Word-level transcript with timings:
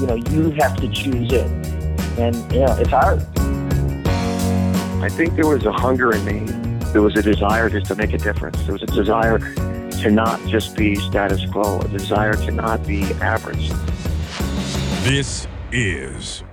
You 0.00 0.06
know, 0.06 0.14
you 0.14 0.50
have 0.52 0.76
to 0.76 0.88
choose 0.88 1.30
it. 1.30 1.46
And, 2.18 2.34
you 2.50 2.60
know, 2.60 2.74
it's 2.78 2.88
hard. 2.88 3.20
I 5.02 5.10
think 5.10 5.36
there 5.36 5.46
was 5.46 5.66
a 5.66 5.72
hunger 5.72 6.14
in 6.14 6.24
me. 6.24 6.50
There 6.92 7.02
was 7.02 7.16
a 7.16 7.22
desire 7.22 7.68
just 7.68 7.84
to 7.88 7.94
make 7.94 8.14
a 8.14 8.16
difference. 8.16 8.62
There 8.62 8.72
was 8.72 8.82
a 8.82 8.86
desire 8.86 9.38
to 9.38 10.10
not 10.10 10.40
just 10.46 10.74
be 10.74 10.94
status 10.94 11.44
quo, 11.50 11.80
a 11.80 11.88
desire 11.88 12.32
to 12.32 12.50
not 12.50 12.86
be 12.86 13.02
average. 13.20 13.68
This 15.04 15.46
is 15.70 16.44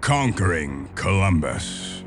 Conquering 0.00 0.88
Columbus. 0.94 2.04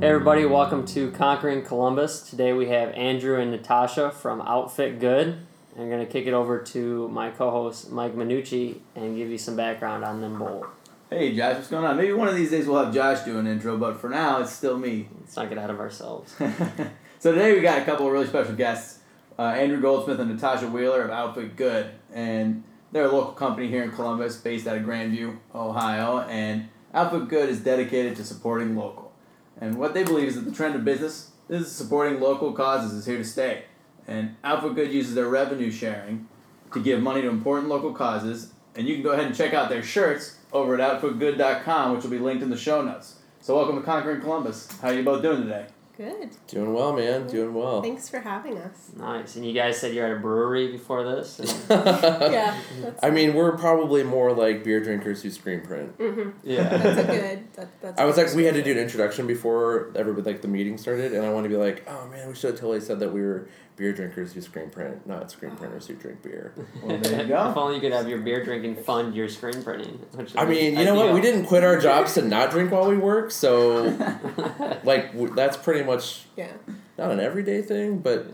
Hey 0.00 0.10
everybody, 0.10 0.44
welcome 0.44 0.84
to 0.86 1.12
Conquering 1.12 1.64
Columbus. 1.64 2.28
Today 2.28 2.52
we 2.52 2.66
have 2.70 2.90
Andrew 2.94 3.40
and 3.40 3.52
Natasha 3.52 4.10
from 4.10 4.40
Outfit 4.42 4.98
Good. 4.98 5.38
I'm 5.76 5.90
going 5.90 6.06
to 6.06 6.10
kick 6.10 6.26
it 6.26 6.34
over 6.34 6.60
to 6.60 7.08
my 7.08 7.30
co-host 7.30 7.90
Mike 7.90 8.14
Minucci 8.14 8.78
and 8.94 9.16
give 9.16 9.28
you 9.28 9.38
some 9.38 9.56
background 9.56 10.04
on 10.04 10.20
them 10.20 10.38
both. 10.38 10.66
Hey 11.10 11.34
Josh, 11.36 11.56
what's 11.56 11.68
going 11.68 11.84
on? 11.84 11.96
Maybe 11.96 12.12
one 12.12 12.28
of 12.28 12.34
these 12.34 12.50
days 12.50 12.66
we'll 12.66 12.82
have 12.82 12.94
Josh 12.94 13.20
do 13.24 13.38
an 13.38 13.46
intro, 13.46 13.76
but 13.76 14.00
for 14.00 14.08
now 14.08 14.40
it's 14.40 14.52
still 14.52 14.78
me. 14.78 15.08
Let's 15.20 15.36
not 15.36 15.48
get 15.48 15.58
ahead 15.58 15.70
of 15.70 15.78
ourselves. 15.78 16.34
so 17.18 17.32
today 17.32 17.52
we 17.52 17.60
got 17.60 17.80
a 17.80 17.84
couple 17.84 18.06
of 18.06 18.12
really 18.12 18.26
special 18.26 18.54
guests, 18.54 19.00
uh, 19.38 19.42
Andrew 19.42 19.80
Goldsmith 19.80 20.18
and 20.18 20.32
Natasha 20.32 20.66
Wheeler 20.66 21.02
of 21.02 21.10
Outfit 21.10 21.56
Good, 21.56 21.90
and 22.12 22.64
they're 22.90 23.04
a 23.04 23.12
local 23.12 23.32
company 23.32 23.68
here 23.68 23.82
in 23.82 23.90
Columbus, 23.90 24.36
based 24.38 24.66
out 24.66 24.76
of 24.76 24.82
Grandview, 24.82 25.36
Ohio, 25.54 26.20
and 26.20 26.68
Outfit 26.94 27.28
Good 27.28 27.48
is 27.48 27.60
dedicated 27.60 28.16
to 28.16 28.24
supporting 28.24 28.74
local. 28.74 29.12
And 29.60 29.76
what 29.76 29.94
they 29.94 30.04
believe 30.04 30.28
is 30.28 30.36
that 30.36 30.46
the 30.46 30.52
trend 30.52 30.74
of 30.74 30.84
business 30.84 31.32
is 31.48 31.70
supporting 31.70 32.20
local 32.20 32.52
causes 32.52 32.92
is 32.92 33.06
here 33.06 33.18
to 33.18 33.24
stay. 33.24 33.64
And 34.06 34.36
Outfit 34.44 34.74
Good 34.74 34.92
uses 34.92 35.14
their 35.14 35.28
revenue 35.28 35.70
sharing 35.70 36.28
to 36.72 36.82
give 36.82 37.00
money 37.00 37.22
to 37.22 37.28
important 37.28 37.68
local 37.68 37.92
causes. 37.92 38.52
And 38.74 38.86
you 38.86 38.94
can 38.94 39.02
go 39.02 39.12
ahead 39.12 39.26
and 39.26 39.34
check 39.34 39.54
out 39.54 39.68
their 39.68 39.82
shirts 39.82 40.38
over 40.52 40.78
at 40.78 41.00
outfitgood.com, 41.00 41.94
which 41.94 42.02
will 42.02 42.10
be 42.10 42.18
linked 42.18 42.42
in 42.42 42.50
the 42.50 42.56
show 42.56 42.82
notes. 42.82 43.16
So 43.40 43.56
welcome 43.56 43.76
to 43.76 43.82
Conquering 43.82 44.20
Columbus. 44.20 44.68
How 44.80 44.88
are 44.88 44.94
you 44.94 45.02
both 45.02 45.22
doing 45.22 45.42
today? 45.42 45.66
Good. 45.96 46.30
Doing 46.48 46.74
well, 46.74 46.92
man. 46.92 47.28
Doing 47.28 47.54
well. 47.54 47.80
Thanks 47.80 48.08
for 48.08 48.18
having 48.18 48.58
us. 48.58 48.90
Nice. 48.96 49.36
And 49.36 49.46
you 49.46 49.52
guys 49.52 49.80
said 49.80 49.94
you're 49.94 50.06
at 50.06 50.16
a 50.16 50.18
brewery 50.18 50.72
before 50.72 51.04
this? 51.04 51.40
yeah. 51.70 52.58
I 53.00 53.10
mean, 53.10 53.34
we're 53.34 53.56
probably 53.56 54.02
more 54.02 54.32
like 54.32 54.64
beer 54.64 54.82
drinkers 54.82 55.22
who 55.22 55.30
screen 55.30 55.60
print. 55.60 55.96
Mm-hmm. 55.98 56.30
Yeah. 56.42 56.62
That's 56.78 56.98
a 56.98 57.04
good. 57.04 57.52
That, 57.54 57.80
that's 57.80 58.00
I 58.00 58.06
was 58.06 58.16
like, 58.16 58.34
we 58.34 58.44
had 58.44 58.54
to 58.54 58.62
do 58.62 58.72
an 58.72 58.78
introduction 58.78 59.28
before 59.28 59.92
everybody 59.94 60.32
like 60.32 60.42
the 60.42 60.48
meeting 60.48 60.78
started, 60.78 61.12
and 61.12 61.24
I 61.24 61.30
want 61.30 61.44
to 61.44 61.48
be 61.48 61.56
like, 61.56 61.84
oh 61.86 62.08
man, 62.08 62.26
we 62.26 62.34
should 62.34 62.50
have 62.50 62.60
totally 62.60 62.80
said 62.80 62.98
that 62.98 63.12
we 63.12 63.22
were 63.22 63.46
beer 63.76 63.92
drinkers 63.92 64.32
who 64.32 64.40
screen 64.40 64.70
print, 64.70 65.06
not 65.06 65.30
screen 65.30 65.56
printers 65.56 65.86
who 65.86 65.94
drink 65.94 66.22
beer. 66.22 66.52
Well, 66.82 66.98
there 66.98 67.24
you 67.26 67.34
if 67.34 67.56
only 67.56 67.76
you 67.76 67.80
could 67.80 67.92
have 67.92 68.08
your 68.08 68.18
beer 68.18 68.44
drinking 68.44 68.76
fund 68.84 69.14
your 69.14 69.28
screen 69.28 69.62
printing. 69.62 69.98
Which 70.12 70.32
I 70.36 70.44
mean, 70.44 70.78
you 70.78 70.84
know 70.84 70.94
what? 70.94 71.12
We 71.14 71.20
didn't 71.20 71.46
quit 71.46 71.64
our 71.64 71.78
jobs 71.80 72.14
to 72.14 72.22
not 72.22 72.50
drink 72.50 72.70
while 72.70 72.88
we 72.88 72.96
work, 72.96 73.30
so 73.30 73.84
like 74.84 75.12
w- 75.12 75.34
that's 75.34 75.56
pretty 75.56 75.82
much 75.84 76.24
Yeah. 76.36 76.52
not 76.98 77.10
an 77.10 77.20
everyday 77.20 77.62
thing, 77.62 77.98
but 77.98 78.26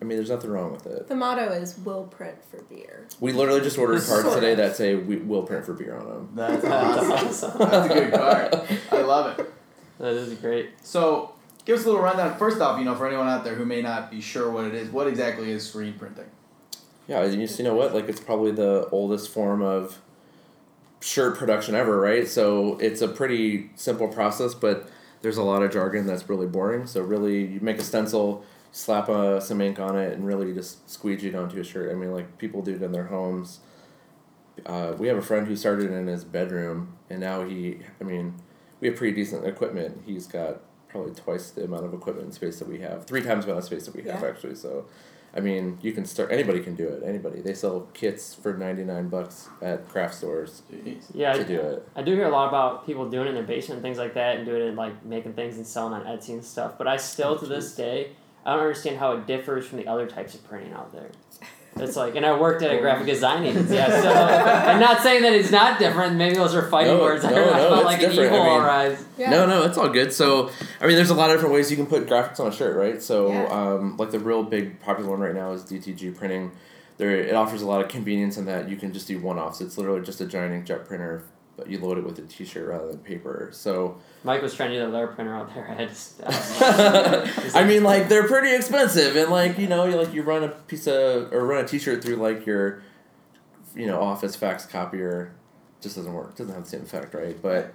I 0.00 0.04
mean, 0.04 0.18
there's 0.18 0.30
nothing 0.30 0.50
wrong 0.50 0.70
with 0.72 0.86
it. 0.86 1.08
The 1.08 1.14
motto 1.16 1.50
is 1.52 1.78
"We'll 1.78 2.04
print 2.04 2.36
for 2.50 2.62
beer." 2.64 3.06
We 3.20 3.32
literally 3.32 3.62
just 3.62 3.78
ordered 3.78 4.02
cards 4.06 4.24
Sort 4.24 4.34
today 4.34 4.54
that 4.56 4.76
say 4.76 4.94
we 4.96 5.16
will 5.16 5.44
print 5.44 5.64
for 5.64 5.72
beer 5.72 5.96
on 5.96 6.06
them. 6.06 6.28
That's 6.34 6.62
That's 6.62 6.98
awesome. 7.42 7.50
awesome. 7.50 7.70
That's 7.70 7.90
a 7.90 7.94
good 7.94 8.12
card. 8.12 8.78
I 8.92 9.00
love 9.02 9.38
it. 9.38 9.50
That 9.98 10.12
is 10.14 10.34
great. 10.40 10.70
So, 10.82 11.33
give 11.64 11.78
us 11.78 11.84
a 11.84 11.88
little 11.88 12.02
rundown. 12.02 12.36
First 12.38 12.60
off, 12.60 12.78
you 12.78 12.84
know, 12.84 12.94
for 12.94 13.06
anyone 13.06 13.28
out 13.28 13.44
there 13.44 13.54
who 13.54 13.64
may 13.64 13.82
not 13.82 14.10
be 14.10 14.20
sure 14.20 14.50
what 14.50 14.64
it 14.64 14.74
is, 14.74 14.90
what 14.90 15.06
exactly 15.06 15.50
is 15.50 15.66
screen 15.66 15.94
printing? 15.94 16.26
Yeah, 17.06 17.24
you 17.24 17.64
know 17.64 17.74
what? 17.74 17.94
Like 17.94 18.08
it's 18.08 18.20
probably 18.20 18.52
the 18.52 18.88
oldest 18.90 19.30
form 19.30 19.62
of 19.62 19.98
shirt 21.00 21.36
production 21.36 21.74
ever, 21.74 22.00
right? 22.00 22.26
So 22.26 22.78
it's 22.78 23.02
a 23.02 23.08
pretty 23.08 23.70
simple 23.76 24.08
process, 24.08 24.54
but 24.54 24.88
there's 25.20 25.36
a 25.36 25.42
lot 25.42 25.62
of 25.62 25.70
jargon 25.72 26.06
that's 26.06 26.28
really 26.28 26.46
boring. 26.46 26.86
So 26.86 27.02
really, 27.02 27.44
you 27.44 27.60
make 27.60 27.78
a 27.78 27.82
stencil, 27.82 28.44
slap 28.72 29.08
uh, 29.08 29.38
some 29.40 29.60
ink 29.60 29.78
on 29.78 29.98
it, 29.98 30.14
and 30.14 30.26
really 30.26 30.54
just 30.54 30.88
squeegee 30.90 31.28
it 31.28 31.34
onto 31.34 31.60
a 31.60 31.64
shirt. 31.64 31.90
I 31.90 31.94
mean, 31.94 32.12
like 32.12 32.38
people 32.38 32.62
do 32.62 32.74
it 32.74 32.82
in 32.82 32.92
their 32.92 33.06
homes. 33.06 33.60
Uh, 34.64 34.94
we 34.96 35.08
have 35.08 35.16
a 35.16 35.22
friend 35.22 35.46
who 35.46 35.56
started 35.56 35.90
in 35.90 36.06
his 36.06 36.24
bedroom, 36.24 36.96
and 37.10 37.20
now 37.20 37.44
he, 37.44 37.80
I 38.00 38.04
mean, 38.04 38.34
we 38.80 38.88
have 38.88 38.96
pretty 38.96 39.14
decent 39.14 39.46
equipment. 39.46 40.02
He's 40.06 40.26
got 40.26 40.60
probably 40.94 41.12
twice 41.12 41.50
the 41.50 41.64
amount 41.64 41.84
of 41.84 41.92
equipment 41.92 42.24
and 42.26 42.32
space 42.32 42.60
that 42.60 42.68
we 42.68 42.78
have, 42.78 43.04
three 43.04 43.20
times 43.20 43.44
the 43.44 43.50
amount 43.50 43.64
of 43.64 43.66
space 43.66 43.84
that 43.86 43.96
we 43.96 44.08
have 44.08 44.22
Yeah. 44.22 44.28
actually. 44.28 44.54
So, 44.54 44.86
I 45.36 45.40
mean, 45.40 45.76
you 45.82 45.90
can 45.90 46.04
start. 46.04 46.30
Anybody 46.30 46.60
can 46.60 46.76
do 46.76 46.86
it. 46.86 47.02
Anybody. 47.04 47.40
They 47.40 47.54
sell 47.54 47.88
kits 47.94 48.32
for 48.32 48.52
ninety 48.56 48.84
nine 48.84 49.08
bucks 49.08 49.48
at 49.60 49.88
craft 49.88 50.14
stores 50.14 50.62
Jeez. 50.72 51.06
Yeah, 51.12 51.32
to 51.32 51.40
I, 51.40 51.42
do 51.42 51.60
it. 51.60 51.88
I 51.96 52.02
do 52.02 52.12
hear 52.14 52.26
a 52.26 52.30
lot 52.30 52.46
about 52.46 52.86
people 52.86 53.10
doing 53.10 53.26
it 53.26 53.30
in 53.30 53.34
their 53.34 53.42
basement 53.42 53.78
and 53.78 53.82
things 53.82 53.98
like 53.98 54.14
that 54.14 54.36
and 54.36 54.46
doing 54.46 54.62
it 54.62 54.76
like 54.76 55.04
making 55.04 55.32
things 55.32 55.56
and 55.56 55.66
selling 55.66 55.92
on 55.94 56.04
Etsy 56.06 56.28
and 56.34 56.44
stuff. 56.44 56.78
But 56.78 56.86
I 56.86 56.96
still 56.96 57.36
to 57.40 57.46
this 57.46 57.74
day 57.74 58.10
I 58.46 58.52
don't 58.52 58.60
understand 58.60 58.98
how 58.98 59.12
it 59.16 59.26
differs 59.26 59.66
from 59.66 59.78
the 59.78 59.88
other 59.88 60.06
types 60.06 60.36
of 60.36 60.44
printing 60.48 60.72
out 60.72 60.92
there. 60.92 61.10
It's 61.76 61.96
like, 61.96 62.14
and 62.14 62.24
I 62.24 62.38
worked 62.38 62.62
at 62.62 62.72
a 62.72 62.78
graphic 62.78 63.06
design 63.06 63.44
agency. 63.44 63.78
I 63.80 63.88
still, 63.98 64.12
I'm 64.12 64.78
not 64.78 65.02
saying 65.02 65.22
that 65.22 65.32
it's 65.32 65.50
not 65.50 65.78
different. 65.80 66.16
Maybe 66.16 66.36
those 66.36 66.54
are 66.54 66.68
fighting 66.70 66.94
No, 66.96 67.02
words. 67.02 67.24
I, 67.24 67.30
no, 67.30 67.34
don't 67.36 67.46
know, 67.46 67.52
I 67.52 67.56
no, 67.58 67.68
felt 67.68 67.76
it's 67.78 67.84
like 67.84 68.02
an 68.02 68.10
different. 68.10 68.32
evil 68.32 68.40
I 68.40 68.88
mean- 68.88 68.92
will. 68.98 69.04
Yeah. 69.18 69.30
No, 69.30 69.46
no, 69.46 69.62
it's 69.64 69.76
all 69.76 69.88
good. 69.88 70.12
So, 70.12 70.50
I 70.80 70.86
mean, 70.86 70.94
there's 70.96 71.10
a 71.10 71.14
lot 71.14 71.30
of 71.30 71.36
different 71.36 71.54
ways 71.54 71.70
you 71.70 71.76
can 71.76 71.86
put 71.86 72.06
graphics 72.06 72.38
on 72.38 72.46
a 72.46 72.52
shirt, 72.52 72.76
right? 72.76 73.02
So, 73.02 73.28
Yeah. 73.32 73.46
um, 73.46 73.96
like 73.96 74.10
the 74.12 74.20
real 74.20 74.42
big 74.44 74.78
popular 74.80 75.10
one 75.10 75.20
right 75.20 75.34
now 75.34 75.52
is 75.52 75.62
DTG 75.62 76.16
printing. 76.16 76.52
There, 76.96 77.10
it 77.10 77.34
offers 77.34 77.60
a 77.62 77.66
lot 77.66 77.80
of 77.80 77.88
convenience 77.88 78.36
in 78.36 78.44
that 78.46 78.68
you 78.68 78.76
can 78.76 78.92
just 78.92 79.08
do 79.08 79.18
one 79.18 79.38
offs. 79.38 79.60
It's 79.60 79.76
literally 79.76 80.00
just 80.02 80.20
a 80.20 80.26
giant 80.26 80.64
inkjet 80.66 80.86
printer, 80.86 81.24
but 81.56 81.68
you 81.68 81.78
load 81.78 81.98
it 81.98 82.04
with 82.04 82.18
a 82.18 82.22
T-shirt 82.22 82.68
rather 82.68 82.88
than 82.88 82.98
paper. 82.98 83.50
So, 83.52 83.98
Mike 84.22 84.42
was 84.42 84.54
trying 84.54 84.70
to 84.70 84.76
do 84.76 84.86
the 84.86 84.88
letter 84.88 85.08
printer 85.08 85.34
out 85.34 85.54
there. 85.54 85.68
I 85.68 85.74
had 85.74 85.88
to 85.88 85.94
stop. 85.94 86.28
I 87.54 87.64
mean, 87.64 87.84
like 87.84 88.08
they're 88.08 88.26
pretty 88.26 88.54
expensive, 88.54 89.16
and 89.16 89.30
like 89.30 89.58
you 89.58 89.68
know, 89.68 89.84
you 89.84 89.96
like 89.96 90.12
you 90.12 90.22
run 90.22 90.44
a 90.44 90.48
piece 90.48 90.86
of 90.86 91.32
or 91.32 91.46
run 91.46 91.64
a 91.64 91.68
T-shirt 91.68 92.02
through 92.02 92.16
like 92.16 92.46
your, 92.46 92.82
you 93.74 93.86
know, 93.86 94.00
office 94.00 94.36
fax 94.36 94.66
copier, 94.66 95.34
just 95.80 95.96
doesn't 95.96 96.12
work. 96.12 96.36
Doesn't 96.36 96.54
have 96.54 96.64
the 96.64 96.70
same 96.70 96.82
effect, 96.82 97.14
right? 97.14 97.40
But 97.40 97.74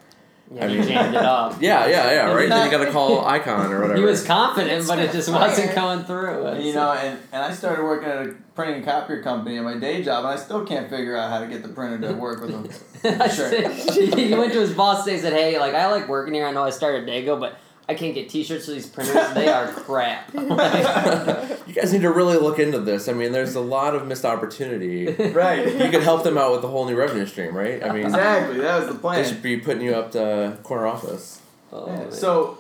yeah, 0.52 0.64
I 0.64 0.68
you 0.68 0.80
mean- 0.80 0.88
jammed 0.88 1.16
it 1.16 1.22
up. 1.22 1.54
yeah, 1.62 1.86
yeah, 1.88 2.12
yeah, 2.12 2.32
right. 2.34 2.50
then 2.50 2.66
you 2.66 2.72
got 2.78 2.84
to 2.86 2.92
call 2.92 3.24
Icon 3.26 3.72
or 3.72 3.82
whatever. 3.82 4.00
He 4.00 4.04
was 4.04 4.24
confident, 4.26 4.88
but 4.88 5.00
it 5.00 5.12
just 5.12 5.30
wasn't 5.32 5.72
coming 5.74 6.06
through. 6.06 6.46
And, 6.48 6.64
you 6.64 6.74
know, 6.74 6.92
and, 6.92 7.20
and 7.32 7.44
I 7.44 7.54
started 7.54 7.84
working 7.84 8.10
at 8.10 8.26
a 8.28 8.36
printing 8.56 8.78
and 8.78 8.86
copier 8.86 9.22
company 9.22 9.58
in 9.58 9.64
my 9.64 9.78
day 9.78 10.02
job, 10.04 10.26
and 10.26 10.34
I 10.34 10.36
still 10.38 10.66
can't 10.66 10.90
figure 10.90 11.16
out 11.16 11.30
how 11.30 11.40
to 11.40 11.48
get 11.48 11.62
the 11.64 11.70
printer 11.70 12.00
to 12.08 12.14
work 12.16 12.42
with 12.42 12.52
them. 13.02 13.30
Sure. 13.30 13.50
said- 13.50 14.14
he 14.16 14.34
went 14.34 14.52
to 14.54 14.60
his 14.60 14.74
boss 14.74 15.04
today 15.04 15.14
and 15.16 15.22
said, 15.24 15.34
Hey, 15.34 15.60
like 15.60 15.74
I 15.76 15.90
like 15.92 16.08
working 16.08 16.34
here, 16.34 16.46
I 16.46 16.52
know 16.52 16.64
I 16.64 16.70
started 16.72 17.04
a 17.04 17.06
day 17.06 17.22
ago, 17.24 17.38
but 17.40 17.56
I 17.90 17.96
can't 17.96 18.14
get 18.14 18.30
t 18.30 18.44
shirts 18.44 18.66
for 18.66 18.72
these 18.72 18.86
printers, 18.88 19.34
they 19.34 19.48
are 19.50 19.68
crap. 19.74 20.32
you 20.34 21.74
guys 21.74 21.92
need 21.92 22.04
to 22.04 22.12
really 22.12 22.38
look 22.38 22.60
into 22.60 22.80
this. 22.80 23.10
I 23.10 23.14
mean, 23.14 23.32
there's 23.32 23.56
a 23.56 23.60
lot 23.62 23.96
of 23.96 24.06
missed 24.08 24.26
opportunity. 24.26 25.12
right. 25.32 25.66
You 25.66 25.90
could 25.90 26.04
help 26.04 26.24
them 26.24 26.38
out 26.38 26.52
with 26.52 26.64
a 26.64 26.68
whole 26.68 26.86
new 26.86 26.96
revenue 26.96 27.26
stream, 27.26 27.58
right? 27.58 27.84
I 27.84 27.92
mean, 27.92 28.06
Exactly. 28.06 28.60
That 28.60 28.80
was 28.80 28.94
the 28.94 29.00
plan. 29.02 29.22
they 29.24 29.28
should 29.28 29.42
be 29.42 29.58
putting 29.58 29.82
you 29.82 29.96
up 29.96 30.12
to 30.12 30.58
corner 30.64 30.86
office. 30.86 31.42
Oh, 31.74 31.88
Yeah. 31.88 32.10
So, 32.12 32.58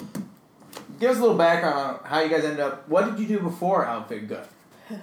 give 0.99 1.11
us 1.11 1.17
a 1.17 1.21
little 1.21 1.37
background 1.37 1.77
on 1.77 1.99
how 2.05 2.21
you 2.21 2.29
guys 2.29 2.43
ended 2.43 2.59
up. 2.59 2.89
What 2.89 3.05
did 3.05 3.19
you 3.19 3.27
do 3.27 3.39
before 3.43 3.85
Outfit 3.85 4.27
Good? 4.27 4.47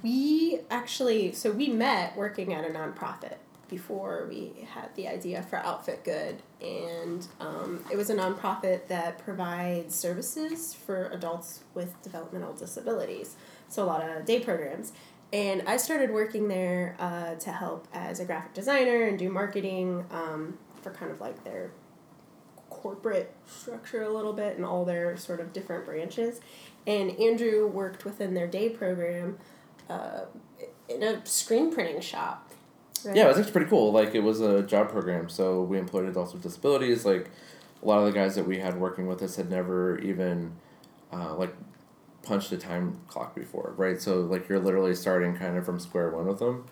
We 0.00 0.60
actually, 0.70 1.32
so 1.32 1.50
we 1.50 1.66
met 1.68 2.16
working 2.16 2.54
at 2.54 2.64
a 2.64 2.68
nonprofit 2.72 3.34
before 3.68 4.26
we 4.28 4.66
had 4.72 4.94
the 4.96 5.08
idea 5.08 5.42
for 5.42 5.56
Outfit 5.56 6.04
Good, 6.04 6.42
and 6.60 7.26
um, 7.40 7.84
it 7.90 7.96
was 7.96 8.10
a 8.10 8.14
nonprofit 8.14 8.88
that 8.88 9.18
provides 9.18 9.94
services 9.94 10.74
for 10.74 11.06
adults 11.08 11.60
with 11.74 12.00
developmental 12.02 12.54
disabilities. 12.54 13.36
So 13.68 13.84
a 13.84 13.86
lot 13.86 14.08
of 14.08 14.24
day 14.24 14.40
programs. 14.40 14.92
And 15.32 15.62
I 15.66 15.76
started 15.76 16.10
working 16.10 16.48
there 16.48 16.96
uh, 16.98 17.34
to 17.34 17.52
help 17.52 17.86
as 17.92 18.18
a 18.18 18.24
graphic 18.24 18.54
designer 18.54 19.04
and 19.04 19.18
do 19.18 19.28
marketing 19.28 20.06
um, 20.10 20.56
for 20.80 20.90
kind 20.90 21.10
of 21.10 21.20
like 21.20 21.44
their 21.44 21.70
corporate 22.70 23.34
structure 23.46 24.02
a 24.02 24.08
little 24.10 24.32
bit 24.32 24.56
and 24.56 24.64
all 24.64 24.84
their 24.84 25.16
sort 25.16 25.40
of 25.40 25.52
different 25.52 25.84
branches. 25.84 26.40
And 26.86 27.10
Andrew 27.18 27.66
worked 27.66 28.06
within 28.06 28.32
their 28.32 28.46
day 28.46 28.70
program 28.70 29.38
uh, 29.90 30.22
in 30.88 31.02
a 31.02 31.24
screen 31.26 31.72
printing 31.72 32.00
shop. 32.00 32.47
Right? 33.04 33.16
Yeah, 33.16 33.24
it 33.24 33.28
was 33.28 33.38
actually 33.38 33.52
pretty 33.52 33.70
cool. 33.70 33.92
Like 33.92 34.14
it 34.14 34.20
was 34.22 34.40
a 34.40 34.62
job 34.62 34.90
program, 34.90 35.28
so 35.28 35.62
we 35.62 35.78
employed 35.78 36.08
adults 36.08 36.32
with 36.32 36.42
disabilities. 36.42 37.04
Like 37.04 37.30
a 37.82 37.86
lot 37.86 37.98
of 37.98 38.06
the 38.06 38.12
guys 38.12 38.34
that 38.34 38.46
we 38.46 38.58
had 38.58 38.78
working 38.78 39.06
with 39.06 39.22
us 39.22 39.36
had 39.36 39.50
never 39.50 39.98
even 39.98 40.52
uh, 41.12 41.34
like 41.34 41.54
punched 42.22 42.52
a 42.52 42.56
time 42.56 43.00
clock 43.08 43.34
before, 43.34 43.74
right? 43.76 44.00
So 44.00 44.20
like 44.20 44.48
you're 44.48 44.58
literally 44.58 44.94
starting 44.94 45.36
kind 45.36 45.56
of 45.56 45.64
from 45.64 45.78
square 45.78 46.10
one 46.10 46.26
with 46.26 46.38
them, 46.38 46.66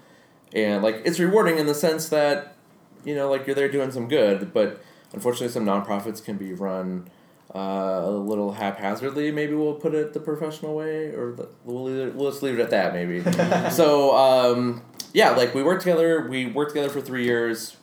and 0.52 0.82
like 0.82 1.02
it's 1.04 1.18
rewarding 1.18 1.58
in 1.58 1.66
the 1.66 1.74
sense 1.74 2.08
that 2.10 2.56
you 3.04 3.14
know 3.14 3.30
like 3.30 3.46
you're 3.46 3.56
there 3.56 3.70
doing 3.70 3.90
some 3.90 4.08
good, 4.08 4.52
but 4.52 4.82
unfortunately 5.12 5.48
some 5.48 5.64
nonprofits 5.64 6.24
can 6.24 6.36
be 6.36 6.52
run. 6.52 7.08
Uh, 7.54 8.02
a 8.04 8.10
little 8.10 8.52
haphazardly, 8.52 9.30
maybe 9.30 9.54
we'll 9.54 9.72
put 9.72 9.94
it 9.94 10.12
the 10.12 10.20
professional 10.20 10.74
way, 10.74 11.06
or 11.06 11.32
the, 11.32 11.48
we'll 11.64 11.86
it, 11.86 12.14
we'll 12.14 12.30
just 12.30 12.42
leave 12.42 12.58
it 12.58 12.60
at 12.60 12.70
that, 12.70 12.92
maybe. 12.92 13.22
so 13.70 14.14
um, 14.14 14.82
yeah, 15.16 15.30
like 15.30 15.54
we 15.54 15.62
worked 15.62 15.80
together. 15.80 16.28
We 16.28 16.44
worked 16.44 16.72
together 16.72 16.90
for 16.90 17.00
three 17.00 17.24
years 17.24 17.78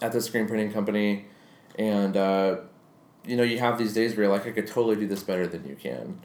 at 0.00 0.12
the 0.12 0.20
screen 0.20 0.46
printing 0.46 0.72
company, 0.72 1.24
and 1.76 2.16
uh, 2.16 2.58
you 3.24 3.36
know 3.36 3.42
you 3.42 3.58
have 3.58 3.76
these 3.76 3.92
days 3.92 4.14
where 4.14 4.26
you're 4.26 4.32
like, 4.32 4.46
I 4.46 4.52
could 4.52 4.68
totally 4.68 4.94
do 4.94 5.08
this 5.08 5.24
better 5.24 5.48
than 5.48 5.66
you 5.66 5.74
can, 5.74 6.20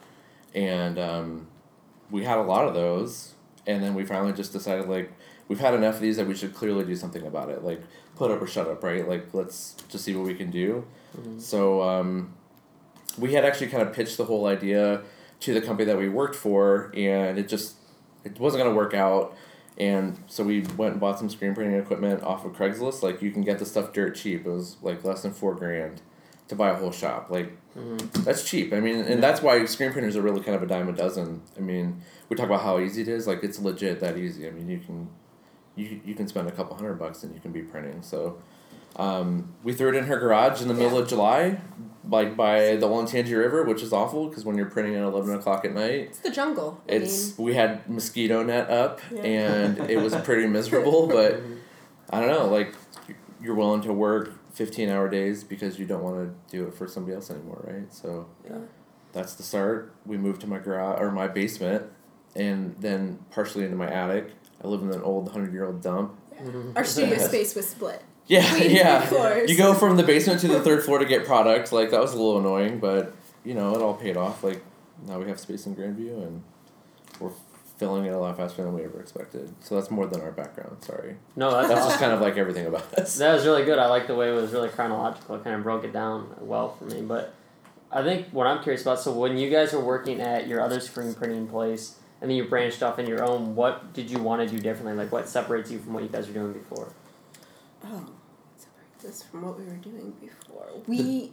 and 0.53 0.99
um, 0.99 1.47
we 2.11 2.25
had 2.25 2.37
a 2.37 2.43
lot 2.43 2.67
of 2.67 2.75
those, 2.75 3.33
and 3.65 3.81
then 3.81 3.95
we 3.95 4.05
finally 4.05 4.33
just 4.33 4.53
decided 4.53 4.87
like 4.87 5.11
we've 5.47 5.59
had 5.59 5.73
enough 5.73 5.95
of 5.95 6.01
these 6.01 6.17
that 6.17 6.27
we 6.27 6.35
should 6.35 6.53
clearly 6.53 6.85
do 6.85 6.95
something 6.95 7.25
about 7.25 7.49
it, 7.49 7.63
like 7.63 7.81
put 8.15 8.29
up 8.29 8.39
or 8.39 8.45
shut 8.45 8.67
up, 8.67 8.83
right? 8.83 9.09
Like 9.09 9.33
let's 9.33 9.75
just 9.89 10.05
see 10.05 10.15
what 10.15 10.27
we 10.27 10.35
can 10.35 10.51
do. 10.51 10.85
So 11.39 11.81
um, 11.81 12.35
we 13.17 13.33
had 13.33 13.45
actually 13.45 13.69
kind 13.69 13.81
of 13.81 13.93
pitched 13.93 14.17
the 14.17 14.25
whole 14.25 14.45
idea 14.45 15.01
to 15.39 15.53
the 15.55 15.61
company 15.61 15.85
that 15.87 15.97
we 15.97 16.07
worked 16.07 16.35
for, 16.35 16.91
and 16.95 17.39
it 17.39 17.49
just 17.49 17.77
it 18.23 18.39
wasn't 18.39 18.63
gonna 18.63 18.75
work 18.75 18.93
out. 18.93 19.35
And 19.77 20.23
so 20.27 20.43
we 20.43 20.61
went 20.77 20.93
and 20.93 21.01
bought 21.01 21.19
some 21.19 21.29
screen 21.29 21.53
printing 21.53 21.77
equipment 21.77 22.23
off 22.23 22.45
of 22.45 22.53
Craigslist. 22.53 23.03
Like 23.03 23.21
you 23.21 23.31
can 23.31 23.43
get 23.43 23.59
the 23.59 23.65
stuff 23.65 23.91
dirt 23.91 24.15
cheap. 24.15 24.45
It 24.45 24.49
was 24.49 24.77
like 24.81 25.03
less 25.03 25.23
than 25.23 25.33
four 25.33 25.53
grand 25.53 26.01
to 26.47 26.55
buy 26.55 26.69
a 26.69 26.75
whole 26.75 26.91
shop. 26.91 27.29
Like 27.29 27.57
mm-hmm. 27.77 28.23
that's 28.23 28.47
cheap. 28.49 28.71
I 28.71 28.79
mean, 28.79 28.97
and 28.97 29.21
that's 29.21 29.41
why 29.41 29.63
screen 29.65 29.91
printers 29.91 30.15
are 30.15 30.21
really 30.21 30.41
kind 30.41 30.55
of 30.55 30.63
a 30.63 30.67
dime 30.67 30.87
a 30.87 30.93
dozen. 30.93 31.41
I 31.57 31.59
mean, 31.59 32.01
we 32.29 32.35
talk 32.35 32.45
about 32.45 32.61
how 32.61 32.79
easy 32.79 33.01
it 33.01 33.07
is. 33.07 33.27
Like 33.27 33.43
it's 33.43 33.59
legit 33.59 33.99
that 33.99 34.17
easy. 34.17 34.47
I 34.47 34.51
mean, 34.51 34.69
you 34.69 34.79
can 34.79 35.09
you 35.75 35.99
you 36.05 36.15
can 36.15 36.27
spend 36.27 36.47
a 36.47 36.51
couple 36.51 36.75
hundred 36.75 36.95
bucks 36.95 37.23
and 37.23 37.33
you 37.33 37.41
can 37.41 37.51
be 37.51 37.61
printing. 37.61 38.01
So 38.01 38.37
um, 38.95 39.53
we 39.63 39.73
threw 39.73 39.89
it 39.89 39.95
in 39.95 40.05
her 40.05 40.17
garage 40.19 40.61
in 40.61 40.67
the 40.67 40.73
middle 40.73 40.97
of 40.97 41.07
July, 41.07 41.59
like 42.09 42.37
by 42.37 42.75
the 42.75 42.87
Olentangy 42.87 43.37
River, 43.37 43.63
which 43.63 43.81
is 43.81 43.91
awful 43.91 44.27
because 44.27 44.45
when 44.45 44.55
you're 44.57 44.69
printing 44.69 44.95
at 44.95 45.03
eleven 45.03 45.35
o'clock 45.35 45.65
at 45.65 45.73
night, 45.73 46.01
It's 46.09 46.19
the 46.19 46.29
jungle. 46.31 46.81
I 46.87 46.93
it's 46.93 47.37
mean, 47.37 47.45
we 47.47 47.53
had 47.55 47.89
mosquito 47.89 48.43
net 48.43 48.69
up 48.69 49.01
Yeah. 49.11 49.21
and 49.23 49.89
it 49.89 49.97
was 49.97 50.15
pretty 50.23 50.47
miserable. 50.47 51.07
But 51.15 51.41
I 52.09 52.19
don't 52.21 52.29
know, 52.29 52.47
like 52.47 52.73
you're 53.41 53.55
willing 53.55 53.81
to 53.81 53.93
work 53.93 54.33
fifteen 54.53 54.89
hour 54.89 55.09
days 55.09 55.43
because 55.43 55.77
you 55.79 55.85
don't 55.85 56.03
want 56.03 56.15
to 56.17 56.57
do 56.57 56.67
it 56.67 56.73
for 56.75 56.87
somebody 56.87 57.15
else 57.15 57.29
anymore, 57.31 57.63
right? 57.67 57.91
So 57.93 58.27
Yeah. 58.47 58.59
that's 59.11 59.33
the 59.35 59.43
start. 59.43 59.93
We 60.05 60.17
moved 60.17 60.41
to 60.41 60.47
my 60.47 60.59
garage 60.59 60.99
or 61.01 61.11
my 61.11 61.27
basement, 61.27 61.83
and 62.35 62.75
then 62.79 63.19
partially 63.31 63.65
into 63.65 63.75
my 63.75 63.89
attic. 63.91 64.29
I 64.63 64.67
live 64.67 64.81
in 64.83 64.91
an 64.91 65.01
old 65.01 65.31
hundred 65.31 65.51
year 65.53 65.65
old 65.65 65.81
dump. 65.81 66.17
our 66.75 66.83
studio 66.93 67.17
space 67.17 67.55
was 67.55 67.67
split. 67.67 68.01
Yeah, 68.27 68.51
Between 68.57 68.75
yeah. 68.75 69.01
floors. 69.05 69.49
You 69.49 69.57
go 69.57 69.73
from 69.73 69.97
the 69.97 70.03
basement 70.03 70.41
to 70.41 70.47
the 70.47 70.61
third 70.61 70.83
floor 70.83 70.99
to 70.99 71.05
get 71.05 71.25
product. 71.25 71.71
Like 71.71 71.91
that 71.91 72.01
was 72.01 72.13
a 72.13 72.17
little 72.17 72.39
annoying, 72.39 72.79
but 72.79 73.13
you 73.43 73.53
know 73.53 73.75
it 73.75 73.81
all 73.81 73.93
paid 73.93 74.17
off. 74.17 74.43
Like 74.43 74.63
now 75.07 75.19
we 75.19 75.27
have 75.27 75.39
space 75.39 75.65
in 75.65 75.75
Grandview, 75.75 76.25
and 76.25 76.43
we're 77.19 77.31
filling 77.77 78.05
it 78.05 78.13
a 78.13 78.17
lot 78.17 78.37
faster 78.37 78.63
than 78.63 78.73
we 78.73 78.83
ever 78.83 78.99
expected. 78.99 79.53
So 79.59 79.75
that's 79.75 79.91
more 79.91 80.07
than 80.07 80.21
our 80.21 80.31
background. 80.31 80.77
Sorry, 80.83 81.17
No, 81.35 81.51
that's, 81.51 81.67
that's 81.67 81.85
just 81.85 81.99
kind 81.99 82.13
of 82.13 82.21
like 82.21 82.37
everything 82.37 82.65
about 82.65 82.93
us. 82.95 83.17
That 83.17 83.33
was 83.33 83.45
really 83.45 83.65
good. 83.65 83.77
I 83.79 83.87
like 83.87 84.07
the 84.07 84.15
way 84.15 84.29
it 84.29 84.33
was 84.35 84.51
really 84.53 84.69
chronological. 84.69 85.35
It 85.35 85.43
kind 85.43 85.55
of 85.55 85.63
broke 85.63 85.83
it 85.83 85.93
down 85.93 86.33
well 86.39 86.75
for 86.75 86.85
me. 86.85 87.01
But 87.01 87.33
I 87.91 88.01
think 88.01 88.27
what 88.29 88.47
I'm 88.47 88.63
curious 88.63 88.81
about. 88.81 88.99
So 88.99 89.11
when 89.11 89.37
you 89.37 89.49
guys 89.49 89.73
were 89.73 89.81
working 89.81 90.21
at 90.21 90.47
your 90.47 90.61
other 90.61 90.79
screen 90.79 91.13
printing 91.13 91.47
place, 91.47 91.97
and 92.21 92.29
then 92.29 92.37
you 92.37 92.45
branched 92.45 92.81
off 92.81 92.97
in 92.97 93.05
your 93.07 93.23
own, 93.23 93.55
what 93.55 93.93
did 93.93 94.09
you 94.09 94.19
want 94.19 94.41
to 94.41 94.55
do 94.55 94.61
differently? 94.61 94.93
Like 94.93 95.11
what 95.11 95.27
separates 95.27 95.69
you 95.69 95.79
from 95.79 95.93
what 95.93 96.01
you 96.03 96.09
guys 96.09 96.27
were 96.27 96.33
doing 96.33 96.53
before? 96.53 96.91
Oh, 97.85 98.09
this 99.01 99.23
from 99.23 99.43
what 99.43 99.57
we 99.57 99.65
were 99.65 99.77
doing 99.77 100.13
before. 100.19 100.67
We. 100.87 101.31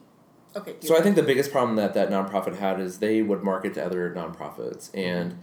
Okay. 0.55 0.75
So 0.81 0.97
I 0.97 1.01
think 1.01 1.17
the 1.17 1.23
biggest 1.23 1.51
problem 1.51 1.77
that 1.77 1.95
that 1.95 2.11
nonprofit 2.11 2.59
had 2.59 2.79
is 2.79 2.99
they 2.99 3.23
would 3.23 3.43
market 3.43 3.75
to 3.75 3.85
other 3.85 4.15
nonprofits, 4.15 4.91
and 4.95 5.39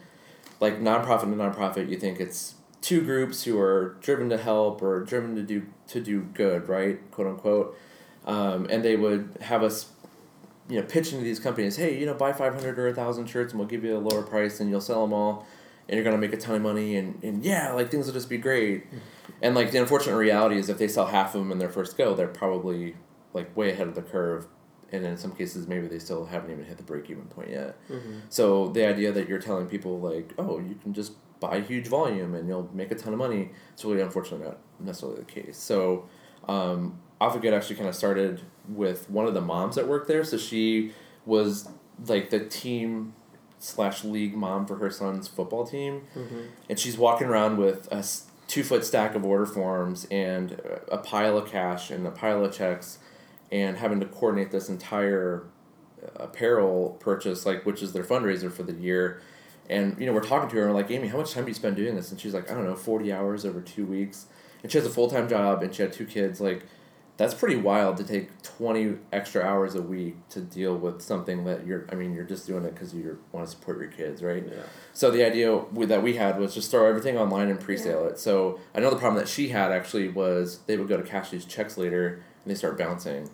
like 0.59 0.79
nonprofit 0.79 1.21
to 1.21 1.27
nonprofit, 1.27 1.89
you 1.89 1.97
think 1.97 2.19
it's 2.19 2.55
two 2.81 3.01
groups 3.01 3.43
who 3.43 3.59
are 3.59 3.97
driven 4.01 4.29
to 4.29 4.37
help 4.37 4.81
or 4.81 5.01
driven 5.03 5.35
to 5.35 5.41
do 5.41 5.65
to 5.87 5.99
do 5.99 6.21
good, 6.33 6.69
right? 6.69 6.99
Quote 7.11 7.27
unquote, 7.27 7.77
um, 8.25 8.67
and 8.69 8.85
they 8.85 8.95
would 8.95 9.37
have 9.41 9.63
us, 9.63 9.87
you 10.69 10.79
know, 10.79 10.85
pitch 10.85 11.11
into 11.11 11.23
these 11.23 11.39
companies, 11.39 11.77
hey, 11.77 11.97
you 11.97 12.05
know, 12.05 12.13
buy 12.13 12.31
five 12.31 12.53
hundred 12.53 12.77
or 12.77 12.87
a 12.87 12.93
thousand 12.93 13.25
shirts, 13.25 13.51
and 13.51 13.59
we'll 13.59 13.67
give 13.67 13.83
you 13.83 13.97
a 13.97 13.99
lower 13.99 14.21
price, 14.21 14.59
and 14.59 14.69
you'll 14.69 14.79
sell 14.79 15.01
them 15.01 15.13
all, 15.13 15.47
and 15.89 15.95
you're 15.95 16.05
gonna 16.05 16.17
make 16.17 16.31
a 16.33 16.37
ton 16.37 16.55
of 16.55 16.61
money, 16.61 16.95
and 16.95 17.21
and 17.23 17.43
yeah, 17.43 17.73
like 17.73 17.91
things 17.91 18.05
will 18.05 18.13
just 18.13 18.29
be 18.29 18.37
great, 18.37 18.85
and 19.41 19.55
like 19.55 19.71
the 19.71 19.79
unfortunate 19.79 20.15
reality 20.15 20.57
is 20.57 20.69
if 20.69 20.77
they 20.77 20.87
sell 20.87 21.07
half 21.07 21.35
of 21.35 21.41
them 21.41 21.51
in 21.51 21.57
their 21.57 21.69
first 21.69 21.97
go, 21.97 22.13
they're 22.15 22.27
probably 22.27 22.95
like 23.33 23.55
way 23.57 23.71
ahead 23.71 23.87
of 23.87 23.95
the 23.95 24.01
curve 24.01 24.47
and 24.91 25.05
in 25.05 25.17
some 25.17 25.31
cases 25.33 25.67
maybe 25.67 25.87
they 25.87 25.99
still 25.99 26.25
haven't 26.25 26.51
even 26.51 26.65
hit 26.65 26.77
the 26.77 26.83
break 26.83 27.09
even 27.09 27.25
point 27.25 27.49
yet. 27.49 27.77
So 28.29 28.69
the 28.69 28.87
idea 28.87 29.11
that 29.11 29.27
you're 29.27 29.39
telling 29.39 29.67
people 29.67 29.99
like, 29.99 30.33
oh, 30.37 30.59
you 30.59 30.75
can 30.81 30.93
just 30.93 31.13
buy 31.39 31.61
huge 31.61 31.87
volume 31.87 32.33
and 32.33 32.47
you'll 32.47 32.69
make 32.73 32.91
a 32.91 32.95
ton 32.95 33.13
of 33.13 33.19
money, 33.19 33.51
it's 33.73 33.85
really 33.85 34.01
unfortunately 34.01 34.47
not 34.47 34.57
necessarily 34.79 35.19
the 35.19 35.25
case. 35.25 35.57
So 35.57 36.09
um, 36.47 36.99
Alpha 37.21 37.53
actually 37.53 37.75
kind 37.75 37.87
of 37.87 37.95
started 37.95 38.41
with 38.67 39.09
one 39.09 39.27
of 39.27 39.33
the 39.33 39.41
moms 39.41 39.75
that 39.75 39.87
worked 39.87 40.07
there. 40.07 40.23
So 40.23 40.37
she 40.37 40.91
was 41.25 41.69
like 42.07 42.29
the 42.29 42.39
team 42.45 43.13
slash 43.59 44.03
league 44.03 44.35
mom 44.35 44.65
for 44.65 44.77
her 44.77 44.89
son's 44.89 45.27
football 45.27 45.65
team, 45.65 46.03
and 46.69 46.79
she's 46.79 46.97
walking 46.97 47.27
around 47.27 47.57
with 47.57 47.87
a 47.91 48.03
two 48.47 48.63
foot 48.63 48.83
stack 48.83 49.15
of 49.15 49.23
order 49.23 49.45
forms 49.45 50.07
and 50.09 50.59
a 50.91 50.97
pile 50.97 51.37
of 51.37 51.49
cash 51.49 51.91
and 51.91 52.07
a 52.07 52.11
pile 52.11 52.43
of 52.43 52.51
checks 52.53 52.97
and 53.51 53.77
having 53.77 53.99
to 53.99 54.05
coordinate 54.05 54.51
this 54.51 54.69
entire 54.69 55.43
uh, 56.03 56.23
apparel 56.23 56.97
purchase, 56.99 57.45
like 57.45 57.65
which 57.65 57.81
is 57.83 57.93
their 57.93 58.03
fundraiser 58.03 58.51
for 58.51 58.63
the 58.63 58.73
year. 58.73 59.21
And 59.69 59.95
you 59.99 60.05
know, 60.07 60.13
we're 60.13 60.21
talking 60.23 60.49
to 60.49 60.55
her 60.55 60.63
and 60.63 60.73
we're 60.73 60.81
like, 60.81 60.89
Amy, 60.89 61.07
how 61.09 61.17
much 61.17 61.33
time 61.33 61.45
do 61.45 61.49
you 61.49 61.55
spend 61.55 61.75
doing 61.75 61.95
this? 61.95 62.11
And 62.11 62.19
she's 62.19 62.33
like, 62.33 62.49
I 62.49 62.55
don't 62.55 62.65
know, 62.65 62.75
forty 62.75 63.11
hours 63.13 63.45
over 63.45 63.61
two 63.61 63.85
weeks. 63.85 64.25
And 64.63 64.71
she 64.71 64.77
has 64.77 64.87
a 64.87 64.89
full 64.89 65.09
time 65.09 65.29
job 65.29 65.61
and 65.61 65.73
she 65.73 65.81
had 65.81 65.93
two 65.93 66.05
kids. 66.05 66.41
Like, 66.41 66.63
that's 67.19 67.33
pretty 67.33 67.57
wild 67.57 67.97
to 67.97 68.05
take 68.05 68.41
twenty 68.43 68.95
extra 69.11 69.43
hours 69.43 69.75
a 69.75 69.81
week 69.81 70.15
to 70.29 70.39
deal 70.39 70.77
with 70.77 71.01
something 71.01 71.43
that 71.43 71.67
you're. 71.67 71.85
I 71.91 71.95
mean, 71.95 72.13
you're 72.13 72.23
just 72.23 72.47
doing 72.47 72.63
it 72.63 72.73
because 72.73 72.93
you 72.93 73.19
want 73.33 73.45
to 73.45 73.51
support 73.51 73.77
your 73.77 73.89
kids, 73.89 74.23
right? 74.23 74.41
Yeah. 74.47 74.63
So 74.93 75.11
the 75.11 75.25
idea 75.25 75.53
we, 75.53 75.85
that 75.87 76.01
we 76.01 76.13
had 76.15 76.39
was 76.39 76.53
just 76.55 76.71
throw 76.71 76.87
everything 76.87 77.17
online 77.17 77.49
and 77.49 77.59
pre-sale 77.59 78.07
it. 78.07 78.19
So 78.19 78.57
another 78.73 78.95
problem 78.95 79.21
that 79.21 79.27
she 79.27 79.49
had 79.49 79.73
actually 79.73 80.07
was 80.07 80.59
they 80.65 80.77
would 80.77 80.87
go 80.87 80.95
to 80.95 81.03
cash 81.03 81.29
these 81.29 81.43
checks 81.43 81.77
later 81.77 82.23
and 82.43 82.51
they 82.51 82.55
start 82.55 82.77
bouncing, 82.77 83.29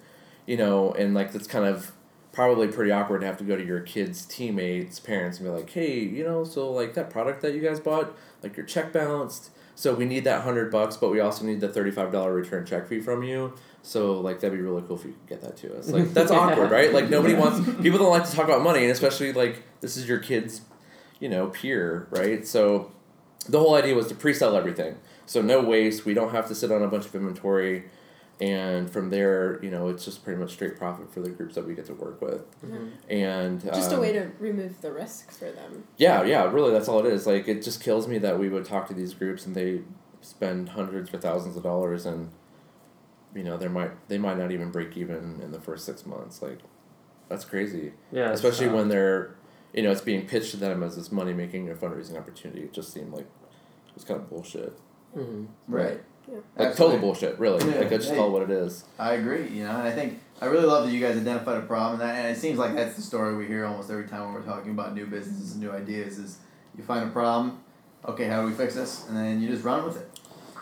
you 0.48 0.58
know, 0.58 0.92
and 0.94 1.14
like 1.14 1.32
that's 1.32 1.48
kind 1.48 1.66
of 1.66 1.92
probably 2.32 2.68
pretty 2.68 2.92
awkward 2.92 3.22
to 3.22 3.28
have 3.28 3.38
to 3.38 3.44
go 3.44 3.56
to 3.56 3.64
your 3.64 3.82
kids' 3.82 4.26
teammates, 4.26 5.00
parents, 5.00 5.38
and 5.38 5.48
be 5.48 5.52
like, 5.52 5.70
hey, 5.70 6.00
you 6.00 6.24
know, 6.24 6.44
so 6.44 6.72
like 6.72 6.96
that 6.96 7.12
product 7.12 7.44
that 7.44 7.54
you 7.54 7.62
guys 7.62 7.80
bought, 7.80 8.18
like 8.42 8.58
your 8.58 8.66
check 8.66 8.92
bounced. 8.92 9.52
So 9.76 9.94
we 9.94 10.06
need 10.06 10.24
that 10.24 10.42
hundred 10.42 10.72
bucks, 10.72 10.98
but 10.98 11.12
we 11.12 11.20
also 11.20 11.46
need 11.46 11.60
the 11.60 11.68
thirty-five 11.70 12.12
dollar 12.12 12.34
return 12.34 12.66
check 12.66 12.88
fee 12.88 13.02
from 13.02 13.24
you. 13.24 13.54
So 13.86 14.20
like 14.20 14.40
that'd 14.40 14.58
be 14.58 14.64
really 14.64 14.82
cool 14.88 14.98
if 14.98 15.06
you 15.06 15.12
could 15.12 15.28
get 15.28 15.42
that 15.42 15.58
to 15.58 15.78
us. 15.78 15.90
Like 15.90 16.12
that's 16.12 16.32
awkward, 16.40 16.72
right? 16.72 16.92
Like 16.92 17.10
nobody 17.10 17.36
wants 17.36 17.60
people 17.82 18.00
don't 18.00 18.10
like 18.10 18.26
to 18.26 18.32
talk 18.36 18.46
about 18.46 18.62
money, 18.64 18.82
and 18.82 18.92
especially 18.92 19.32
like 19.32 19.62
this 19.82 19.96
is 19.96 20.08
your 20.08 20.18
kid's, 20.18 20.62
you 21.20 21.30
know, 21.30 21.48
peer, 21.48 22.08
right? 22.10 22.46
So 22.48 22.92
the 23.48 23.60
whole 23.60 23.76
idea 23.76 23.94
was 23.94 24.08
to 24.08 24.16
pre-sell 24.16 24.56
everything. 24.56 24.98
So 25.28 25.42
no 25.42 25.62
waste. 25.62 26.04
We 26.04 26.16
don't 26.16 26.32
have 26.32 26.48
to 26.48 26.56
sit 26.56 26.72
on 26.72 26.82
a 26.82 26.88
bunch 26.88 27.06
of 27.06 27.14
inventory, 27.14 27.86
and 28.42 28.90
from 28.90 29.12
there, 29.12 29.64
you 29.64 29.70
know, 29.70 29.88
it's 29.90 30.04
just 30.04 30.24
pretty 30.24 30.40
much 30.40 30.54
straight 30.54 30.78
profit 30.78 31.14
for 31.14 31.22
the 31.22 31.30
groups 31.30 31.54
that 31.54 31.68
we 31.68 31.76
get 31.76 31.86
to 31.86 31.94
work 31.94 32.22
with. 32.22 32.42
And 33.08 33.64
Just 33.64 33.92
a 33.92 33.96
um, 33.96 34.02
way 34.02 34.14
to 34.14 34.32
remove 34.40 34.82
the 34.82 34.92
risk 34.92 35.32
for 35.32 35.52
them. 35.52 35.84
yeah, 35.98 36.24
yeah, 36.24 36.44
really, 36.52 36.72
that's 36.72 36.88
all 36.88 37.06
it 37.06 37.06
is. 37.06 37.28
Like, 37.28 37.48
it 37.48 37.62
just 37.64 37.84
kills 37.84 38.08
me 38.08 38.18
that 38.18 38.40
we 38.40 38.50
would 38.50 38.66
talk 38.66 38.88
to 38.88 38.96
these 38.96 39.14
groups 39.14 39.46
and 39.46 39.56
they 39.56 39.82
spend 40.22 40.70
hundreds 40.70 41.14
or 41.14 41.20
thousands 41.20 41.56
of 41.56 41.62
dollars, 41.62 42.06
and 42.08 42.32
you 43.36 43.44
know, 43.44 43.58
they 43.58 43.68
might 43.68 43.92
they 44.08 44.18
might 44.18 44.38
not 44.38 44.52
even 44.52 44.72
break 44.72 44.96
even 44.98 45.40
in 45.44 45.52
the 45.52 45.60
first 45.60 45.86
six 45.86 46.06
months. 46.06 46.42
Like, 46.42 46.60
that's 47.30 47.46
crazy. 47.46 47.92
Yeah. 48.12 48.32
Especially 48.32 48.68
when 48.68 48.88
they're, 48.88 49.36
you 49.74 49.84
know, 49.84 49.92
it's 49.92 50.02
being 50.02 50.26
pitched 50.26 50.52
to 50.52 50.58
them 50.58 50.82
as 50.84 50.96
this 50.96 51.12
money 51.12 51.34
making 51.34 51.70
or 51.70 51.76
fundraising 51.76 52.18
opportunity. 52.18 52.62
It 52.62 52.74
just 52.74 52.92
seemed 52.94 53.12
like 53.14 53.26
it 53.26 53.96
was 53.96 54.04
kind 54.04 54.20
of 54.20 54.30
bullshit. 54.30 54.74
mhm. 55.16 55.48
Right. 55.68 56.02
Like 56.28 56.70
Absolutely. 56.70 56.74
total 56.96 57.00
bullshit, 57.00 57.38
really. 57.40 57.64
Yeah, 57.70 57.82
Like, 57.82 57.92
I 57.94 57.98
just 57.98 58.10
hey. 58.10 58.16
call 58.16 58.32
what 58.32 58.42
it 58.42 58.50
is. 58.50 58.84
I 58.98 59.14
agree, 59.14 59.48
you 59.48 59.64
know, 59.64 59.70
and 59.70 59.84
I 59.88 59.92
think 59.92 60.20
I 60.42 60.48
really 60.48 60.66
love 60.66 60.86
that 60.86 60.92
you 60.92 61.00
guys 61.00 61.16
identified 61.18 61.58
a 61.58 61.62
problem, 61.68 62.02
and, 62.02 62.10
that, 62.10 62.16
and 62.16 62.36
it 62.36 62.40
seems 62.40 62.58
like 62.58 62.74
that's 62.74 62.96
the 62.96 63.04
story 63.04 63.36
we 63.36 63.46
hear 63.46 63.64
almost 63.66 63.92
every 63.92 64.08
time 64.08 64.22
when 64.26 64.34
we're 64.34 64.42
talking 64.42 64.72
about 64.72 64.96
new 64.96 65.06
businesses 65.06 65.52
and 65.52 65.62
new 65.62 65.72
ideas. 65.72 66.18
Is 66.18 66.40
you 66.76 66.84
find 66.84 67.08
a 67.08 67.12
problem, 67.12 67.60
okay, 68.08 68.26
how 68.28 68.42
do 68.42 68.48
we 68.48 68.54
fix 68.54 68.74
this? 68.74 69.08
And 69.08 69.16
then 69.16 69.40
you 69.40 69.48
just 69.48 69.64
run 69.64 69.86
with 69.86 69.98
it. 69.98 70.15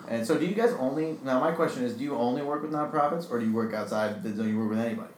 And 0.10 0.26
so, 0.26 0.38
do 0.38 0.46
you 0.46 0.54
guys 0.56 0.72
only 0.80 1.18
now? 1.24 1.40
My 1.40 1.52
question 1.52 1.84
is, 1.84 1.94
do 1.94 2.04
you 2.04 2.16
only 2.16 2.42
work 2.42 2.62
with 2.62 2.72
nonprofits, 2.72 3.30
or 3.32 3.40
do 3.40 3.46
you 3.46 3.54
work 3.54 3.74
outside? 3.74 4.24
Do 4.24 4.30
you 4.48 4.58
work 4.60 4.70
with 4.72 4.80
anybody? 4.80 5.14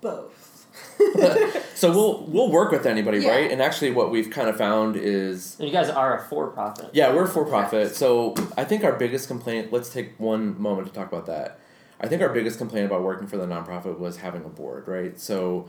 Both. 0.00 0.52
So 1.76 1.90
we'll 1.90 2.24
we'll 2.26 2.50
work 2.50 2.70
with 2.72 2.86
anybody, 2.86 3.18
Yeah. 3.18 3.30
right? 3.32 3.50
And 3.50 3.60
actually, 3.60 3.90
what 3.90 4.10
we've 4.10 4.30
kind 4.30 4.48
of 4.48 4.56
found 4.56 4.96
is 4.96 5.56
And 5.58 5.68
you 5.68 5.72
guys 5.72 5.90
are 5.90 6.18
a 6.18 6.22
for 6.22 6.46
profit. 6.48 6.88
Yeah, 6.94 7.14
we're 7.14 7.26
for 7.26 7.44
profit. 7.44 7.94
So 7.94 8.34
I 8.56 8.64
think 8.64 8.82
our 8.82 8.92
biggest 8.94 9.28
complaint. 9.28 9.72
Let's 9.72 9.90
take 9.90 10.18
one 10.18 10.58
moment 10.60 10.88
to 10.88 10.94
talk 10.94 11.08
about 11.12 11.26
that. 11.26 11.58
I 12.00 12.08
think 12.08 12.22
our 12.22 12.30
biggest 12.30 12.56
complaint 12.56 12.86
about 12.86 13.02
working 13.02 13.26
for 13.26 13.36
the 13.36 13.44
nonprofit 13.46 13.98
was 13.98 14.16
having 14.18 14.42
a 14.44 14.48
board, 14.48 14.88
right? 14.88 15.20
So 15.20 15.68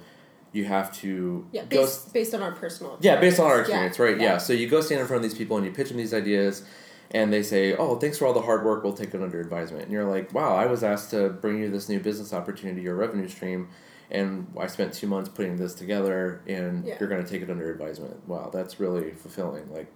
you 0.53 0.63
have 0.63 0.93
to 0.99 1.45
Yeah, 1.51 1.63
go. 1.65 1.81
based, 1.81 2.13
based 2.13 2.33
on 2.33 2.41
our 2.41 2.53
personal. 2.53 2.97
Yeah, 3.01 3.19
based 3.19 3.37
on 3.39 3.47
our 3.47 3.59
experience. 3.59 3.87
experience, 3.91 4.17
right? 4.19 4.23
Yeah. 4.25 4.33
yeah. 4.33 4.37
So 4.37 4.53
you 4.53 4.69
go 4.69 4.79
stand 4.79 5.01
in 5.01 5.07
front 5.07 5.23
of 5.25 5.29
these 5.29 5.37
people 5.37 5.57
and 5.57 5.65
you 5.65 5.73
pitch 5.73 5.89
them 5.89 5.97
these 5.97 6.13
ideas, 6.13 6.63
and 7.11 7.31
they 7.31 7.43
say, 7.43 7.75
"Oh, 7.75 7.95
thanks 7.97 8.17
for 8.17 8.25
all 8.27 8.33
the 8.33 8.41
hard 8.41 8.65
work. 8.65 8.83
We'll 8.83 8.93
take 8.93 9.13
it 9.13 9.21
under 9.21 9.39
advisement." 9.39 9.83
And 9.83 9.91
you're 9.91 10.05
like, 10.05 10.33
"Wow, 10.33 10.55
I 10.55 10.65
was 10.65 10.83
asked 10.83 11.11
to 11.11 11.29
bring 11.29 11.59
you 11.59 11.69
this 11.69 11.89
new 11.89 11.99
business 11.99 12.33
opportunity 12.33 12.87
or 12.87 12.95
revenue 12.95 13.27
stream." 13.27 13.69
And 14.09 14.47
I 14.57 14.67
spent 14.67 14.93
two 14.93 15.07
months 15.07 15.29
putting 15.29 15.57
this 15.57 15.73
together, 15.73 16.41
and 16.47 16.85
Yeah. 16.85 16.95
you're 16.99 17.09
going 17.09 17.23
to 17.23 17.29
take 17.29 17.41
it 17.41 17.49
under 17.49 17.69
advisement. 17.69 18.25
Wow, 18.27 18.49
that's 18.53 18.79
really 18.79 19.11
fulfilling. 19.11 19.69
Like, 19.73 19.87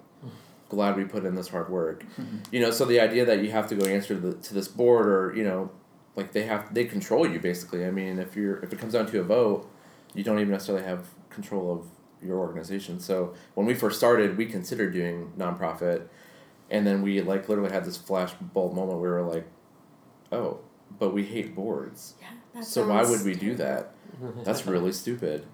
glad 0.70 0.96
we 0.98 1.06
put 1.06 1.25
in 1.25 1.36
this 1.36 1.48
hard 1.50 1.70
work. 1.70 2.03
Mm-hmm. 2.20 2.38
You 2.51 2.60
know, 2.62 2.72
so 2.72 2.86
the 2.86 3.00
idea 3.00 3.25
that 3.25 3.44
you 3.44 3.51
have 3.51 3.68
to 3.68 3.75
go 3.75 3.86
answer 3.86 4.15
to, 4.15 4.20
the, 4.20 4.34
to 4.34 4.53
this 4.53 4.68
board, 4.68 5.08
or 5.08 5.34
you 5.36 5.44
know, 5.44 5.70
like 6.15 6.32
they 6.34 6.44
have 6.44 6.74
they 6.74 6.86
control 6.86 7.27
you 7.27 7.39
basically. 7.39 7.86
I 7.86 7.91
mean, 7.91 8.20
if 8.20 8.36
you're 8.36 8.58
if 8.63 8.74
it 8.74 8.80
comes 8.80 8.94
down 8.94 9.06
to 9.08 9.20
a 9.20 9.24
vote, 9.24 9.70
you 10.13 10.24
don't 10.24 10.39
even 10.39 10.51
necessarily 10.51 10.84
have 10.86 11.08
control 11.30 11.72
of 11.74 11.86
your 12.25 12.38
organization. 12.38 13.00
So 13.00 13.34
when 13.56 13.65
we 13.65 13.74
first 13.74 13.98
started, 13.98 14.38
we 14.38 14.46
considered 14.46 14.94
doing 14.94 15.32
nonprofit, 15.38 16.03
and 16.72 16.88
then 16.88 17.01
we 17.04 17.22
like 17.22 17.48
literally 17.50 17.72
had 17.72 17.86
this 17.86 17.98
flashbulb 17.98 18.74
moment 18.74 19.00
where 19.00 19.18
we 19.18 19.22
were 19.22 19.22
like, 19.22 19.46
oh, 20.32 20.60
but 20.98 21.13
we 21.13 21.24
hate 21.24 21.54
boards. 21.54 22.16
Yeah, 22.20 22.28
that 22.56 22.66
So 22.66 22.88
why 22.88 23.04
would 23.04 23.24
we 23.24 23.36
do 23.36 23.54
that? 23.56 23.94
That's 24.44 24.66
really 24.66 24.94
stupid. 24.94 25.46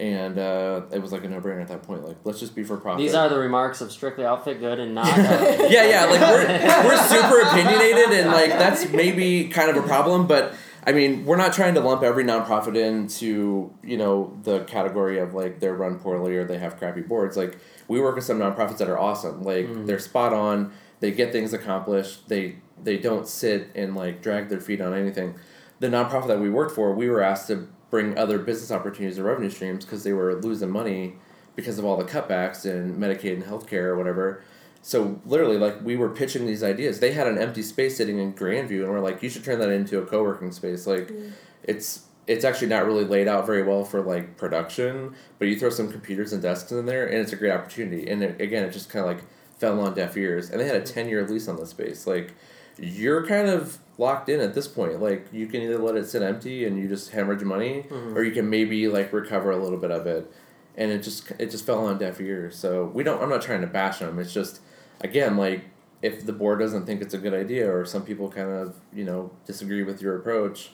And 0.00 0.38
uh, 0.38 0.82
it 0.90 1.00
was 1.00 1.12
like 1.12 1.22
a 1.24 1.28
no 1.28 1.40
brainer 1.40 1.60
at 1.60 1.68
that 1.68 1.82
point. 1.82 2.04
Like, 2.04 2.16
let's 2.24 2.40
just 2.40 2.56
be 2.56 2.64
for 2.64 2.78
profit. 2.78 3.00
These 3.00 3.14
are 3.14 3.28
the 3.28 3.38
remarks 3.38 3.82
of 3.82 3.92
strictly 3.92 4.24
outfit 4.24 4.58
good 4.58 4.80
and 4.80 4.94
not. 4.94 5.06
Uh, 5.06 5.18
yeah, 5.68 5.84
yeah. 5.84 6.04
Like 6.06 6.20
we're 6.20 6.88
we're 6.88 7.02
super 7.06 7.40
opinionated, 7.42 8.18
and 8.18 8.32
like 8.32 8.50
that's 8.50 8.88
maybe 8.88 9.48
kind 9.48 9.70
of 9.70 9.76
a 9.76 9.86
problem. 9.86 10.26
But 10.26 10.54
I 10.84 10.92
mean, 10.92 11.24
we're 11.24 11.36
not 11.36 11.52
trying 11.52 11.74
to 11.74 11.80
lump 11.80 12.02
every 12.02 12.24
nonprofit 12.24 12.76
into 12.76 13.72
you 13.84 13.96
know 13.96 14.36
the 14.42 14.60
category 14.64 15.18
of 15.18 15.34
like 15.34 15.60
they're 15.60 15.74
run 15.74 15.98
poorly 15.98 16.36
or 16.36 16.44
they 16.44 16.58
have 16.58 16.76
crappy 16.78 17.02
boards. 17.02 17.36
Like 17.36 17.58
we 17.88 18.00
work 18.00 18.16
with 18.16 18.24
some 18.24 18.38
nonprofits 18.38 18.78
that 18.78 18.88
are 18.88 18.98
awesome. 18.98 19.42
Like 19.42 19.66
Mm. 19.66 19.86
they're 19.86 19.98
spot 19.98 20.32
on. 20.32 20.72
They 21.00 21.10
get 21.12 21.32
things 21.32 21.52
accomplished. 21.52 22.28
They 22.28 22.56
they 22.82 22.96
don't 22.96 23.28
sit 23.28 23.70
and 23.76 23.94
like 23.94 24.22
drag 24.22 24.48
their 24.48 24.60
feet 24.60 24.80
on 24.80 24.92
anything. 24.92 25.36
The 25.78 25.88
nonprofit 25.88 26.26
that 26.28 26.40
we 26.40 26.50
worked 26.50 26.74
for, 26.74 26.92
we 26.94 27.08
were 27.08 27.22
asked 27.22 27.46
to 27.48 27.68
bring 27.90 28.16
other 28.18 28.38
business 28.38 28.70
opportunities 28.72 29.18
or 29.18 29.24
revenue 29.24 29.50
streams 29.50 29.84
because 29.84 30.02
they 30.02 30.12
were 30.12 30.34
losing 30.40 30.70
money 30.70 31.14
because 31.54 31.78
of 31.78 31.84
all 31.84 31.96
the 31.96 32.04
cutbacks 32.04 32.64
in 32.64 32.96
Medicaid 32.96 33.34
and 33.34 33.44
healthcare 33.44 33.84
or 33.84 33.96
whatever. 33.96 34.42
So 34.82 35.20
literally, 35.24 35.58
like 35.58 35.82
we 35.82 35.96
were 35.96 36.08
pitching 36.08 36.44
these 36.44 36.62
ideas. 36.62 36.98
They 36.98 37.12
had 37.12 37.28
an 37.28 37.38
empty 37.38 37.62
space 37.62 37.96
sitting 37.96 38.18
in 38.18 38.34
Grandview, 38.34 38.82
and 38.82 38.90
we're 38.90 39.00
like, 39.00 39.22
you 39.22 39.30
should 39.30 39.44
turn 39.44 39.60
that 39.60 39.70
into 39.70 39.98
a 40.00 40.06
co 40.06 40.22
working 40.22 40.50
space. 40.50 40.86
Like, 40.88 41.08
mm. 41.08 41.32
it's 41.62 42.06
it's 42.26 42.44
actually 42.44 42.68
not 42.68 42.84
really 42.84 43.04
laid 43.04 43.28
out 43.28 43.46
very 43.46 43.62
well 43.62 43.84
for 43.84 44.00
like 44.00 44.36
production, 44.36 45.14
but 45.38 45.48
you 45.48 45.58
throw 45.58 45.70
some 45.70 45.90
computers 45.90 46.32
and 46.32 46.42
desks 46.42 46.72
in 46.72 46.86
there, 46.86 47.06
and 47.06 47.18
it's 47.18 47.32
a 47.32 47.36
great 47.36 47.52
opportunity. 47.52 48.10
And 48.10 48.22
it, 48.24 48.40
again, 48.40 48.64
it 48.64 48.72
just 48.72 48.90
kind 48.90 49.04
of 49.08 49.16
like 49.16 49.24
fell 49.56 49.80
on 49.80 49.94
deaf 49.94 50.16
ears. 50.16 50.50
And 50.50 50.60
they 50.60 50.66
had 50.66 50.76
a 50.76 50.82
mm. 50.82 50.92
ten 50.92 51.08
year 51.08 51.26
lease 51.28 51.46
on 51.46 51.56
the 51.56 51.66
space. 51.66 52.04
Like, 52.04 52.34
you're 52.76 53.24
kind 53.24 53.48
of 53.48 53.78
locked 53.98 54.28
in 54.28 54.40
at 54.40 54.52
this 54.52 54.66
point. 54.66 55.00
Like, 55.00 55.28
you 55.32 55.46
can 55.46 55.62
either 55.62 55.78
let 55.78 55.94
it 55.94 56.08
sit 56.08 56.22
empty 56.22 56.64
and 56.64 56.76
you 56.76 56.88
just 56.88 57.10
hemorrhage 57.10 57.44
money, 57.44 57.86
mm-hmm. 57.88 58.16
or 58.16 58.24
you 58.24 58.32
can 58.32 58.50
maybe 58.50 58.88
like 58.88 59.12
recover 59.12 59.52
a 59.52 59.62
little 59.62 59.78
bit 59.78 59.92
of 59.92 60.08
it. 60.08 60.28
And 60.76 60.90
it 60.90 61.04
just 61.04 61.30
it 61.38 61.52
just 61.52 61.64
fell 61.64 61.86
on 61.86 61.98
deaf 61.98 62.20
ears. 62.20 62.56
So 62.56 62.86
we 62.86 63.04
don't. 63.04 63.22
I'm 63.22 63.28
not 63.28 63.42
trying 63.42 63.60
to 63.60 63.68
bash 63.68 64.00
them. 64.00 64.18
It's 64.18 64.32
just 64.32 64.60
again 65.02 65.36
like 65.36 65.64
if 66.02 66.26
the 66.26 66.32
board 66.32 66.58
doesn't 66.58 66.84
think 66.84 67.00
it's 67.00 67.14
a 67.14 67.18
good 67.18 67.34
idea 67.34 67.72
or 67.72 67.84
some 67.84 68.04
people 68.04 68.28
kind 68.30 68.50
of 68.50 68.76
you 68.92 69.04
know 69.04 69.30
disagree 69.46 69.82
with 69.82 70.02
your 70.02 70.16
approach 70.16 70.70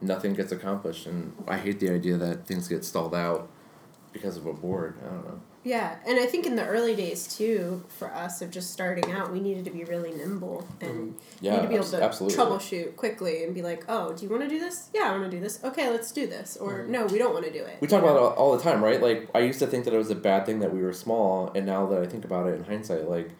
nothing 0.00 0.34
gets 0.34 0.52
accomplished 0.52 1.06
and 1.06 1.32
i 1.48 1.56
hate 1.56 1.80
the 1.80 1.90
idea 1.90 2.16
that 2.16 2.46
things 2.46 2.68
get 2.68 2.84
stalled 2.84 3.14
out 3.14 3.48
because 4.12 4.36
of 4.36 4.46
a 4.46 4.52
board 4.52 4.96
i 5.04 5.08
don't 5.08 5.24
know 5.24 5.40
Yeah, 5.62 5.96
and 6.06 6.18
I 6.18 6.24
think 6.24 6.46
in 6.46 6.56
the 6.56 6.66
early 6.66 6.96
days 6.96 7.36
too, 7.36 7.84
for 7.88 8.08
us 8.14 8.40
of 8.40 8.50
just 8.50 8.72
starting 8.72 9.12
out, 9.12 9.30
we 9.30 9.40
needed 9.40 9.66
to 9.66 9.70
be 9.70 9.84
really 9.84 10.10
nimble 10.10 10.66
and 10.80 11.12
mm-hmm. 11.12 11.44
Yeah, 11.44 11.56
need 11.56 11.62
to 11.62 11.68
be 11.68 11.74
able 11.74 11.84
to 11.84 12.02
absolutely. 12.02 12.38
troubleshoot 12.38 12.96
quickly 12.96 13.44
and 13.44 13.54
be 13.54 13.60
like, 13.60 13.84
"Oh, 13.86 14.14
do 14.14 14.24
you 14.24 14.30
want 14.30 14.42
to 14.42 14.48
do 14.48 14.58
this? 14.58 14.88
Yeah, 14.94 15.08
I 15.08 15.10
want 15.10 15.24
to 15.24 15.36
do 15.36 15.38
this. 15.38 15.62
Okay, 15.62 15.90
let's 15.90 16.12
do 16.12 16.26
this." 16.26 16.56
Or 16.56 16.78
mm-hmm. 16.78 16.92
no, 16.92 17.04
we 17.12 17.18
don't 17.18 17.34
want 17.34 17.44
to 17.44 17.52
do 17.52 17.62
it. 17.62 17.76
we 17.82 17.88
talk 17.88 18.02
about 18.02 18.16
it 18.16 18.22
all, 18.22 18.30
all 18.30 18.56
the 18.56 18.62
time 18.62 18.82
right 18.82 19.02
like 19.02 19.28
i 19.34 19.40
used 19.40 19.58
to 19.58 19.66
think 19.66 19.84
that 19.84 19.92
it 19.92 19.98
was 19.98 20.10
a 20.10 20.14
bad 20.14 20.46
thing 20.46 20.60
that 20.60 20.72
we 20.72 20.80
were 20.82 20.92
small 20.92 21.52
and 21.54 21.66
now 21.66 21.86
that 21.86 22.00
i 22.00 22.06
think 22.06 22.24
about 22.24 22.46
it 22.46 22.54
in 22.54 22.64
hindsight 22.64 23.08
like 23.08 23.30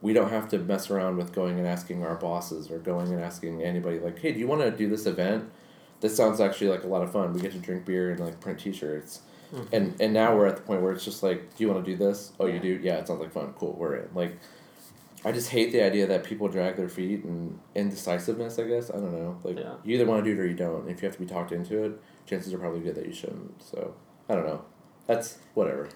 we 0.00 0.12
don't 0.12 0.30
have 0.30 0.48
to 0.50 0.58
mess 0.58 0.90
around 0.90 1.16
with 1.16 1.32
going 1.32 1.58
and 1.58 1.66
asking 1.66 2.04
our 2.04 2.14
bosses 2.14 2.70
or 2.70 2.78
going 2.78 3.08
and 3.08 3.20
asking 3.20 3.62
anybody 3.62 3.98
like 3.98 4.18
hey 4.20 4.32
do 4.32 4.38
you 4.38 4.46
want 4.46 4.60
to 4.62 4.70
do 4.70 4.88
this 4.88 5.06
event? 5.06 5.50
This 6.00 6.16
sounds 6.16 6.40
actually 6.40 6.68
like 6.68 6.84
a 6.84 6.86
lot 6.86 7.02
of 7.02 7.10
fun. 7.12 7.32
We 7.32 7.40
get 7.40 7.50
to 7.52 7.58
drink 7.58 7.84
beer 7.84 8.10
and 8.12 8.20
like 8.20 8.40
print 8.40 8.60
t-shirts. 8.60 9.22
Mm-hmm. 9.52 9.74
And 9.74 10.00
and 10.00 10.12
now 10.12 10.36
we're 10.36 10.46
at 10.46 10.56
the 10.56 10.62
point 10.62 10.82
where 10.82 10.92
it's 10.92 11.04
just 11.04 11.22
like 11.22 11.56
do 11.56 11.64
you 11.64 11.70
want 11.72 11.84
to 11.84 11.90
do 11.90 11.96
this? 11.96 12.32
Oh 12.38 12.46
you 12.46 12.60
do? 12.60 12.78
Yeah 12.82 12.96
it 12.96 13.08
sounds 13.08 13.20
like 13.20 13.32
fun. 13.32 13.52
Cool 13.58 13.74
we're 13.78 13.96
in. 13.96 14.08
Like 14.14 14.38
i 15.24 15.32
just 15.32 15.50
hate 15.50 15.72
the 15.72 15.82
idea 15.82 16.06
that 16.06 16.22
people 16.22 16.46
drag 16.46 16.76
their 16.76 16.88
feet 16.88 17.24
and 17.24 17.58
indecisiveness 17.74 18.56
i 18.60 18.62
guess. 18.62 18.90
I 18.90 18.94
don't 18.94 19.12
know. 19.12 19.38
Like 19.42 19.58
Yeah. 19.58 19.74
you 19.84 19.96
either 19.96 20.06
want 20.06 20.24
to 20.24 20.30
do 20.34 20.38
it 20.38 20.42
or 20.42 20.46
you 20.46 20.54
don't. 20.54 20.88
If 20.88 21.02
you 21.02 21.06
have 21.08 21.16
to 21.16 21.20
be 21.20 21.26
talked 21.26 21.50
into 21.52 21.82
it 21.84 22.00
chances 22.26 22.52
are 22.52 22.58
probably 22.58 22.80
good 22.80 22.94
that 22.94 23.06
you 23.06 23.12
shouldn't. 23.12 23.60
So 23.62 23.94
i 24.28 24.34
don't 24.34 24.46
know. 24.46 24.62
That's 25.08 25.38
whatever 25.54 25.88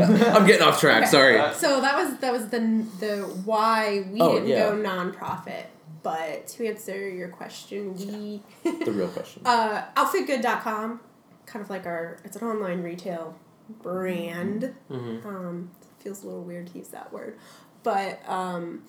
i'm 0.00 0.46
getting 0.46 0.62
off 0.62 0.78
track 0.80 1.02
Okay. 1.02 1.10
sorry 1.10 1.54
So 1.54 1.80
that 1.80 1.96
was 1.96 2.16
that 2.18 2.32
was 2.32 2.48
the 2.48 2.58
the 3.00 3.22
why 3.44 4.06
we 4.12 4.20
Oh, 4.20 4.34
didn't 4.34 4.48
yeah. 4.48 4.70
go 4.70 4.76
nonprofit. 4.76 5.66
But 6.02 6.46
to 6.48 6.66
answer 6.68 7.08
your 7.08 7.28
question, 7.28 7.94
we 7.96 8.42
the 8.84 8.92
real 8.92 9.08
question 9.08 9.42
uh, 9.44 9.82
outfitgood.com, 9.96 11.00
kind 11.46 11.64
of 11.64 11.68
like 11.70 11.84
our 11.86 12.18
it's 12.24 12.36
an 12.36 12.46
online 12.46 12.82
retail 12.82 13.36
brand. 13.82 14.74
Mm-hmm. 14.90 15.26
Um, 15.28 15.70
feels 15.98 16.22
a 16.22 16.26
little 16.26 16.44
weird 16.44 16.68
to 16.68 16.78
use 16.78 16.88
that 16.88 17.12
word, 17.12 17.36
but 17.82 18.20
um, 18.28 18.82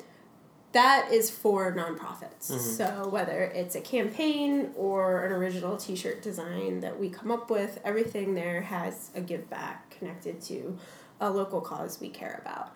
that 0.77 1.11
is 1.11 1.31
for 1.31 1.73
nonprofits. 1.73 2.51
Mhm. 2.51 2.59
So 2.59 3.09
whether 3.09 3.45
it's 3.45 3.75
a 3.75 3.81
campaign 3.81 4.71
or 4.77 5.23
an 5.25 5.31
original 5.31 5.75
T-shirt 5.75 6.21
design 6.21 6.81
that 6.81 6.99
we 6.99 7.09
come 7.09 7.31
up 7.31 7.49
with, 7.49 7.79
everything 7.83 8.35
there 8.35 8.61
has 8.61 9.09
a 9.15 9.21
give 9.21 9.49
back 9.49 9.89
connected 9.89 10.39
to 10.43 10.77
a 11.19 11.31
local 11.31 11.61
cause 11.61 11.99
we 11.99 12.09
care 12.09 12.39
about. 12.45 12.69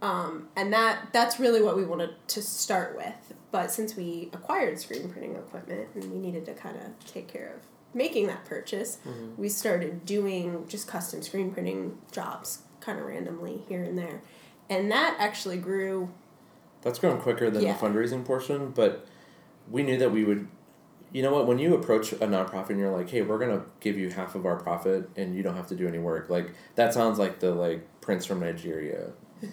Um, 0.00 0.48
and 0.54 0.72
that 0.72 1.08
that's 1.12 1.40
really 1.40 1.60
what 1.60 1.76
we 1.76 1.84
wanted 1.84 2.14
to 2.28 2.40
start 2.42 2.96
with. 2.96 3.34
But 3.50 3.72
since 3.72 3.96
we 3.96 4.30
acquired 4.32 4.78
screen 4.78 5.10
printing 5.10 5.34
equipment 5.34 5.88
and 5.96 6.12
we 6.12 6.18
needed 6.18 6.46
to 6.46 6.54
kind 6.54 6.76
of 6.76 7.12
take 7.12 7.26
care 7.26 7.54
of 7.56 7.62
making 7.92 8.28
that 8.28 8.44
purchase, 8.44 8.98
we 9.36 9.48
started 9.48 10.06
doing 10.06 10.64
just 10.68 10.86
custom 10.86 11.22
screen 11.22 11.50
printing 11.50 11.98
jobs 12.12 12.60
kind 12.80 13.00
of 13.00 13.06
randomly 13.06 13.64
here 13.68 13.82
and 13.82 13.98
there. 13.98 14.22
And 14.70 14.92
that 14.92 15.16
actually 15.18 15.56
grew 15.56 16.10
That's 16.82 16.98
grown 16.98 17.18
quicker 17.20 17.50
than 17.50 17.62
Yeah. 17.62 17.72
the 17.72 17.78
fundraising 17.78 18.24
portion, 18.24 18.70
but 18.74 19.04
we 19.70 19.82
knew 19.82 19.96
that 19.98 20.12
we 20.12 20.24
would. 20.24 20.46
You 21.10 21.22
know 21.22 21.32
what? 21.32 21.46
When 21.46 21.58
you 21.58 21.74
approach 21.74 22.12
a 22.12 22.16
nonprofit 22.18 22.70
and 22.70 22.78
you're 22.78 22.90
like, 22.94 23.08
"Hey, 23.08 23.22
we're 23.22 23.38
gonna 23.38 23.62
give 23.80 23.96
you 23.96 24.10
half 24.10 24.34
of 24.34 24.44
our 24.44 24.56
profit, 24.56 25.08
and 25.16 25.34
you 25.34 25.42
don't 25.42 25.56
have 25.56 25.66
to 25.68 25.74
do 25.74 25.88
any 25.88 25.98
work," 25.98 26.28
like 26.28 26.50
that 26.74 26.92
sounds 26.92 27.18
like 27.18 27.40
the 27.40 27.50
like 27.54 27.80
Prince 28.02 28.26
from 28.26 28.40
Nigeria 28.40 29.10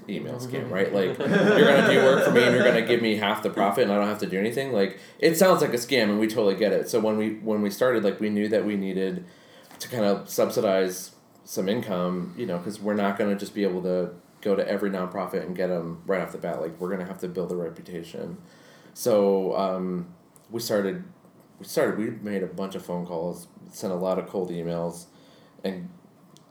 email 0.10 0.36
scam, 0.40 0.70
right? 0.70 0.94
Like 0.94 1.18
you're 1.18 1.28
gonna 1.28 1.88
do 1.94 2.04
work 2.04 2.24
for 2.26 2.32
me 2.32 2.44
and 2.44 2.56
you're 2.56 2.64
gonna 2.66 2.82
give 2.86 3.02
me 3.02 3.16
half 3.16 3.42
the 3.44 3.50
profit 3.50 3.84
and 3.84 3.92
I 3.94 3.98
don't 3.98 4.08
have 4.08 4.20
to 4.20 4.26
do 4.28 4.38
anything. 4.40 4.74
Like 4.74 5.00
it 5.20 5.38
sounds 5.38 5.62
like 5.62 5.74
a 5.74 5.78
scam, 5.78 6.04
and 6.10 6.20
we 6.20 6.28
totally 6.28 6.56
get 6.56 6.74
it. 6.74 6.90
So 6.90 7.00
when 7.00 7.18
we 7.18 7.36
when 7.36 7.62
we 7.62 7.70
started, 7.70 8.04
like 8.04 8.20
we 8.20 8.30
knew 8.30 8.48
that 8.50 8.66
we 8.66 8.76
needed 8.76 9.24
to 9.80 9.88
kind 9.90 10.04
of 10.06 10.30
subsidize 10.30 11.12
some 11.46 11.70
income, 11.70 12.34
you 12.38 12.46
know, 12.46 12.58
because 12.58 12.82
we're 12.82 12.96
not 12.96 13.18
gonna 13.18 13.36
just 13.36 13.54
be 13.56 13.64
able 13.64 13.82
to 13.84 14.10
go 14.46 14.56
to 14.56 14.66
every 14.66 14.92
nonprofit 14.92 15.42
and 15.42 15.56
get 15.56 15.68
them 15.68 16.02
right 16.06 16.22
off 16.22 16.32
the 16.32 16.38
bat. 16.38 16.62
Like 16.62 16.80
we're 16.80 16.92
gonna 16.92 17.06
have 17.06 17.20
to 17.20 17.28
build 17.28 17.52
a 17.52 17.56
reputation. 17.56 18.38
So 18.94 19.58
um, 19.58 20.08
we 20.50 20.62
started. 20.62 21.04
We 21.60 21.66
started. 21.66 21.98
We 21.98 22.12
made 22.12 22.44
a 22.44 22.48
bunch 22.48 22.76
of 22.76 22.86
phone 22.86 23.06
calls, 23.06 23.48
sent 23.72 23.92
a 23.92 23.96
lot 23.96 24.20
of 24.20 24.28
cold 24.28 24.52
emails, 24.52 25.06
and 25.64 25.90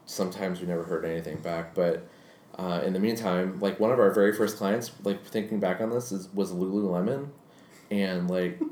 sometimes 0.07 0.61
we 0.61 0.67
never 0.67 0.83
heard 0.83 1.05
anything 1.05 1.39
back. 1.39 1.75
But 1.75 2.09
uh, 2.59 2.83
in 2.85 2.93
the 2.95 2.99
meantime, 2.99 3.61
like 3.61 3.79
one 3.79 3.93
of 3.93 4.01
our 4.01 4.11
very 4.11 4.33
first 4.33 4.59
clients, 4.59 4.91
like 5.05 5.25
thinking 5.25 5.61
back 5.61 5.81
on 5.81 5.91
this, 5.91 6.11
is 6.11 6.29
was 6.35 6.53
Lululemon, 6.53 7.29
and 7.91 8.29
like. 8.29 8.61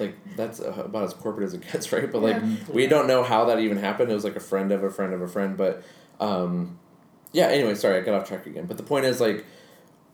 Like 0.00 0.16
that's 0.34 0.58
about 0.58 1.04
as 1.04 1.14
corporate 1.14 1.46
as 1.46 1.54
it 1.54 1.60
gets, 1.72 1.92
right? 1.92 2.10
But 2.10 2.20
like 2.20 2.42
we 2.68 2.88
don't 2.88 3.06
know 3.06 3.22
how 3.22 3.44
that 3.44 3.60
even 3.60 3.76
happened. 3.76 4.10
It 4.10 4.14
was 4.14 4.24
like 4.24 4.34
a 4.34 4.40
friend 4.40 4.72
of 4.72 4.82
a 4.82 4.90
friend 4.90 5.14
of 5.14 5.22
a 5.22 5.28
friend, 5.28 5.56
but 5.56 5.84
um, 6.18 6.80
yeah. 7.34 7.48
Anyway, 7.48 7.74
sorry, 7.74 7.98
I 7.98 8.00
got 8.00 8.14
off 8.14 8.28
track 8.28 8.46
again. 8.46 8.66
But 8.66 8.76
the 8.76 8.84
point 8.84 9.04
is 9.04 9.20
like 9.20 9.44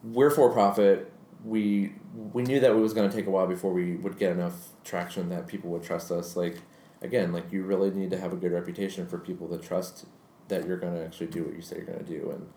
we're 0.02 0.30
for 0.30 0.50
profit. 0.50 1.12
We 1.44 1.92
we 2.32 2.42
knew 2.42 2.58
that 2.60 2.70
it 2.70 2.74
was 2.74 2.94
going 2.94 3.08
to 3.08 3.14
take 3.14 3.26
a 3.26 3.30
while 3.30 3.46
before 3.46 3.72
we 3.72 3.96
would 3.96 4.18
get 4.18 4.32
enough 4.32 4.70
traction 4.84 5.28
that 5.28 5.46
people 5.46 5.70
would 5.70 5.82
trust 5.82 6.10
us. 6.10 6.34
Like 6.34 6.56
again, 7.02 7.32
like 7.32 7.52
you 7.52 7.62
really 7.62 7.90
need 7.90 8.10
to 8.10 8.18
have 8.18 8.32
a 8.32 8.36
good 8.36 8.52
reputation 8.52 9.06
for 9.06 9.18
people 9.18 9.48
to 9.48 9.58
trust 9.58 10.06
that 10.48 10.66
you're 10.66 10.78
going 10.78 10.94
to 10.94 11.04
actually 11.04 11.28
do 11.28 11.44
what 11.44 11.54
you 11.54 11.62
say 11.62 11.76
you're 11.76 11.84
going 11.84 11.98
to 11.98 12.04
do. 12.04 12.30
And 12.30 12.48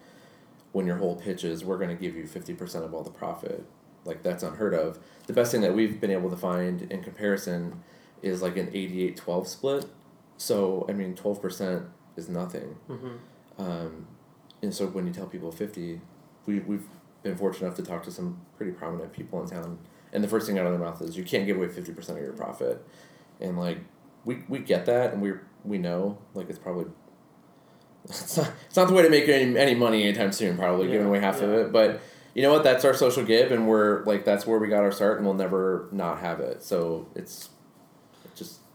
when 0.72 0.88
your 0.88 0.98
whole 0.98 1.16
pitch 1.16 1.44
is, 1.44 1.64
we're 1.64 1.78
going 1.78 1.96
to 1.96 2.02
give 2.02 2.16
you 2.16 2.26
fifty 2.26 2.54
percent 2.54 2.86
of 2.86 2.94
all 2.94 3.04
the 3.04 3.12
profit, 3.12 3.66
like 4.06 4.24
that's 4.24 4.44
unheard 4.44 4.74
of. 4.74 4.98
The 5.28 5.34
best 5.34 5.52
thing 5.52 5.62
that 5.62 5.76
we've 5.76 6.00
been 6.00 6.12
able 6.12 6.30
to 6.30 6.38
find 6.38 6.84
in 6.84 7.04
comparison 7.04 7.84
is 8.22 8.42
like 8.42 8.56
an 8.56 8.68
88-12 8.68 9.48
split. 9.48 9.86
So 10.38 10.86
I 10.88 10.94
mean, 10.94 11.16
twelve 11.16 11.42
percent 11.42 11.84
is 12.16 12.30
nothing. 12.30 12.78
Mm-hmm. 12.90 13.62
Um, 13.62 14.08
and 14.64 14.74
so 14.74 14.88
when 14.88 15.06
you 15.06 15.14
tell 15.14 15.28
people 15.28 15.52
50, 15.52 16.00
we, 16.46 16.60
we've 16.60 16.88
been 17.22 17.36
fortunate 17.36 17.68
enough 17.68 17.78
to 17.78 17.84
talk 17.84 18.02
to 18.04 18.12
some 18.12 18.42
pretty 18.58 18.72
prominent 18.72 19.12
people 19.12 19.42
in 19.42 19.50
town. 19.50 19.78
And 20.14 20.24
the 20.24 20.28
first 20.28 20.48
thing 20.48 20.58
out 20.58 20.66
of 20.66 20.72
their 20.72 20.80
mouth 20.80 21.02
is, 21.02 21.18
you 21.18 21.24
can't 21.24 21.46
give 21.46 21.58
away 21.58 21.68
50% 21.68 22.10
of 22.10 22.18
your 22.18 22.34
profit. 22.34 22.86
And 23.42 23.60
like, 23.60 23.80
we, 24.26 24.44
we 24.48 24.60
get 24.60 24.86
that 24.86 25.14
and 25.14 25.22
we 25.22 25.34
we 25.66 25.78
know, 25.78 26.18
like, 26.34 26.50
it's 26.50 26.60
probably, 26.60 26.86
it's 28.06 28.38
not, 28.38 28.52
it's 28.68 28.76
not 28.76 28.88
the 28.88 28.94
way 28.94 29.04
to 29.04 29.10
make 29.10 29.28
any, 29.30 29.58
any 29.58 29.76
money 29.76 30.04
anytime 30.04 30.32
soon, 30.32 30.58
probably, 30.58 30.88
giving 30.88 31.08
away 31.08 31.20
half 31.20 31.42
of 31.42 31.52
it. 31.54 31.72
But 31.72 32.02
you 32.34 32.42
know 32.42 32.52
what? 32.52 32.64
That's 32.64 32.84
our 32.84 32.94
social 32.94 33.24
give, 33.24 33.52
and 33.52 33.68
we're 33.68 34.04
like, 34.06 34.26
that's 34.26 34.46
where 34.46 34.60
we 34.60 34.68
got 34.68 34.84
our 34.84 34.92
start, 34.92 35.18
and 35.18 35.26
we'll 35.26 35.36
never 35.36 35.88
not 35.92 36.20
have 36.20 36.40
it. 36.40 36.64
So 36.64 37.08
it's 37.16 37.50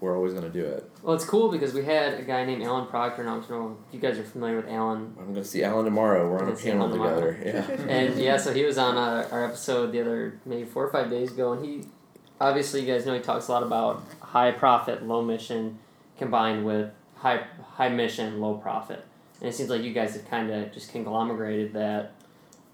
we're 0.00 0.16
always 0.16 0.32
going 0.32 0.44
to 0.44 0.50
do 0.50 0.64
it. 0.64 0.88
Well, 1.02 1.14
it's 1.16 1.24
cool 1.24 1.50
because 1.50 1.74
we 1.74 1.84
had 1.84 2.14
a 2.14 2.22
guy 2.22 2.44
named 2.44 2.62
Alan 2.62 2.86
Proctor, 2.86 3.22
and 3.22 3.30
I 3.30 3.34
don't 3.34 3.50
know 3.50 3.76
if 3.88 3.94
you 3.94 4.00
guys 4.00 4.18
are 4.18 4.24
familiar 4.24 4.56
with 4.56 4.68
Alan. 4.68 5.14
I'm 5.18 5.24
going 5.24 5.34
to 5.34 5.44
see 5.44 5.64
Alan 5.64 5.84
tomorrow. 5.84 6.30
We're 6.30 6.40
on 6.40 6.52
a 6.52 6.56
panel 6.56 6.82
Alan 6.86 6.92
tomorrow. 6.92 7.32
together. 7.32 7.40
Yeah. 7.44 7.86
And 7.88 8.18
yeah, 8.18 8.36
so 8.36 8.52
he 8.52 8.64
was 8.64 8.78
on 8.78 8.96
uh, 8.96 9.28
our 9.32 9.44
episode 9.44 9.92
the 9.92 10.00
other 10.00 10.38
maybe 10.46 10.64
four 10.64 10.84
or 10.84 10.92
five 10.92 11.10
days 11.10 11.32
ago, 11.32 11.52
and 11.52 11.64
he 11.64 11.82
obviously 12.40 12.80
you 12.82 12.86
guys 12.92 13.04
know 13.06 13.14
he 13.14 13.20
talks 13.20 13.48
a 13.48 13.52
lot 13.52 13.62
about 13.62 14.04
high 14.20 14.52
profit, 14.52 15.02
low 15.02 15.22
mission, 15.22 15.78
combined 16.16 16.64
with 16.64 16.90
high 17.16 17.44
high 17.74 17.88
mission, 17.88 18.40
low 18.40 18.54
profit. 18.54 19.04
And 19.40 19.48
it 19.48 19.54
seems 19.54 19.70
like 19.70 19.82
you 19.82 19.92
guys 19.92 20.14
have 20.14 20.28
kind 20.28 20.50
of 20.50 20.72
just 20.72 20.92
conglomerated 20.92 21.72
that. 21.74 22.12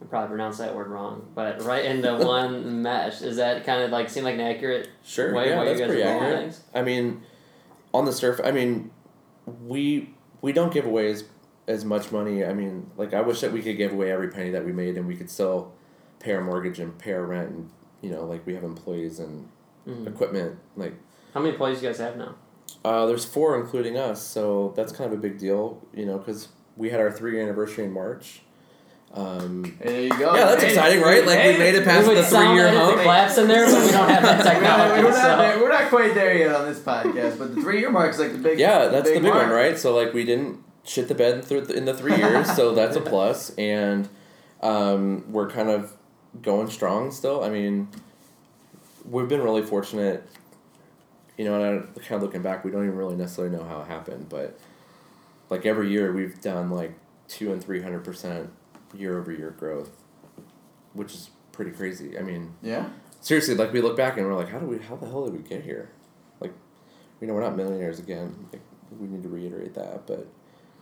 I 0.03 0.07
probably 0.07 0.29
pronounced 0.29 0.59
that 0.59 0.75
word 0.75 0.89
wrong, 0.89 1.27
but 1.35 1.63
right 1.63 1.85
into 1.85 2.15
one 2.27 2.83
mesh. 2.83 3.23
Is 3.23 3.37
that 3.37 3.65
kind 3.65 3.83
of 3.83 3.91
like 3.91 4.09
seem 4.11 4.25
like 4.25 4.35
an 4.35 4.41
accurate 4.41 4.89
Sure, 5.03 5.33
way 5.35 5.49
yeah, 5.51 5.57
what 5.59 5.67
you 5.69 5.79
guys 5.79 5.91
are 5.91 6.03
accurate. 6.03 6.39
things? 6.43 6.63
I 6.75 6.83
mean, 6.83 7.23
on 7.93 8.05
the 8.05 8.13
surf, 8.13 8.41
I 8.45 8.51
mean, 8.51 8.91
we 9.67 10.15
we 10.43 10.53
don't 10.53 10.73
give 10.73 10.85
away 10.87 11.11
as 11.11 11.25
as 11.67 11.85
much 11.85 12.13
money. 12.13 12.45
I 12.45 12.53
mean, 12.53 12.91
like 12.97 13.15
I 13.15 13.21
wish 13.23 13.41
that 13.41 13.53
we 13.53 13.63
could 13.63 13.77
give 13.77 13.93
away 13.93 14.11
every 14.11 14.29
penny 14.29 14.51
that 14.51 14.65
we 14.65 14.73
made, 14.73 14.97
and 14.97 15.07
we 15.07 15.17
could 15.17 15.31
still 15.31 15.73
pay 16.21 16.33
our 16.33 16.43
mortgage 16.43 16.79
and 16.79 16.97
pay 16.99 17.13
our 17.13 17.25
rent, 17.25 17.51
and 17.51 17.71
you 18.03 18.11
know, 18.11 18.25
like 18.25 18.45
we 18.47 18.55
have 18.55 18.65
employees 18.65 19.19
and 19.19 19.49
Mhm. 19.87 20.07
equipment. 20.07 20.59
Like, 20.77 20.95
How 21.35 21.41
many 21.41 21.53
employees 21.53 21.83
you 21.83 21.89
guys 21.89 21.99
have 21.99 22.17
now? 22.17 22.35
uh, 22.85 23.05
there's 23.07 23.25
four 23.25 23.59
including 23.61 23.97
us, 23.99 24.23
so 24.23 24.73
that's 24.77 24.93
kind 24.93 25.11
of 25.13 25.19
a 25.19 25.21
big 25.21 25.39
deal, 25.39 25.83
you 25.95 26.05
know, 26.07 26.17
because 26.19 26.49
we 26.77 26.91
had 26.91 27.01
our 27.01 27.11
three 27.13 27.33
year 27.33 27.43
anniversary 27.43 27.85
in 27.85 27.93
March. 27.93 28.43
Um, 29.15 29.77
There 29.81 30.01
you 30.03 30.09
go. 30.11 30.35
yeah, 30.35 30.47
that's 30.47 30.63
Hey, 30.65 30.71
exciting, 30.71 31.01
right? 31.01 31.25
Like 31.25 31.39
we 31.45 31.57
made 31.59 31.75
it 31.77 31.85
past 31.85 32.07
the 32.09 32.23
three 32.25 32.55
year 32.55 32.67
edit 32.67 32.75
the 32.81 32.85
hump. 32.85 33.01
claps 33.03 33.39
in 33.39 33.47
there, 33.47 33.65
but 33.67 33.85
we 33.85 33.91
don't 33.93 34.09
have 34.09 34.23
that 34.25 34.39
We're 34.45 34.45
not, 34.45 34.53
technology. 34.53 35.03
we're, 35.05 35.11
not 35.11 35.39
there, 35.39 35.59
we're 35.61 35.69
not 35.69 35.89
quite 35.89 36.15
there 36.15 36.37
yet 36.37 36.55
on 36.55 36.67
this 36.67 36.81
podcast, 36.81 37.39
but 37.39 37.55
the 37.55 37.61
three 37.63 37.79
year 37.79 37.91
mark 37.91 38.11
is 38.11 38.19
like 38.19 38.33
the 38.33 38.39
big. 38.39 38.59
Yeah, 38.59 38.89
that's 38.89 39.09
the 39.09 39.15
big 39.15 39.23
mark. 39.23 39.37
one, 39.47 39.51
right? 39.51 39.79
So 39.79 39.95
like 39.95 40.13
we 40.13 40.25
didn't 40.25 40.59
shit 40.83 41.07
the 41.09 41.15
bed 41.15 41.45
through 41.45 41.63
in 41.67 41.85
the 41.85 41.95
three 41.95 42.17
years, 42.17 42.51
so 42.57 42.75
that's 42.75 42.97
a 42.97 43.01
plus, 43.01 43.51
and 43.57 44.09
um, 44.63 45.31
we're 45.33 45.49
kind 45.49 45.71
of 45.71 45.93
going 46.43 46.69
strong 46.69 47.13
still. 47.13 47.45
I 47.45 47.51
mean, 47.51 47.87
we've 49.09 49.29
been 49.29 49.43
really 49.43 49.63
fortunate. 49.63 50.27
You 51.39 51.45
know, 51.45 51.61
and 51.63 51.89
I, 51.97 51.99
kind 52.01 52.13
of 52.17 52.23
looking 52.23 52.43
back, 52.43 52.65
we 52.65 52.71
don't 52.71 52.85
even 52.85 52.97
really 52.97 53.17
necessarily 53.17 53.57
know 53.57 53.65
how 53.65 53.81
it 53.83 53.87
happened, 53.89 54.29
but 54.29 54.59
like 55.51 55.67
every 55.67 55.91
year 55.91 56.13
we've 56.13 56.41
done 56.41 56.71
like 56.71 56.95
two 57.29 57.53
and 57.53 57.63
three 57.63 57.81
hundred 57.83 58.05
percent 58.05 58.51
year 58.97 59.19
over 59.19 59.33
year 59.33 59.51
growth, 59.51 59.91
which 60.93 61.13
is 61.15 61.31
pretty 61.53 61.71
crazy. 61.71 62.19
I 62.19 62.23
mean, 62.23 62.55
Yeah. 62.63 62.89
seriously, 63.21 63.55
like 63.55 63.73
we 63.73 63.81
look 63.81 63.97
back 63.97 64.17
and 64.17 64.27
we're 64.27 64.35
like, 64.35 64.49
how 64.49 64.59
do 64.59 64.67
we, 64.67 64.79
how 64.79 64.97
the 64.97 65.07
hell 65.07 65.25
did 65.25 65.35
we 65.35 65.41
get 65.49 65.63
here? 65.65 65.91
Like, 66.41 66.53
you 67.21 67.27
know, 67.27 67.35
we're 67.35 67.43
not 67.43 67.57
millionaires 67.57 67.99
again. 67.99 68.47
Like, 68.53 68.63
we 68.99 69.07
need 69.07 69.23
to 69.23 69.29
reiterate 69.29 69.75
that. 69.75 70.07
But 70.07 70.27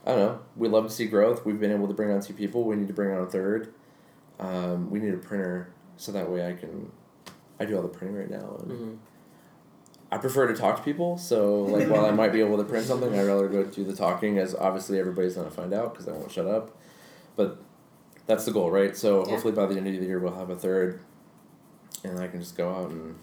I 0.06 0.10
don't 0.10 0.18
know. 0.18 0.38
We 0.56 0.68
love 0.68 0.86
to 0.86 0.90
see 0.92 1.06
growth. 1.06 1.44
We've 1.46 1.60
been 1.60 1.72
able 1.72 1.88
to 1.88 1.94
bring 1.94 2.10
on 2.10 2.20
two 2.20 2.34
people. 2.34 2.64
We 2.64 2.76
need 2.76 2.88
to 2.88 2.94
bring 2.94 3.10
on 3.14 3.22
a 3.22 3.26
third. 3.26 3.72
Um, 4.40 4.90
we 4.90 4.98
need 4.98 5.14
a 5.14 5.18
printer 5.18 5.72
so 5.96 6.10
that 6.12 6.28
way 6.30 6.46
I 6.48 6.54
can, 6.54 6.90
I 7.60 7.64
do 7.64 7.76
all 7.76 7.82
the 7.82 7.88
printing 7.88 8.16
right 8.18 8.30
now. 8.30 8.56
And 8.60 8.70
Mhm. 8.70 8.96
I 10.10 10.18
prefer 10.18 10.46
to 10.48 10.54
talk 10.54 10.76
to 10.78 10.82
people. 10.82 11.16
So 11.16 11.62
like, 11.62 11.88
while 11.88 12.04
I 12.04 12.10
might 12.10 12.32
be 12.32 12.40
able 12.40 12.56
to 12.58 12.64
print 12.64 12.86
something, 12.86 13.14
I'd 13.18 13.24
rather 13.26 13.48
go 13.48 13.62
do 13.64 13.84
the 13.84 13.94
talking. 13.94 14.38
As 14.38 14.54
obviously 14.54 14.98
everybody's 14.98 15.36
gonna 15.36 15.50
find 15.50 15.72
out 15.72 15.92
because 15.92 16.08
I 16.08 16.12
won't 16.12 16.30
shut 16.30 16.46
up. 16.46 16.76
But 17.36 17.58
that's 18.26 18.44
the 18.44 18.52
goal, 18.52 18.70
right? 18.70 18.96
So 18.96 19.24
Yeah. 19.24 19.32
hopefully 19.32 19.52
by 19.52 19.66
the 19.66 19.76
end 19.76 19.86
of 19.86 20.00
the 20.00 20.06
year 20.06 20.18
we'll 20.18 20.34
have 20.34 20.50
a 20.50 20.56
third, 20.56 21.00
and 22.04 22.18
I 22.18 22.28
can 22.28 22.40
just 22.40 22.56
go 22.56 22.70
out 22.70 22.90
and 22.90 23.14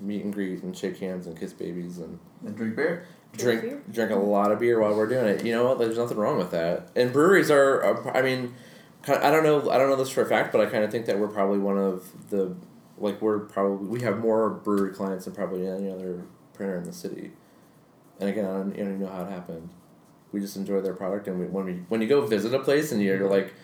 meet 0.00 0.24
and 0.24 0.32
greet 0.32 0.62
and 0.62 0.76
shake 0.76 0.98
hands 0.98 1.26
and 1.26 1.38
kiss 1.38 1.52
babies 1.52 1.98
and 1.98 2.18
And 2.44 2.56
drink 2.56 2.76
beer. 2.76 3.04
drink 3.36 3.62
beer. 3.62 3.82
drink 3.90 4.10
a 4.10 4.16
lot 4.16 4.52
of 4.52 4.58
beer 4.58 4.80
while 4.80 4.94
we're 4.94 5.06
doing 5.06 5.26
it. 5.26 5.44
You 5.44 5.52
know 5.52 5.64
what? 5.64 5.78
There's 5.78 5.98
nothing 5.98 6.16
wrong 6.16 6.38
with 6.38 6.50
that. 6.50 6.88
And 6.96 7.12
breweries 7.12 7.50
are, 7.50 7.82
are 7.82 8.16
I 8.16 8.22
mean, 8.22 8.54
kind 9.02 9.22
I 9.22 9.30
don't 9.30 9.44
know. 9.44 9.70
I 9.70 9.78
don't 9.78 9.88
know 9.88 9.96
this 9.96 10.10
for 10.10 10.22
a 10.22 10.26
fact, 10.26 10.52
but 10.52 10.60
I 10.60 10.66
kind 10.66 10.84
of 10.84 10.90
think 10.90 11.06
that 11.06 11.18
we're 11.18 11.28
probably 11.28 11.58
one 11.58 11.78
of 11.78 12.30
the 12.30 12.54
like 12.98 13.20
we're 13.20 13.40
probably 13.40 13.86
we 13.88 14.00
have 14.02 14.18
more 14.18 14.50
brewery 14.50 14.92
clients 14.92 15.24
than 15.24 15.34
probably 15.34 15.66
any 15.66 15.90
other 15.90 16.24
printer 16.52 16.76
in 16.76 16.84
the 16.84 16.92
city. 16.92 17.32
And 18.20 18.28
again, 18.28 18.44
I 18.44 18.48
don't, 18.48 18.72
I 18.72 18.76
don't 18.76 18.78
even 18.78 19.00
know 19.00 19.08
how 19.08 19.24
it 19.24 19.30
happened. 19.30 19.70
We 20.32 20.40
just 20.40 20.56
enjoy 20.56 20.80
their 20.80 20.94
product, 20.94 21.28
and 21.28 21.38
we, 21.38 21.46
when 21.46 21.64
we 21.64 21.72
when 21.88 22.00
you 22.00 22.08
go 22.08 22.26
visit 22.26 22.54
a 22.54 22.58
place 22.60 22.92
and 22.92 23.02
you're 23.02 23.18
mm-hmm. 23.18 23.30
like 23.30 23.54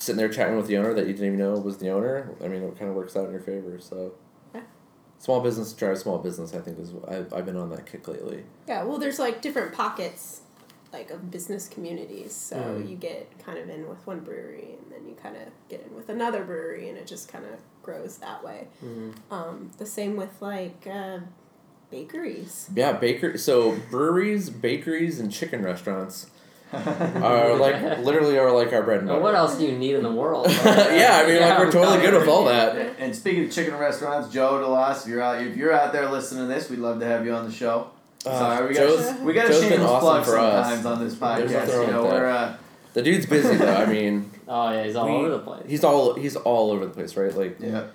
sitting 0.00 0.16
there 0.16 0.28
chatting 0.28 0.56
with 0.56 0.66
the 0.66 0.76
owner 0.78 0.94
that 0.94 1.06
you 1.06 1.12
didn't 1.12 1.26
even 1.26 1.38
know 1.38 1.52
was 1.52 1.76
the 1.78 1.90
owner. 1.90 2.30
I 2.42 2.48
mean, 2.48 2.62
it 2.62 2.76
kind 2.78 2.90
of 2.90 2.96
works 2.96 3.16
out 3.16 3.26
in 3.26 3.30
your 3.32 3.40
favor. 3.40 3.78
So. 3.78 4.12
Yeah. 4.54 4.62
Small 5.18 5.40
business 5.40 5.72
drives 5.74 6.00
small 6.00 6.18
business. 6.18 6.54
I 6.54 6.60
think 6.60 6.78
is 6.78 6.92
I've, 7.06 7.32
I've 7.32 7.44
been 7.46 7.56
on 7.56 7.68
that 7.70 7.84
kick 7.86 8.08
lately. 8.08 8.44
Yeah, 8.66 8.82
well, 8.84 8.98
there's 8.98 9.18
like 9.18 9.42
different 9.42 9.74
pockets, 9.74 10.40
like 10.92 11.10
of 11.10 11.30
business 11.30 11.68
communities. 11.68 12.32
So 12.34 12.56
Mm. 12.56 12.88
you 12.88 12.96
get 12.96 13.38
kind 13.44 13.58
of 13.58 13.68
in 13.68 13.86
with 13.88 14.04
one 14.06 14.20
brewery, 14.20 14.76
and 14.82 14.90
then 14.90 15.06
you 15.06 15.14
kind 15.14 15.36
of 15.36 15.42
get 15.68 15.86
in 15.86 15.94
with 15.94 16.08
another 16.08 16.42
brewery, 16.44 16.88
and 16.88 16.96
it 16.96 17.06
just 17.06 17.28
kind 17.28 17.44
of 17.44 17.52
grows 17.82 18.16
that 18.18 18.42
way. 18.42 18.68
Mhm. 18.82 19.12
Um, 19.30 19.70
the 19.76 19.84
same 19.86 20.16
with 20.16 20.40
like 20.40 20.86
uh, 20.90 21.18
bakeries. 21.90 22.70
Yeah, 22.74 22.92
baker. 22.92 23.36
So 23.36 23.76
breweries, 23.90 24.48
bakeries, 24.48 25.20
and 25.20 25.30
chicken 25.30 25.62
restaurants 25.62 26.30
are 26.72 27.56
like 27.56 27.98
literally 27.98 28.38
are 28.38 28.52
like 28.52 28.72
our 28.72 28.82
bread 28.82 28.98
and 28.98 29.06
Now, 29.08 29.14
butter. 29.14 29.22
what 29.24 29.34
else 29.34 29.56
do 29.58 29.64
you 29.64 29.76
need 29.76 29.94
in 29.96 30.02
the 30.02 30.12
world? 30.12 30.46
yeah, 30.50 31.20
I 31.24 31.26
mean, 31.26 31.40
like 31.40 31.58
we're 31.58 31.70
totally 31.72 32.00
good 32.00 32.14
with 32.14 32.28
all 32.28 32.44
that. 32.44 32.96
And 32.98 33.14
speaking 33.14 33.44
of 33.46 33.50
chicken 33.52 33.76
restaurants, 33.76 34.32
Joe 34.32 34.62
DeLoss, 34.64 35.02
if 35.02 35.08
you're 35.08 35.22
out 35.22 35.42
if 35.42 35.56
you're 35.56 35.72
out 35.72 35.92
there 35.92 36.08
listening 36.10 36.48
to 36.48 36.54
this, 36.54 36.70
we'd 36.70 36.78
love 36.78 37.00
to 37.00 37.06
have 37.06 37.24
you 37.26 37.32
on 37.32 37.44
the 37.46 37.52
show. 37.52 37.90
Uh, 38.26 38.38
Sorry, 38.38 38.68
we 38.68 38.74
Joe's- 38.74 39.04
got 39.06 39.20
we 39.22 39.32
got 39.32 39.46
a 39.46 39.48
Joe's 39.48 39.60
been 39.62 39.68
shameless 39.70 39.90
awesome 39.90 40.00
plug 40.08 40.24
for 40.26 40.38
us. 40.38 40.66
sometimes 40.66 40.86
on 40.86 41.04
this 41.04 41.14
podcast. 41.14 41.86
You 41.86 41.92
know, 41.92 42.02
with 42.04 42.12
we're 42.12 42.26
uh, 42.28 42.56
The 42.92 43.02
dude's 43.02 43.26
busy 43.26 43.56
though. 43.56 43.74
I 43.74 43.86
mean, 43.86 44.30
Oh 44.48 44.72
yeah, 44.72 44.84
he's 44.84 44.96
all 44.96 45.06
we- 45.06 45.12
over 45.14 45.30
the 45.30 45.38
place. 45.38 45.62
he's 45.66 45.84
all 45.84 46.14
he's 46.14 46.36
all 46.36 46.70
over 46.70 46.84
the 46.86 46.92
place, 46.92 47.16
right? 47.16 47.34
Like 47.34 47.56
yeah. 47.60 47.86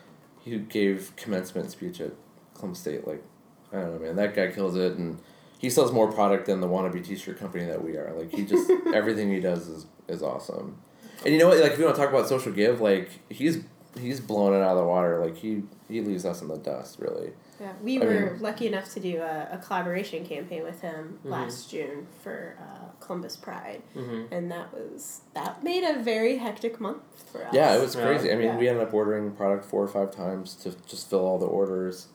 he 0.44 0.58
gave 0.58 1.14
commencement 1.16 1.72
speech 1.72 2.02
at 2.02 2.12
Columbus 2.56 2.80
State. 2.80 3.08
Like 3.08 3.24
I 3.72 3.78
don't 3.82 3.94
know, 3.94 4.00
man. 4.08 4.16
That 4.16 4.34
guy 4.36 4.48
kills 4.48 4.76
it, 4.76 4.94
and 4.98 5.20
he 5.66 5.70
sells 5.72 5.92
more 5.92 6.12
product 6.12 6.46
than 6.46 6.62
the 6.62 6.68
wannabe 6.68 7.04
T-shirt 7.04 7.40
company 7.40 7.66
that 7.66 7.84
we 7.84 7.98
are. 7.98 8.14
Like 8.16 8.32
he 8.32 8.46
just 8.46 8.70
everything 8.94 9.32
he 9.34 9.40
does 9.40 9.68
is 9.68 9.88
is 10.08 10.22
awesome. 10.22 10.78
And 11.26 11.34
you 11.34 11.40
know 11.40 11.48
what? 11.48 11.58
Like 11.60 11.72
if 11.72 11.80
you 11.80 11.86
want 11.86 11.96
to 11.96 12.02
talk 12.04 12.12
about 12.12 12.30
social 12.30 12.52
give, 12.52 12.82
like 12.82 13.10
he's 13.30 13.64
he's 14.00 14.20
blowing 14.20 14.54
it 14.54 14.62
out 14.64 14.74
of 14.74 14.78
the 14.78 14.84
water. 14.86 15.26
Like 15.26 15.38
he 15.38 15.64
he 15.90 16.02
leaves 16.02 16.24
us 16.24 16.42
in 16.44 16.48
the 16.50 16.58
dust, 16.58 17.00
really. 17.00 17.32
Yeah, 17.60 17.72
we 17.82 18.00
I 18.02 18.06
were 18.06 18.32
mean- 18.34 18.42
lucky 18.42 18.68
enough 18.68 18.94
to 18.94 19.00
do 19.00 19.22
a, 19.22 19.48
a 19.54 19.58
collaboration 19.66 20.24
campaign 20.26 20.62
with 20.64 20.82
him 20.82 21.20
Mhm. 21.26 21.30
last 21.32 21.72
June 21.72 22.06
for 22.22 22.58
uh, 22.62 22.88
Columbus 23.00 23.36
Pride, 23.38 23.82
Mm-hmm. 23.96 24.32
and 24.32 24.52
that 24.52 24.72
was 24.74 25.22
that 25.34 25.64
made 25.64 25.84
a 25.84 25.98
very 26.04 26.38
hectic 26.38 26.80
month 26.80 27.02
for 27.32 27.44
us. 27.48 27.54
Yeah, 27.54 27.74
it 27.76 27.82
was 27.82 27.96
Yeah. 27.96 28.06
crazy. 28.06 28.32
I 28.32 28.36
mean, 28.36 28.48
Yeah. 28.50 28.58
we 28.58 28.68
ended 28.70 28.84
up 28.88 28.94
ordering 28.94 29.32
product 29.32 29.66
four 29.66 29.82
or 29.82 29.88
five 29.88 30.12
times 30.12 30.54
to 30.64 30.76
just 30.86 31.10
fill 31.10 31.26
all 31.26 31.40
the 31.40 31.48
orders, 31.48 32.08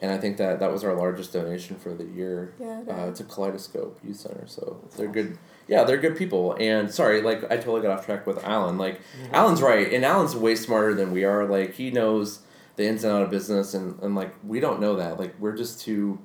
and 0.00 0.10
I 0.12 0.18
think 0.18 0.36
that 0.36 0.60
that 0.60 0.70
was 0.72 0.84
our 0.84 0.94
largest 0.94 1.32
donation 1.32 1.76
for 1.76 1.94
the 1.94 2.04
year 2.04 2.54
Yeah, 2.60 2.82
uh, 2.88 3.12
to 3.12 3.24
Kaleidoscope 3.24 3.98
Youth 4.04 4.16
Center. 4.16 4.46
So 4.46 4.82
they're 4.96 5.08
good. 5.08 5.38
Yeah, 5.68 5.84
they're 5.84 5.96
good 5.96 6.16
people. 6.16 6.56
And 6.60 6.92
sorry, 6.92 7.22
like 7.22 7.44
I 7.44 7.56
totally 7.56 7.80
got 7.82 7.98
off 7.98 8.04
track 8.06 8.26
with 8.26 8.44
Alan. 8.44 8.76
Like 8.78 9.00
Alan's 9.32 9.62
right, 9.62 9.92
and 9.92 10.04
Alan's 10.04 10.36
way 10.36 10.54
smarter 10.54 10.94
than 10.94 11.12
we 11.12 11.24
are. 11.24 11.46
Like 11.46 11.74
he 11.74 11.90
knows 11.90 12.40
the 12.76 12.86
ins 12.86 13.04
and 13.04 13.12
out 13.14 13.22
of 13.22 13.30
business, 13.30 13.72
and 13.74 13.98
and 14.02 14.14
like 14.14 14.34
we 14.44 14.60
don't 14.60 14.80
know 14.80 14.96
that. 14.96 15.18
Like 15.18 15.34
we're 15.40 15.56
just 15.56 15.80
too. 15.80 16.18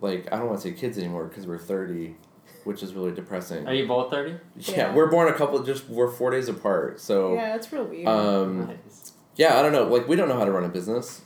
Like 0.00 0.30
I 0.32 0.36
don't 0.38 0.46
want 0.48 0.60
to 0.60 0.68
say 0.68 0.74
kids 0.74 0.98
anymore 0.98 1.26
because 1.26 1.46
we're 1.46 1.58
thirty. 1.58 2.16
which 2.64 2.82
is 2.82 2.94
really 2.94 3.12
depressing. 3.12 3.66
Are 3.68 3.72
you 3.74 3.86
both 3.86 4.10
thirty? 4.10 4.34
yeah, 4.56 4.76
Yeah. 4.76 4.94
we're 4.94 5.10
born 5.10 5.28
a 5.28 5.32
couple. 5.34 5.62
Just 5.62 5.88
we're 5.88 6.10
four 6.10 6.30
days 6.32 6.48
apart. 6.48 7.00
So 7.00 7.34
Yeah, 7.34 7.52
that's 7.52 7.72
real 7.72 7.84
weird. 7.84 8.08
um, 8.08 8.66
Nice. 8.66 9.12
yeah, 9.36 9.58
I 9.58 9.62
don't 9.62 9.72
know. 9.72 9.84
Like 9.84 10.08
we 10.08 10.16
don't 10.16 10.28
know 10.28 10.36
how 10.38 10.44
to 10.44 10.50
run 10.52 10.64
a 10.64 10.68
business. 10.68 11.22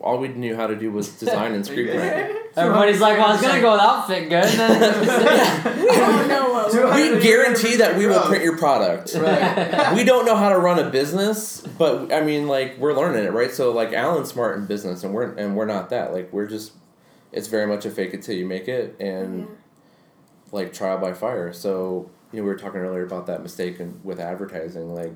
All 0.00 0.18
we 0.18 0.28
knew 0.28 0.54
how 0.54 0.66
to 0.66 0.76
do 0.76 0.90
was 0.92 1.08
design 1.08 1.54
and 1.54 1.64
screen 1.66 1.86
print. 1.88 2.36
Everybody's 2.56 3.00
like, 3.00 3.16
well, 3.18 3.28
I 3.28 3.32
was 3.32 3.40
gonna 3.42 3.60
go 3.60 3.72
with 3.72 3.80
outfit 3.80 4.28
good. 4.28 4.44
And 4.58 4.82
then 4.82 5.80
we 5.80 5.86
don't 5.86 6.28
know 6.28 6.52
what 6.52 6.72
we're 6.72 6.86
hundred- 6.90 7.16
We 7.16 7.22
guarantee 7.22 7.76
that 7.76 7.96
we 7.96 8.06
will 8.06 8.20
print 8.22 8.42
your 8.44 8.56
product. 8.58 9.14
Right. 9.14 9.94
we 9.94 10.04
don't 10.04 10.24
know 10.26 10.36
how 10.36 10.48
to 10.50 10.58
run 10.58 10.78
a 10.78 10.90
business, 10.90 11.60
but 11.60 12.12
I 12.12 12.20
mean, 12.22 12.48
like 12.48 12.76
we're 12.78 12.92
learning 12.94 13.24
it, 13.24 13.32
right? 13.32 13.50
So 13.50 13.72
like 13.72 13.92
Alan's 13.92 14.28
smart 14.30 14.58
in 14.58 14.66
business, 14.66 15.04
and 15.04 15.14
we're 15.14 15.32
and 15.34 15.56
we're 15.56 15.66
not 15.66 15.90
that. 15.90 16.12
Like 16.12 16.32
we're 16.32 16.46
just, 16.46 16.72
it's 17.32 17.46
very 17.48 17.66
much 17.66 17.84
a 17.86 17.90
fake 17.90 18.12
it 18.14 18.22
till 18.22 18.34
you 18.36 18.46
make 18.46 18.68
it, 18.68 18.96
and 19.00 19.40
Yeah. 19.40 19.46
like 20.52 20.72
trial 20.72 20.98
by 20.98 21.12
fire. 21.12 21.52
So 21.52 22.10
you 22.32 22.38
know, 22.40 22.44
we 22.44 22.50
were 22.50 22.58
talking 22.58 22.80
earlier 22.80 23.04
about 23.04 23.26
that 23.28 23.42
mistake 23.42 23.80
in, 23.80 24.00
with 24.04 24.20
advertising. 24.20 24.94
Like 24.94 25.14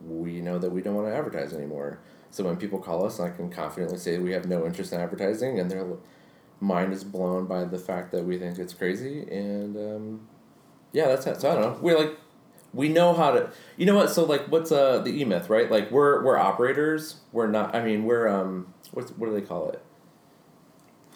we 0.00 0.40
know 0.40 0.58
that 0.58 0.70
we 0.70 0.82
don't 0.82 0.94
want 0.94 1.08
to 1.08 1.14
advertise 1.14 1.52
anymore. 1.52 2.00
So 2.30 2.44
when 2.44 2.56
people 2.56 2.78
call 2.78 3.04
us, 3.04 3.18
I 3.18 3.30
can 3.30 3.50
confidently 3.50 3.98
say 3.98 4.18
we 4.18 4.32
have 4.32 4.46
no 4.46 4.64
interest 4.64 4.92
in 4.92 5.00
advertising, 5.00 5.58
and 5.58 5.70
their 5.70 5.86
mind 6.60 6.92
is 6.92 7.02
blown 7.04 7.46
by 7.46 7.64
the 7.64 7.78
fact 7.78 8.12
that 8.12 8.24
we 8.24 8.38
think 8.38 8.58
it's 8.58 8.74
crazy. 8.74 9.22
And 9.22 9.76
um, 9.76 10.28
yeah, 10.92 11.08
that's 11.08 11.26
it. 11.26 11.40
So 11.40 11.50
I 11.50 11.54
don't 11.54 11.62
know. 11.62 11.78
We're 11.80 11.98
like, 11.98 12.18
we 12.72 12.88
know 12.88 13.14
how 13.14 13.32
to. 13.32 13.50
You 13.76 13.86
know 13.86 13.96
what? 13.96 14.10
So 14.10 14.24
like, 14.24 14.46
what's 14.46 14.70
uh 14.70 14.98
the 14.98 15.20
e 15.20 15.24
myth, 15.24 15.50
right? 15.50 15.70
Like 15.70 15.90
we're 15.90 16.24
we're 16.24 16.38
operators. 16.38 17.20
We're 17.32 17.48
not. 17.48 17.74
I 17.74 17.82
mean, 17.84 18.04
we're 18.04 18.28
um. 18.28 18.72
What's 18.92 19.10
what 19.12 19.26
do 19.26 19.32
they 19.32 19.42
call 19.42 19.70
it? 19.70 19.82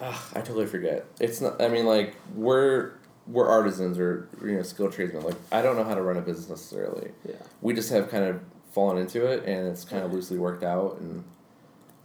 Ugh, 0.01 0.21
I 0.33 0.41
totally 0.41 0.65
forget. 0.65 1.05
It's 1.21 1.39
not. 1.39 1.61
I 1.61 1.69
mean, 1.69 1.85
like 1.85 2.15
we're 2.33 2.93
we're 3.27 3.47
artisans 3.47 3.97
or 3.97 4.27
you 4.43 4.53
know 4.53 4.61
skilled 4.63 4.91
tradesmen. 4.91 5.23
Like 5.23 5.37
I 5.51 5.61
don't 5.61 5.77
know 5.77 5.83
how 5.83 5.95
to 5.95 6.01
run 6.01 6.17
a 6.17 6.21
business 6.21 6.49
necessarily. 6.49 7.11
Yeah. 7.27 7.35
We 7.61 7.73
just 7.73 7.89
have 7.91 8.09
kind 8.09 8.25
of 8.25 8.41
fallen 8.75 8.97
into 8.97 9.25
it, 9.25 9.45
and 9.45 9.67
it's 9.69 9.85
kind 9.85 10.03
of 10.03 10.13
loosely 10.13 10.37
worked 10.37 10.63
out, 10.63 10.99
and 10.99 11.23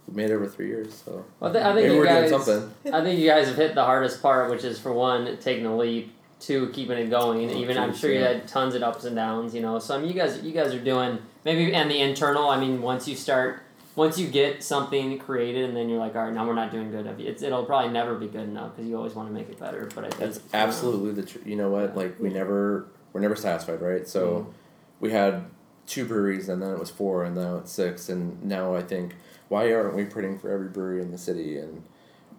we 0.07 0.15
made 0.15 0.31
it 0.31 0.33
over 0.33 0.47
three 0.47 0.67
years. 0.67 0.93
So 1.05 1.25
Well, 1.39 1.51
I, 1.51 1.53
thi- 1.53 1.69
I 1.69 1.73
think 1.73 1.91
you 1.91 1.97
we're 1.99 2.05
guys. 2.05 2.29
doing 2.29 2.41
something. 2.41 2.93
I 2.93 3.03
think 3.03 3.19
you 3.19 3.27
guys 3.27 3.47
have 3.47 3.57
hit 3.57 3.75
the 3.75 3.83
hardest 3.83 4.21
part, 4.21 4.49
which 4.49 4.63
is 4.63 4.79
for 4.79 4.93
one, 4.93 5.37
taking 5.39 5.65
the 5.65 5.75
leap. 5.75 6.15
Two, 6.39 6.69
keeping 6.69 6.97
it 6.97 7.11
going. 7.11 7.51
Oh, 7.51 7.55
Even 7.55 7.77
I'm 7.77 7.91
geez, 7.91 7.99
sure 7.99 8.11
you 8.11 8.19
had 8.19 8.47
tons 8.47 8.73
of 8.73 8.81
ups 8.81 9.03
and 9.03 9.15
downs. 9.15 9.53
You 9.53 9.61
know, 9.61 9.77
so 9.77 9.95
I 9.95 9.99
mean, 9.99 10.07
you 10.07 10.15
guys, 10.15 10.41
you 10.41 10.53
guys 10.53 10.73
are 10.73 10.83
doing 10.83 11.19
maybe 11.45 11.71
and 11.71 11.91
the 11.91 11.99
internal. 11.99 12.49
I 12.49 12.59
mean, 12.59 12.81
once 12.81 13.07
you 13.07 13.15
start, 13.15 13.61
once 13.95 14.17
you 14.17 14.27
get 14.27 14.63
something 14.63 15.19
created, 15.19 15.65
and 15.65 15.77
then 15.77 15.87
you're 15.87 15.99
like, 15.99 16.15
all 16.15 16.23
right, 16.23 16.33
now 16.33 16.47
we're 16.47 16.55
not 16.55 16.71
doing 16.71 16.89
good 16.89 17.01
enough. 17.01 17.19
It's, 17.19 17.43
it'll 17.43 17.63
probably 17.63 17.91
never 17.91 18.15
be 18.15 18.25
good 18.25 18.49
enough 18.49 18.75
because 18.75 18.89
you 18.89 18.97
always 18.97 19.13
want 19.13 19.29
to 19.29 19.33
make 19.35 19.49
it 19.49 19.59
better. 19.59 19.87
But 19.93 20.05
I 20.05 20.09
think 20.09 20.19
That's 20.19 20.37
you 20.37 20.43
know, 20.53 20.59
absolutely 20.65 21.11
the 21.11 21.27
truth. 21.29 21.45
You 21.45 21.57
know 21.57 21.69
what? 21.69 21.95
Like 21.95 22.19
we 22.19 22.29
never 22.29 22.87
we're 23.13 23.21
never 23.21 23.35
satisfied, 23.35 23.79
right? 23.79 24.07
So 24.07 24.31
mm-hmm. 24.31 24.51
we 24.99 25.11
had 25.11 25.43
two 25.91 26.05
breweries, 26.05 26.47
and 26.47 26.61
then 26.61 26.71
it 26.71 26.79
was 26.79 26.89
four, 26.89 27.23
and 27.25 27.35
now 27.35 27.57
it's 27.57 27.71
six, 27.71 28.07
and 28.07 28.41
now 28.43 28.75
I 28.75 28.81
think 28.81 29.15
why 29.49 29.73
aren't 29.73 29.95
we 29.95 30.05
printing 30.05 30.39
for 30.39 30.49
every 30.49 30.69
brewery 30.69 31.01
in 31.01 31.11
the 31.11 31.17
city, 31.17 31.57
and 31.57 31.83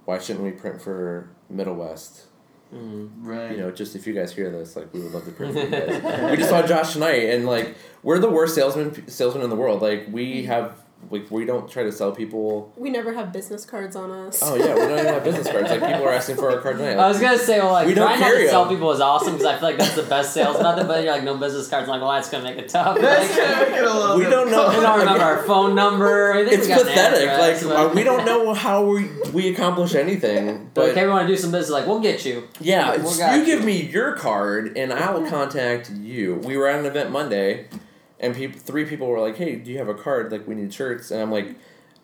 why 0.07 0.19
shouldn't 0.19 0.45
we 0.45 0.53
print 0.53 0.81
for 0.81 1.29
Middle 1.51 1.75
West? 1.75 2.27
mm. 2.75 3.11
Right. 3.19 3.53
You 3.53 3.59
know, 3.59 3.71
just 3.71 3.95
if 3.95 4.07
you 4.07 4.15
guys 4.15 4.33
hear 4.33 4.51
this, 4.51 4.75
like 4.75 4.93
we 4.95 5.01
would 5.01 5.12
love 5.12 5.27
to 5.27 5.33
print 5.33 5.53
for 5.53 5.61
you 5.61 5.71
guys. 5.71 6.31
we 6.31 6.37
just 6.38 6.49
saw 6.49 6.67
Josh 6.67 6.95
tonight, 6.95 7.29
and 7.29 7.45
like 7.45 7.77
we're 8.03 8.19
the 8.19 8.31
worst 8.31 8.55
salesman 8.55 9.07
salesman 9.09 9.45
in 9.45 9.51
the 9.51 9.57
world. 9.57 9.83
Like 9.83 10.07
we 10.11 10.45
have 10.45 10.82
like 11.11 11.31
we 11.31 11.45
don't 11.45 11.69
try 11.71 11.83
to 11.83 11.93
sell 11.93 12.12
people. 12.12 12.73
We 12.77 12.91
never 12.91 13.12
have 13.12 13.33
business 13.33 13.65
cards 13.67 13.97
on 13.97 14.11
us. 14.11 14.41
Oh 14.43 14.55
yeah, 14.55 14.75
we 14.75 14.81
don't 14.81 14.93
even 14.99 15.07
have 15.07 15.25
business 15.25 15.49
cards. 15.51 15.71
Like 15.71 15.81
people 15.81 16.05
are 16.05 16.12
asking 16.12 16.37
for 16.37 16.51
our 16.51 16.61
card 16.61 16.79
tonight. 16.79 16.97
I 16.99 17.09
was 17.09 17.21
gonna 17.21 17.38
say, 17.38 17.59
well, 17.59 17.73
like 17.73 17.87
We 17.87 17.95
don't 17.95 18.07
trying 18.07 18.21
not 18.21 18.31
to 18.38 18.49
sell 18.49 18.62
'em. 18.65 18.69
people 18.69 18.91
is 18.93 19.01
awesome 19.01 19.33
because 19.35 19.47
I 19.47 19.55
feel 19.59 19.69
like 19.69 19.79
that's 19.79 19.95
the 19.95 20.03
best 20.05 20.33
sales 20.33 20.61
method. 20.62 20.87
But 20.88 21.03
you're 21.05 21.12
like, 21.12 21.25
no 21.25 21.37
business 21.37 21.69
cards. 21.69 21.85
I'm 21.88 21.91
like, 21.91 22.01
well, 22.03 22.12
that's 22.12 22.31
gonna 22.31 22.45
make 22.45 22.59
it 22.59 22.69
tough. 22.69 22.99
That's 23.01 23.29
Like, 23.31 23.38
gonna 23.38 23.71
make 23.71 23.79
it 23.79 23.85
a 23.85 23.93
little 23.95 24.17
We 24.19 24.25
bit 24.25 24.31
don't 24.31 24.51
know. 24.51 24.69
we 24.71 24.77
don't 24.77 24.99
remember 25.01 25.23
our 25.25 25.43
phone 25.45 25.75
number. 25.75 26.33
It's 26.35 26.62
we 26.62 26.69
got 26.69 26.81
an 26.83 26.87
pathetic. 26.88 27.29
address, 27.29 27.65
like 27.65 27.77
but- 27.77 27.95
we 27.95 28.05
don't 28.05 28.25
know 28.25 28.55
how 28.55 28.85
we 28.85 29.09
we 29.33 29.49
accomplish 29.49 29.95
anything. 29.95 30.71
But 30.75 30.83
But 30.83 30.91
okay, 30.91 31.05
we 31.05 31.11
want 31.11 31.27
to 31.29 31.35
do 31.35 31.38
some 31.41 31.51
business. 31.53 31.71
Like, 31.71 31.87
we'll 31.87 32.01
get 32.01 32.25
you. 32.25 32.49
yeah, 32.61 32.93
we 32.97 33.03
it's, 33.03 33.19
got 33.19 33.35
you 33.35 33.41
you. 33.41 33.47
give 33.47 33.65
me 33.65 33.83
your 33.83 34.12
card 34.12 34.77
and 34.77 34.93
I 34.93 35.11
will 35.12 35.27
contact 35.29 35.91
you. 35.91 36.37
We 36.45 36.57
were 36.57 36.69
at 36.69 36.79
an 36.81 36.87
event 36.87 37.11
Monday, 37.11 37.67
and 38.23 38.35
people 38.35 38.59
three 38.61 38.85
people 38.85 39.09
were 39.09 39.21
like, 39.21 39.37
"Hey, 39.37 39.57
do 39.57 39.71
you 39.71 39.79
have 39.79 39.89
a 39.89 39.95
card? 39.95 40.33
Like 40.33 40.47
we 40.47 40.55
need 40.55 40.73
shirts." 40.73 41.11
And 41.11 41.21
I'm 41.21 41.31
like, 41.31 41.57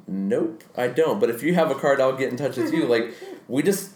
"Nope, 0.06 0.64
I 0.76 0.88
don't. 0.88 1.20
But 1.20 1.30
if 1.30 1.42
you 1.42 1.54
have 1.54 1.70
a 1.70 1.74
card, 1.74 2.00
I'll 2.00 2.16
get 2.16 2.30
in 2.30 2.36
touch 2.36 2.56
with 2.56 2.72
you." 2.72 2.86
Like 2.88 3.14
we 3.46 3.62
just, 3.62 3.92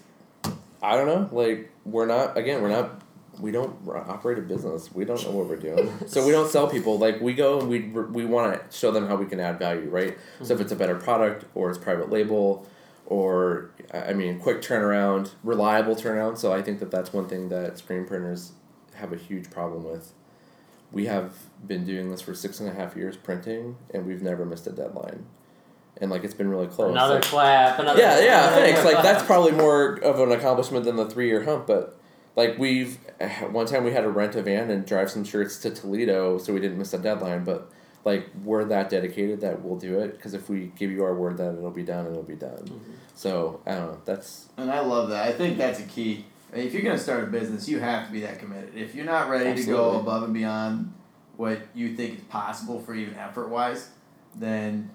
I 0.83 0.97
don't 0.97 1.07
know. 1.07 1.29
Like 1.33 1.71
we're 1.85 2.07
not 2.07 2.39
again. 2.39 2.63
We're 2.63 2.71
not. 2.71 3.03
We 3.41 3.51
don't 3.51 3.77
operate 3.89 4.39
a 4.39 4.43
business. 4.43 4.93
We 4.95 5.05
don't 5.05 5.23
know 5.25 5.33
what 5.33 5.49
we're 5.49 5.57
doing. 5.57 5.91
so 6.07 6.25
we 6.25 6.33
don't 6.33 6.49
sell 6.49 6.69
people. 6.69 6.99
Like 6.99 7.21
we 7.21 7.35
go 7.35 7.59
and 7.59 7.69
we 7.69 7.81
we 7.81 8.25
want 8.25 8.55
to 8.55 8.77
show 8.77 8.93
them 8.93 9.09
how 9.09 9.17
we 9.17 9.27
can 9.27 9.41
add 9.41 9.59
value, 9.59 9.89
right? 9.89 10.17
So 10.39 10.45
if 10.45 10.51
mm-hmm. 10.51 10.63
it's 10.63 10.73
a 10.73 10.77
better 10.77 10.95
product 10.95 11.47
or 11.55 11.71
it's 11.71 11.79
private 11.79 12.11
label, 12.11 12.69
or 13.07 13.71
I 13.93 14.13
mean, 14.13 14.39
quick 14.39 14.63
turnaround, 14.63 15.33
reliable 15.43 15.97
turnaround. 15.97 16.39
So 16.39 16.53
I 16.53 16.63
think 16.63 16.79
that 16.81 16.91
that's 16.91 17.13
one 17.13 17.27
thing 17.27 17.49
that 17.49 17.79
screen 17.79 18.05
printers 18.05 18.53
have 18.95 19.13
a 19.13 19.17
huge 19.17 19.51
problem 19.51 19.85
with. 19.85 20.13
We 20.93 21.07
have 21.07 21.33
been 21.67 21.85
doing 21.85 22.11
this 22.11 22.21
for 22.21 22.35
six 22.35 22.61
and 22.61 22.69
a 22.69 22.73
half 22.73 22.95
years 22.97 23.17
printing, 23.17 23.77
and 23.93 24.07
we've 24.07 24.23
never 24.23 24.45
missed 24.45 24.67
a 24.67 24.71
deadline. 24.71 25.27
And 26.01 26.11
like 26.11 26.25
it's 26.25 26.35
been 26.35 26.49
really 26.49 26.67
close. 26.67 26.91
Another 26.91 27.15
Like- 27.15 27.25
clap. 27.25 27.79
Another. 27.79 28.01
yeah, 28.01 28.21
yeah, 28.21 28.47
another 28.49 28.63
thanks. 28.63 28.85
Like 28.85 29.03
that's 29.03 29.23
probably 29.27 29.53
more 29.53 29.95
of 30.01 30.21
an 30.21 30.33
accomplishment 30.33 30.85
than 30.85 30.97
the 30.97 31.07
three 31.09 31.29
year 31.29 31.45
hump, 31.45 31.67
but 31.67 31.99
like 32.37 32.59
we've 32.59 32.99
one 33.51 33.67
time 33.67 33.85
we 33.85 33.93
had 33.93 34.03
to 34.03 34.11
rent 34.11 34.35
a 34.35 34.43
van 34.43 34.71
and 34.71 34.85
drive 34.87 35.11
some 35.11 35.25
shirts 35.25 35.59
to 35.59 35.71
Toledo 35.71 36.39
so 36.39 36.53
we 36.53 36.61
didn't 36.61 36.79
miss 36.79 36.93
a 36.95 36.99
deadline, 36.99 37.45
but 37.45 37.71
like 38.05 38.29
we're 38.43 38.65
that 38.65 38.91
dedicated 38.91 39.41
that 39.43 39.63
we'll 39.63 39.79
do 39.79 40.01
it 40.01 40.13
because 40.17 40.35
if 40.35 40.49
we 40.49 40.73
give 40.77 40.91
you 40.91 41.05
our 41.05 41.15
word 41.15 41.37
that 41.37 41.55
it'll 41.55 41.71
be 41.71 41.85
done, 41.85 42.07
it'll 42.07 42.23
be 42.23 42.35
done. 42.35 42.65
Mm-hmm. 42.65 42.93
So 43.15 43.61
I 43.67 43.75
don't 43.77 43.93
know. 43.93 44.01
That's 44.05 44.49
And 44.57 44.71
I 44.71 44.81
love 44.81 45.11
that. 45.11 45.29
I 45.29 45.33
think 45.33 45.57
that's 45.59 45.79
a 45.79 45.85
key. 45.85 46.25
If 46.53 46.75
you're 46.75 46.83
gonna 46.83 46.99
start 46.99 47.25
a 47.25 47.27
business, 47.29 47.69
you 47.69 47.81
have 47.81 48.07
to 48.07 48.13
be 48.13 48.21
that 48.21 48.39
committed. 48.39 48.75
If 48.75 48.95
you're 48.95 49.07
not 49.07 49.29
ready 49.31 49.55
to 49.63 49.67
go 49.71 49.99
above 50.01 50.25
and 50.25 50.35
beyond 50.35 50.93
what 51.37 51.61
you 51.75 51.97
think 51.97 52.19
is 52.19 52.25
possible 52.25 52.79
for 52.81 52.95
even 52.95 53.15
effort 53.15 53.49
wise, 53.49 53.89
then 54.35 54.91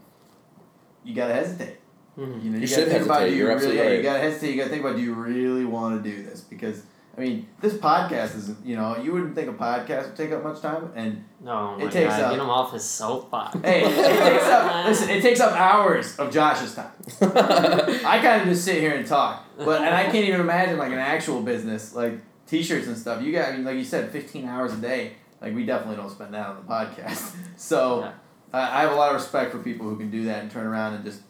you 1.03 1.15
gotta 1.15 1.33
hesitate. 1.33 1.77
Mhm. 2.17 2.43
You 2.43 2.49
know, 2.51 2.55
You 2.55 2.61
you, 2.61 2.67
should 2.67 2.87
about 2.87 2.91
hesitate. 2.99 3.29
do 3.29 3.31
you 3.31 3.37
You're 3.37 3.45
really, 3.47 3.55
absolutely 3.55 3.83
yeah, 3.83 3.89
you 3.97 4.03
gotta 4.03 4.19
hesitate. 4.19 4.51
You 4.51 4.57
gotta 4.57 4.69
think 4.69 4.81
about 4.83 4.95
do 4.97 5.01
you 5.01 5.13
really 5.13 5.65
want 5.65 6.03
to 6.03 6.09
do 6.09 6.23
this? 6.23 6.41
Because 6.41 6.83
I 7.17 7.21
mean, 7.21 7.47
this 7.61 7.73
podcast 7.73 8.35
is 8.35 8.53
you 8.63 8.75
know 8.75 8.95
you 8.97 9.11
wouldn't 9.11 9.33
think 9.33 9.49
a 9.49 9.53
podcast 9.53 10.07
would 10.07 10.15
take 10.15 10.31
up 10.31 10.43
much 10.43 10.61
time, 10.61 10.91
and 10.95 11.23
No, 11.41 11.75
It 11.79 11.91
takes 11.91 12.13
God, 12.15 12.21
up- 12.23 12.31
Get 12.31 12.39
him 12.39 12.49
off 12.49 12.71
his 12.73 12.83
soapbox. 12.83 13.57
hey, 13.63 13.83
it 13.85 13.95
takes 13.95 14.45
up 14.45 14.85
listen, 14.85 15.09
it 15.09 15.21
takes 15.21 15.39
up 15.39 15.53
hours 15.53 16.15
of 16.17 16.31
Josh's 16.31 16.75
time. 16.75 16.91
I 17.21 18.19
kind 18.21 18.41
of 18.43 18.47
just 18.47 18.63
sit 18.65 18.79
here 18.79 18.93
and 18.95 19.05
talk, 19.07 19.45
but 19.57 19.81
and 19.81 19.95
I 19.95 20.03
can't 20.03 20.25
even 20.27 20.41
imagine 20.41 20.77
like 20.77 20.91
an 20.91 20.99
actual 20.99 21.41
business 21.41 21.95
like 21.95 22.19
t-shirts 22.45 22.87
and 22.87 22.95
stuff. 22.97 23.23
You 23.23 23.31
got 23.31 23.49
I 23.49 23.53
mean, 23.53 23.65
like 23.65 23.77
you 23.77 23.83
said, 23.83 24.11
fifteen 24.11 24.45
hours 24.45 24.73
a 24.73 24.77
day. 24.77 25.13
Like 25.41 25.55
we 25.55 25.65
definitely 25.65 25.95
don't 25.97 26.09
spend 26.11 26.33
that 26.33 26.45
on 26.47 26.55
the 26.57 26.61
podcast. 26.71 27.35
So 27.57 28.01
Yeah. 28.01 28.11
I 28.53 28.79
I 28.79 28.81
have 28.83 28.91
a 28.91 28.95
lot 28.95 29.09
of 29.09 29.15
respect 29.21 29.51
for 29.51 29.57
people 29.59 29.89
who 29.89 29.97
can 29.97 30.11
do 30.11 30.25
that 30.25 30.43
and 30.43 30.51
turn 30.51 30.67
around 30.67 30.93
and 30.93 31.03
just 31.03 31.21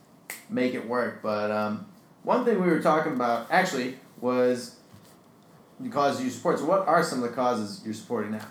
make 0.49 0.73
it 0.73 0.85
work. 0.87 1.21
But 1.21 1.49
um, 1.51 1.85
one 2.23 2.43
thing 2.43 2.61
we 2.61 2.67
were 2.67 2.81
talking 2.81 3.13
about 3.13 3.47
actually 3.49 3.97
was 4.19 4.76
the 5.79 5.89
causes 5.89 6.23
you 6.23 6.29
support. 6.29 6.59
So 6.59 6.65
what 6.65 6.87
are 6.87 7.03
some 7.03 7.23
of 7.23 7.29
the 7.29 7.35
causes 7.35 7.81
you're 7.85 7.93
supporting 7.93 8.31
now? 8.31 8.45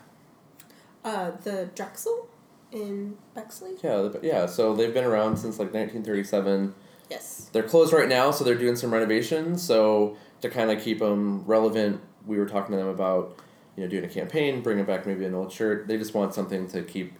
Uh, 1.05 1.31
the 1.45 1.69
Drexel 1.75 2.29
in 2.73 3.17
Bexley. 3.35 3.73
yeah, 3.83 3.97
the- 4.03 4.21
yeah. 4.23 4.47
So 4.47 4.75
they've 4.75 4.93
been 4.93 5.05
around 5.05 5.37
since 5.37 5.59
like 5.59 5.73
nineteen 5.73 6.03
thirty 6.03 6.25
seven. 6.25 6.75
Yes. 7.11 7.49
They're 7.53 7.63
closed 7.63 7.93
right 7.93 8.09
now, 8.09 8.33
so 8.33 8.43
they're 8.45 8.57
doing 8.57 8.75
some 8.77 8.93
renovations. 8.93 9.63
So 9.63 10.17
to 10.41 10.51
kind 10.51 10.71
of 10.73 10.81
keep 10.81 10.99
them 10.99 11.45
relevant, 11.47 12.01
we 12.27 12.37
were 12.39 12.47
talking 12.47 12.73
to 12.73 12.77
them 12.79 12.89
about, 12.89 13.39
you 13.77 13.85
know, 13.85 13.89
doing 13.89 14.05
a 14.05 14.09
campaign, 14.09 14.61
bringing 14.61 14.85
back 14.85 15.07
maybe 15.07 15.25
an 15.25 15.33
old 15.35 15.53
shirt. 15.53 15.87
They 15.87 15.97
just 15.99 16.15
want 16.15 16.35
something 16.35 16.67
to 16.69 16.83
keep 16.83 17.13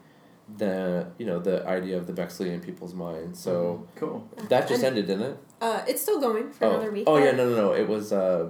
the 0.59 1.09
you 1.19 1.27
know 1.27 1.39
the 1.41 1.65
idea 1.67 1.97
of 1.97 2.07
the 2.09 2.13
Bexley 2.13 2.51
in 2.53 2.61
people's 2.61 2.95
minds. 2.95 3.39
So 3.41 3.87
Cool. 3.97 4.29
that 4.49 4.67
just 4.69 4.83
And- 4.83 4.97
ended, 4.97 5.07
didn't 5.07 5.23
it? 5.33 5.39
Uh, 5.61 5.83
it's 5.89 6.03
still 6.03 6.21
going 6.21 6.51
for 6.51 6.65
oh, 6.67 6.71
another 6.71 6.91
week. 6.91 7.05
oh 7.07 7.17
yeah, 7.19 7.31
no, 7.31 7.49
no, 7.49 7.57
no. 7.57 7.73
It 7.73 7.89
was 7.89 8.13
uh, 8.13 8.49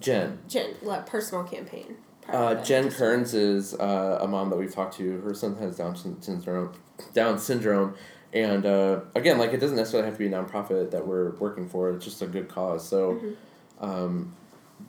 Jen. 0.00 0.38
Jen, 0.48 0.74
what 0.82 1.06
personal 1.06 1.44
campaign? 1.44 1.96
Uh, 2.28 2.56
Jen 2.56 2.90
Kearns 2.90 3.34
is 3.34 3.74
uh, 3.74 4.18
a 4.20 4.26
mom 4.26 4.50
that 4.50 4.56
we've 4.56 4.74
talked 4.74 4.96
to. 4.96 5.20
Her 5.20 5.32
son 5.34 5.56
has 5.58 5.76
Down 5.76 5.94
syndrome, 6.20 6.72
Down 7.14 7.38
syndrome, 7.38 7.94
and 8.32 8.66
uh, 8.66 9.00
again, 9.14 9.38
like 9.38 9.52
it 9.52 9.58
doesn't 9.58 9.76
necessarily 9.76 10.06
have 10.08 10.18
to 10.18 10.18
be 10.18 10.26
a 10.26 10.30
nonprofit 10.36 10.90
that 10.90 11.06
we're 11.06 11.30
working 11.36 11.68
for. 11.68 11.90
It's 11.90 12.04
just 12.04 12.20
a 12.22 12.26
good 12.26 12.48
cause. 12.48 12.86
So, 12.88 13.12
Mm-hmm. 13.12 13.84
um, 13.84 14.34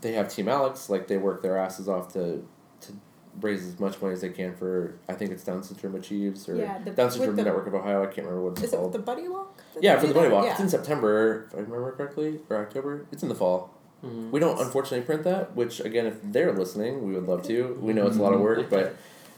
they 0.01 0.13
have 0.13 0.33
Team 0.33 0.47
Alex. 0.49 0.89
Like 0.89 1.07
they 1.07 1.17
work 1.17 1.41
their 1.43 1.57
asses 1.57 1.87
off 1.87 2.11
to 2.13 2.43
to 2.81 2.93
raise 3.39 3.65
as 3.67 3.79
much 3.79 4.01
money 4.01 4.13
as 4.15 4.21
they 4.21 4.29
can 4.29 4.55
for. 4.55 4.97
I 5.07 5.13
think 5.13 5.29
it's 5.31 5.43
Down 5.43 5.61
Syndrome 5.63 5.93
Achieves 5.95 6.49
or 6.49 6.55
Yeah, 6.55 6.79
the- 6.79 6.91
Down 6.91 7.11
Syndrome 7.11 7.35
the- 7.35 7.43
Network 7.43 7.67
of 7.67 7.75
Ohio. 7.75 8.01
I 8.01 8.07
can't 8.07 8.25
remember 8.27 8.41
what 8.49 8.59
it's 8.63 8.71
called. 8.71 8.89
Is 8.89 8.95
it 8.95 8.97
the 8.97 9.03
Buddy 9.03 9.27
Walk? 9.29 9.61
yeah, 9.79 9.99
for 9.99 10.07
the 10.07 10.13
that? 10.13 10.31
Walk. 10.31 10.43
Yeah. 10.45 10.51
It's 10.53 10.59
in 10.59 10.69
September, 10.69 11.45
if 11.47 11.53
I 11.55 11.59
remember 11.61 11.91
correctly, 11.91 12.39
or 12.49 12.57
October. 12.57 13.05
It's 13.11 13.21
in 13.21 13.29
the 13.29 13.35
fall. 13.35 13.73
Mhm. 14.05 14.31
We 14.31 14.39
don't 14.39 14.59
unfortunately 14.59 15.05
print 15.05 15.23
that, 15.23 15.55
which 15.55 15.79
again, 15.79 16.05
if 16.05 16.15
they're 16.23 16.53
listening, 16.53 17.05
we 17.07 17.13
would 17.13 17.27
love 17.27 17.43
to. 17.47 17.77
We 17.81 17.93
know 17.93 18.07
it's 18.07 18.17
a 18.17 18.21
lot 18.21 18.33
of 18.33 18.39
work, 18.41 18.69
but 18.69 18.95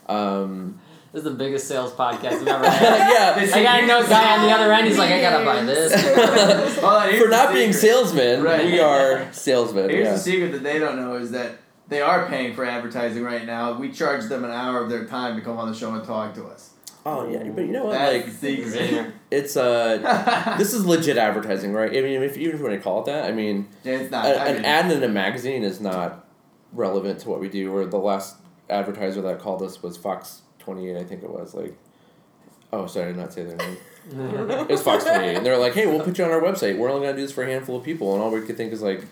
um, 0.08 0.80
This 1.13 1.19
is 1.19 1.24
the 1.24 1.36
biggest 1.38 1.67
sales 1.67 1.91
podcast 1.93 2.41
I've 2.41 2.48
ever 2.48 2.69
had. 2.69 3.10
yeah, 3.39 3.56
I 3.56 3.63
got 3.63 3.86
no 3.88 4.08
guy 4.08 4.38
on 4.38 4.45
the 4.45 4.54
other 4.54 4.72
end. 4.74 4.88
He's 4.88 4.98
like, 4.98 5.12
I 5.12 5.22
gotta 5.22 5.45
buy 5.45 5.63
this. 5.63 5.93
Hold 6.82 6.93
on, 6.93 7.10
here's 7.10 7.24
for 7.24 7.30
not 7.30 7.54
being 7.54 7.74
salesmen, 7.74 8.43
Right. 8.43 8.65
we 8.65 8.80
are 8.80 9.32
salesmen. 9.32 9.89
Here's 9.89 10.06
yeah. 10.06 10.13
the 10.13 10.19
secret 10.19 10.52
that 10.52 10.63
they 10.63 10.78
don't 10.78 10.98
know 10.98 11.15
is 11.15 11.32
that 11.32 11.54
they 11.88 12.02
are 12.02 12.28
paying 12.28 12.54
for 12.54 12.65
advertising 12.65 13.24
right 13.24 13.45
now. 13.45 13.74
We 13.80 13.91
charge 13.91 14.26
them 14.26 14.43
an 14.43 14.52
hour 14.52 14.84
of 14.84 14.89
their 14.89 15.06
time 15.06 15.36
to 15.38 15.41
come 15.41 15.58
on 15.58 15.72
the 15.72 15.76
show 15.78 15.93
and 15.93 16.04
talk 16.04 16.36
to 16.36 16.45
us. 16.45 16.72
Oh 17.05 17.27
yeah, 17.29 17.43
but 17.49 17.62
you 17.65 17.71
know 17.71 17.85
what? 17.85 17.93
That's 17.93 18.13
Like 18.27 18.39
the 18.41 18.63
secret. 18.65 19.13
it's 19.31 19.55
uh, 19.55 20.55
this 20.57 20.73
is 20.73 20.85
legit 20.85 21.17
advertising, 21.17 21.71
right? 21.73 21.89
I 21.89 22.01
mean, 22.01 22.21
if 22.21 22.38
even 22.38 22.53
if 22.55 22.59
you 22.59 22.65
want 22.67 22.75
to 22.77 22.81
call 22.83 23.01
it 23.01 23.05
that, 23.05 23.25
I 23.25 23.31
mean, 23.31 23.67
it's 23.83 24.12
not. 24.12 24.25
a- 24.25 24.39
I 24.41 24.45
an 24.47 24.65
ad 24.65 24.91
in 24.91 25.01
a 25.03 25.07
magazine 25.07 25.63
is 25.63 25.79
not 25.79 26.27
relevant 26.73 27.19
to 27.21 27.29
what 27.29 27.39
we 27.39 27.47
do. 27.49 27.73
Or 27.75 27.85
the 27.85 27.97
last 27.97 28.35
advertiser 28.69 29.21
that 29.21 29.39
called 29.39 29.62
us 29.63 29.81
was 29.81 29.95
Fox 29.97 30.41
Twenty 30.59 30.89
Eight, 30.89 30.97
I 30.97 31.03
think 31.03 31.23
it 31.23 31.29
was. 31.29 31.53
Like, 31.53 31.75
oh, 32.73 32.85
sorry, 32.85 33.05
I 33.05 33.09
did 33.09 33.17
not 33.17 33.33
say 33.33 33.43
their 33.45 33.55
name. 33.57 33.77
It 34.12 34.69
was 34.69 34.81
Fox 34.81 35.03
Twenty 35.03 35.27
Eight, 35.29 35.35
and 35.38 35.45
they're 35.45 35.57
like, 35.57 35.73
"Hey, 35.73 35.85
we'll 35.85 36.03
put 36.03 36.17
you 36.17 36.25
on 36.25 36.31
our 36.31 36.41
website. 36.41 36.77
We're 36.77 36.89
only 36.89 37.05
gonna 37.07 37.17
do 37.17 37.23
this 37.23 37.31
for 37.31 37.43
a 37.43 37.47
handful 37.47 37.77
of 37.77 37.83
people." 37.83 38.13
And 38.13 38.21
all 38.23 38.31
we 38.31 38.41
could 38.41 38.57
think 38.57 38.73
is 38.73 38.81
like, 38.81 39.03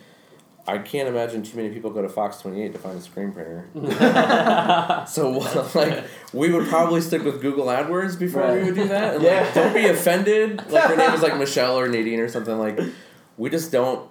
I 0.67 0.79
can't 0.79 1.07
imagine 1.07 1.43
too 1.43 1.55
many 1.55 1.69
people 1.69 1.91
go 1.91 2.01
to 2.01 2.09
Fox 2.09 2.41
Twenty 2.41 2.61
Eight 2.63 2.73
to 2.73 2.79
find 2.79 2.97
a 2.97 3.01
screen 3.01 3.31
printer. 3.31 3.67
So 5.07 5.29
like 5.73 6.03
we 6.33 6.51
would 6.51 6.67
probably 6.67 7.01
stick 7.01 7.23
with 7.23 7.41
Google 7.41 7.65
AdWords 7.67 8.19
before 8.19 8.51
we 8.53 8.63
would 8.63 8.75
do 8.75 8.87
that. 8.89 9.15
And 9.15 9.23
Yeah. 9.23 9.41
like, 9.43 9.53
don't 9.53 9.73
be 9.73 9.87
offended. 9.87 10.57
Like 10.69 10.83
her 10.83 10.95
name 10.97 11.11
is 11.13 11.21
like 11.21 11.37
Michelle 11.39 11.79
or 11.79 11.87
Nadine 11.87 12.19
or 12.19 12.27
something. 12.27 12.57
Like 12.57 12.79
we 13.37 13.49
just 13.49 13.71
don't 13.71 14.09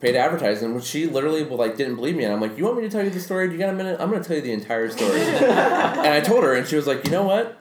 pay 0.00 0.12
to 0.12 0.18
advertise. 0.18 0.62
And 0.62 0.82
she 0.82 1.06
literally 1.06 1.44
like 1.44 1.76
didn't 1.76 1.96
believe 1.96 2.16
me. 2.16 2.24
And 2.24 2.32
I'm 2.32 2.40
like, 2.40 2.58
you 2.58 2.64
want 2.64 2.76
me 2.76 2.82
to 2.82 2.88
tell 2.90 3.04
you 3.04 3.10
the 3.10 3.20
story? 3.20 3.46
Do 3.46 3.52
you 3.54 3.58
got 3.60 3.70
a 3.70 3.72
minute? 3.74 3.98
I'm 4.00 4.10
gonna 4.10 4.24
tell 4.24 4.36
you 4.36 4.42
the 4.42 4.52
entire 4.52 4.90
story. 4.90 5.20
and 5.20 6.08
I 6.12 6.20
told 6.20 6.42
her, 6.44 6.54
and 6.54 6.66
she 6.66 6.76
was 6.76 6.86
like, 6.86 7.04
you 7.04 7.10
know 7.10 7.22
what? 7.24 7.58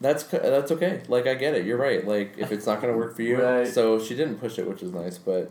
That's 0.00 0.24
that's 0.24 0.70
okay. 0.72 1.02
Like 1.08 1.26
I 1.26 1.34
get 1.34 1.54
it. 1.54 1.64
You're 1.66 1.78
right. 1.78 2.06
Like 2.06 2.34
if 2.38 2.52
it's 2.52 2.66
not 2.66 2.80
gonna 2.80 2.96
work 2.96 3.14
for 3.16 3.22
you, 3.22 3.42
Right. 3.42 3.66
so 3.68 3.98
she 4.02 4.14
didn't 4.16 4.36
push 4.36 4.58
it, 4.58 4.66
which 4.68 4.82
is 4.82 4.92
nice. 4.92 5.16
But 5.18 5.50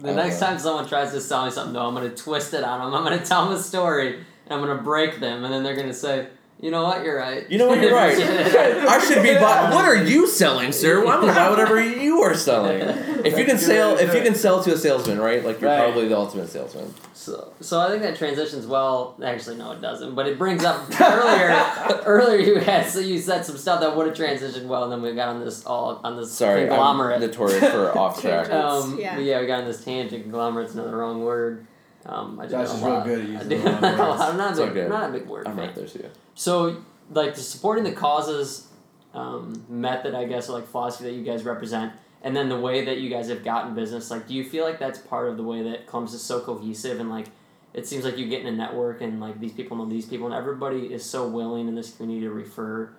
The 0.00 0.14
next 0.14 0.38
time 0.38 0.58
someone 0.58 0.86
tries 0.86 1.10
to 1.12 1.20
sell 1.20 1.44
me 1.44 1.50
something, 1.50 1.72
though, 1.72 1.86
I'm 1.86 1.94
gonna 1.94 2.10
twist 2.10 2.54
it 2.54 2.62
on 2.62 2.80
them. 2.80 2.94
I'm 2.94 3.02
gonna 3.02 3.24
tell 3.24 3.44
them 3.44 3.56
a 3.56 3.60
story, 3.60 4.16
and 4.16 4.24
I'm 4.48 4.60
gonna 4.60 4.80
break 4.80 5.18
them, 5.18 5.44
and 5.44 5.52
then 5.52 5.64
they're 5.64 5.74
gonna 5.74 5.92
say, 5.92 6.28
"You 6.60 6.70
know 6.70 6.82
what? 6.84 7.04
You're 7.04 7.16
right. 7.16 7.48
You 7.50 7.58
know 7.58 7.68
what? 7.68 7.80
You're 7.80 7.94
right. 7.94 8.16
I 8.18 8.98
should 9.04 9.22
be. 9.22 9.34
Buy- 9.34 9.70
what 9.72 9.84
are 9.84 9.96
you 9.96 10.26
selling, 10.26 10.72
sir? 10.72 11.04
Well, 11.04 11.14
I'm 11.14 11.20
gonna 11.20 11.34
buy 11.34 11.50
whatever 11.50 11.80
you 11.82 12.20
are 12.22 12.34
selling. 12.34 12.80
If 12.80 13.36
you 13.38 13.44
can 13.44 13.56
That's 13.56 13.62
a 13.64 13.66
good 13.66 13.74
sell, 13.76 13.96
to 13.96 14.04
if 14.04 14.14
you 14.14 14.22
can 14.22 14.34
sell 14.34 14.62
to 14.62 14.72
a 14.72 14.76
salesman, 14.76 15.18
right? 15.20 15.44
Like 15.44 15.60
you're 15.60 15.70
Right. 15.70 15.80
probably 15.82 16.08
the 16.08 16.16
ultimate 16.16 16.48
salesman. 16.48 16.94
So, 17.14 17.52
so 17.60 17.80
I 17.80 17.88
think 17.90 18.02
that 18.02 18.16
transitions 18.16 18.64
well. 18.66 19.16
Actually, 19.22 19.56
no, 19.56 19.72
it 19.72 19.80
doesn't. 19.80 20.14
But 20.14 20.26
it 20.28 20.38
brings 20.38 20.64
up 20.64 20.88
earlier. 21.00 22.00
earlier, 22.06 22.38
you 22.38 22.54
had 22.60 22.86
so 22.88 23.00
you 23.00 23.18
said 23.18 23.44
some 23.44 23.56
stuff 23.58 23.80
that 23.80 23.96
would 23.96 24.06
have 24.06 24.16
transitioned 24.16 24.66
well, 24.66 24.84
and 24.84 24.92
then 24.92 25.02
we 25.02 25.12
got 25.14 25.28
on 25.28 25.44
this 25.44 25.64
all 25.66 26.00
on 26.04 26.16
this 26.16 26.30
Sorry, 26.32 26.62
I'm 26.62 26.68
conglomerate. 26.68 27.20
notorious 27.20 27.68
for 27.70 27.96
off 27.98 28.20
track. 28.20 28.50
um, 28.50 28.96
Yeah. 28.98 29.18
yeah, 29.18 29.40
we 29.40 29.46
got 29.46 29.60
on 29.60 29.64
this 29.66 29.84
tangent. 29.84 30.22
Conglomerate's 30.22 30.74
another 30.74 30.96
wrong 30.96 31.22
word. 31.24 31.66
Um, 32.08 32.40
I 32.40 32.46
Josh 32.46 32.68
is 32.74 32.80
real 32.82 33.00
good 33.02 33.20
at 33.20 33.26
I 33.26 33.32
using 33.32 33.48
do 33.48 33.58
the 33.58 33.70
wrong 33.70 33.80
know 33.82 33.88
a 33.88 33.90
words. 34.08 34.20
lot. 34.20 34.30
I'm 34.30 34.36
not 34.38 34.50
It's 34.52 34.58
a 34.60 34.64
big, 34.64 34.74
good. 34.74 34.88
not 34.88 35.10
a 35.10 35.12
big 35.12 35.26
word 35.26 35.46
I'm 35.46 35.56
fan. 35.56 35.66
right 35.66 35.74
there 35.74 35.86
to 35.86 35.98
you. 35.98 36.10
So, 36.34 36.82
like 37.10 37.34
the 37.34 37.40
supporting 37.40 37.84
the 37.84 37.92
causes 37.92 38.68
um, 39.14 39.64
method, 39.68 40.14
I 40.14 40.24
guess, 40.24 40.48
or 40.48 40.52
like 40.52 40.66
philosophy 40.66 41.04
that 41.04 41.12
you 41.16 41.24
guys 41.24 41.44
represent, 41.44 41.92
and 42.22 42.34
then 42.36 42.48
the 42.48 42.58
way 42.58 42.84
that 42.86 42.98
you 42.98 43.10
guys 43.10 43.28
have 43.28 43.44
gotten 43.44 43.74
business. 43.74 44.10
Like, 44.10 44.26
do 44.26 44.34
you 44.34 44.44
feel 44.44 44.64
like 44.64 44.78
that's 44.78 44.98
part 44.98 45.28
of 45.28 45.36
the 45.36 45.42
way 45.42 45.62
that 45.62 45.86
Columbus 45.86 46.14
is 46.14 46.22
so 46.22 46.40
cohesive 46.40 46.98
and 47.00 47.10
like 47.10 47.26
it 47.74 47.86
seems 47.86 48.04
like 48.04 48.16
you 48.16 48.26
get 48.26 48.40
in 48.40 48.46
a 48.46 48.52
network 48.56 49.02
and 49.02 49.20
like 49.20 49.38
these 49.40 49.52
people 49.52 49.76
know 49.76 49.84
these 49.86 50.06
people 50.06 50.26
and 50.26 50.34
everybody 50.34 50.86
is 50.92 51.04
so 51.04 51.28
willing 51.28 51.68
in 51.68 51.74
this 51.74 51.94
community 51.94 52.26
to 52.26 52.32
refer 52.32 52.90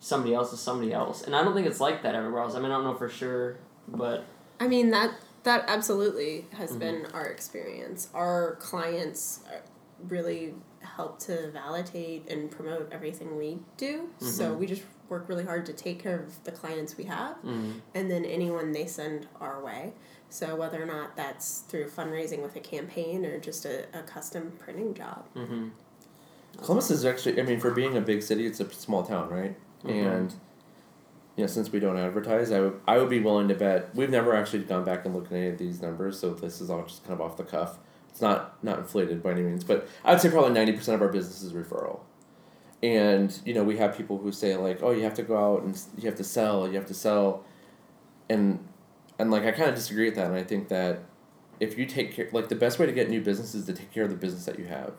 somebody 0.00 0.34
else 0.34 0.50
to 0.50 0.56
somebody 0.56 0.92
else. 0.92 1.22
And 1.22 1.34
I 1.34 1.42
don't 1.44 1.54
think 1.54 1.66
it's 1.66 1.80
like 1.80 2.02
that 2.02 2.14
everywhere 2.16 2.42
else. 2.42 2.54
I 2.54 2.58
mean, 2.60 2.70
I 2.70 2.74
don't 2.74 2.84
know 2.84 2.94
for 2.94 3.08
sure, 3.08 3.56
but 3.88 4.24
I 4.60 4.66
mean 4.68 4.90
that 4.90 5.12
that 5.46 5.64
absolutely 5.68 6.44
has 6.54 6.72
Mhm. 6.72 6.78
been 6.80 7.06
our 7.14 7.24
experience. 7.26 8.08
Our 8.12 8.56
clients 8.56 9.40
uh, 9.46 9.58
really 10.08 10.54
help 10.80 11.20
to 11.20 11.50
validate 11.52 12.28
and 12.28 12.50
promote 12.50 12.88
everything 12.92 13.36
we 13.38 13.60
do. 13.76 14.08
So 14.18 14.52
Mhm. 14.54 14.58
we 14.58 14.66
just 14.66 14.82
work 15.08 15.28
really 15.28 15.44
hard 15.44 15.64
to 15.66 15.72
take 15.72 16.00
care 16.00 16.18
of 16.18 16.42
the 16.42 16.50
clients 16.50 16.96
we 16.96 17.04
have 17.04 17.36
mm, 17.44 17.80
and 17.94 18.10
then 18.10 18.24
anyone 18.24 18.72
they 18.72 18.86
send 18.86 19.28
our 19.40 19.62
way. 19.62 19.92
So 20.30 20.56
whether 20.56 20.82
or 20.82 20.86
not 20.86 21.14
that's 21.16 21.60
through 21.68 21.90
fundraising 21.90 22.42
with 22.42 22.56
a 22.56 22.60
campaign 22.60 23.24
or 23.24 23.38
just 23.38 23.64
a, 23.64 23.84
a 23.96 24.02
custom 24.02 24.52
printing 24.58 24.94
job. 24.94 25.26
mm-hmm. 25.36 25.68
Columbus 26.60 26.90
is 26.90 27.04
actually, 27.04 27.40
I 27.40 27.44
mean, 27.44 27.60
for 27.60 27.70
being 27.70 27.96
a 27.96 28.00
big 28.00 28.22
city, 28.22 28.46
it's 28.46 28.58
a 28.60 28.68
small 28.72 29.04
town, 29.04 29.28
right? 29.30 29.54
Mhm. 29.84 29.90
And 30.06 30.34
you 31.36 31.42
know, 31.42 31.46
since 31.46 31.70
we 31.70 31.80
don't 31.80 31.98
advertise, 31.98 32.50
I 32.50 32.60
would 32.60 32.80
I 32.88 32.98
would 32.98 33.10
be 33.10 33.20
willing 33.20 33.48
to 33.48 33.54
bet 33.54 33.94
we've 33.94 34.10
never 34.10 34.34
actually 34.34 34.64
gone 34.64 34.84
back 34.84 35.04
and 35.04 35.14
looked 35.14 35.32
at 35.32 35.36
any 35.36 35.48
of 35.48 35.58
these 35.58 35.82
numbers, 35.82 36.18
so 36.18 36.32
this 36.32 36.60
is 36.60 36.70
all 36.70 36.82
just 36.82 37.04
kind 37.04 37.14
of 37.14 37.20
off 37.20 37.36
the 37.36 37.44
cuff. 37.44 37.78
It's 38.08 38.22
not 38.22 38.62
not 38.64 38.78
inflated 38.78 39.22
by 39.22 39.32
any 39.32 39.42
means, 39.42 39.62
but 39.62 39.86
I 40.04 40.12
would 40.12 40.20
say 40.20 40.30
probably 40.30 40.52
ninety 40.52 40.72
percent 40.72 40.94
of 40.94 41.02
our 41.02 41.08
business 41.08 41.42
is 41.42 41.52
referral. 41.52 42.00
And 42.82 43.38
you 43.44 43.52
know, 43.52 43.64
we 43.64 43.76
have 43.76 43.96
people 43.96 44.18
who 44.18 44.32
say 44.32 44.56
like, 44.56 44.82
"Oh, 44.82 44.92
you 44.92 45.02
have 45.02 45.14
to 45.14 45.22
go 45.22 45.36
out 45.36 45.62
and 45.62 45.78
you 45.98 46.06
have 46.06 46.16
to 46.16 46.24
sell, 46.24 46.66
you 46.66 46.74
have 46.74 46.86
to 46.86 46.94
sell," 46.94 47.44
and 48.30 48.66
and 49.18 49.30
like 49.30 49.44
I 49.44 49.52
kind 49.52 49.68
of 49.68 49.74
disagree 49.74 50.06
with 50.06 50.14
that, 50.16 50.26
and 50.26 50.36
I 50.36 50.42
think 50.42 50.68
that 50.68 51.00
if 51.60 51.76
you 51.78 51.86
take 51.86 52.14
care, 52.14 52.28
like 52.32 52.48
the 52.48 52.54
best 52.54 52.78
way 52.78 52.86
to 52.86 52.92
get 52.92 53.10
new 53.10 53.20
business 53.20 53.54
is 53.54 53.66
to 53.66 53.72
take 53.72 53.90
care 53.92 54.04
of 54.04 54.10
the 54.10 54.16
business 54.16 54.44
that 54.46 54.58
you 54.58 54.66
have, 54.66 54.94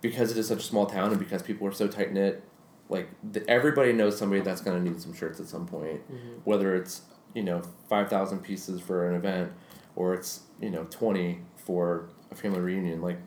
because 0.00 0.30
it 0.30 0.36
is 0.36 0.48
such 0.48 0.58
a 0.58 0.62
small 0.62 0.86
town 0.86 1.10
and 1.10 1.18
because 1.18 1.42
people 1.42 1.66
are 1.66 1.72
so 1.72 1.88
tight 1.88 2.12
knit. 2.12 2.42
Like 2.88 3.08
the, 3.32 3.48
everybody 3.48 3.92
knows 3.92 4.18
somebody 4.18 4.42
that's 4.42 4.60
gonna 4.60 4.80
need 4.80 5.00
some 5.00 5.14
shirts 5.14 5.40
at 5.40 5.46
some 5.46 5.66
point, 5.66 6.00
Mhm. 6.10 6.40
whether 6.44 6.74
it's 6.74 7.02
you 7.34 7.42
know 7.42 7.62
five 7.88 8.08
thousand 8.08 8.40
pieces 8.40 8.80
for 8.80 9.08
an 9.08 9.14
event, 9.16 9.52
or 9.96 10.14
it's 10.14 10.40
you 10.60 10.70
know 10.70 10.84
twenty 10.90 11.40
for 11.56 12.08
a 12.30 12.34
family 12.34 12.60
reunion. 12.60 13.00
Like 13.00 13.18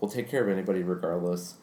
we'll 0.00 0.10
take 0.10 0.28
care 0.28 0.42
of 0.42 0.48
anybody 0.48 0.82
regardless. 0.82 1.56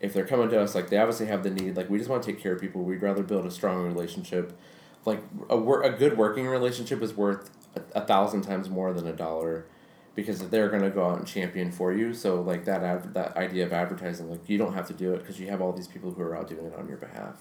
If 0.00 0.12
they're 0.14 0.26
coming 0.26 0.48
to 0.50 0.60
us, 0.60 0.76
like 0.76 0.90
they 0.90 0.96
obviously 0.98 1.26
have 1.26 1.42
the 1.42 1.50
need. 1.50 1.76
Like 1.76 1.90
we 1.90 1.98
just 1.98 2.08
want 2.08 2.22
to 2.22 2.30
take 2.32 2.40
care 2.40 2.52
of 2.52 2.60
people. 2.60 2.82
We'd 2.84 3.02
rather 3.02 3.24
build 3.24 3.44
a 3.46 3.50
strong 3.50 3.84
relationship. 3.84 4.56
Like 5.04 5.22
a 5.50 5.56
wor- 5.56 5.82
a 5.82 5.90
good 5.90 6.16
working 6.16 6.46
relationship 6.46 7.02
is 7.02 7.14
worth 7.14 7.50
a, 7.74 7.98
a 7.98 8.06
thousand 8.06 8.42
times 8.42 8.68
more 8.70 8.92
than 8.92 9.06
a 9.08 9.12
dollar, 9.12 9.66
because 10.18 10.40
they're 10.48 10.68
gonna 10.68 10.90
go 10.90 11.06
out 11.08 11.18
and 11.18 11.28
champion 11.28 11.70
for 11.70 11.92
you. 11.92 12.12
So 12.12 12.42
like 12.42 12.64
that 12.64 12.82
ad- 12.82 13.14
that 13.14 13.36
idea 13.36 13.64
of 13.64 13.72
advertising, 13.72 14.28
like 14.28 14.48
you 14.48 14.58
don't 14.58 14.74
have 14.74 14.88
to 14.88 14.92
do 14.92 15.14
it 15.14 15.18
because 15.18 15.38
you 15.38 15.46
have 15.46 15.62
all 15.62 15.72
these 15.72 15.86
people 15.86 16.10
who 16.10 16.20
are 16.22 16.36
out 16.36 16.48
doing 16.48 16.66
it 16.66 16.74
on 16.74 16.88
your 16.88 16.96
behalf. 16.96 17.36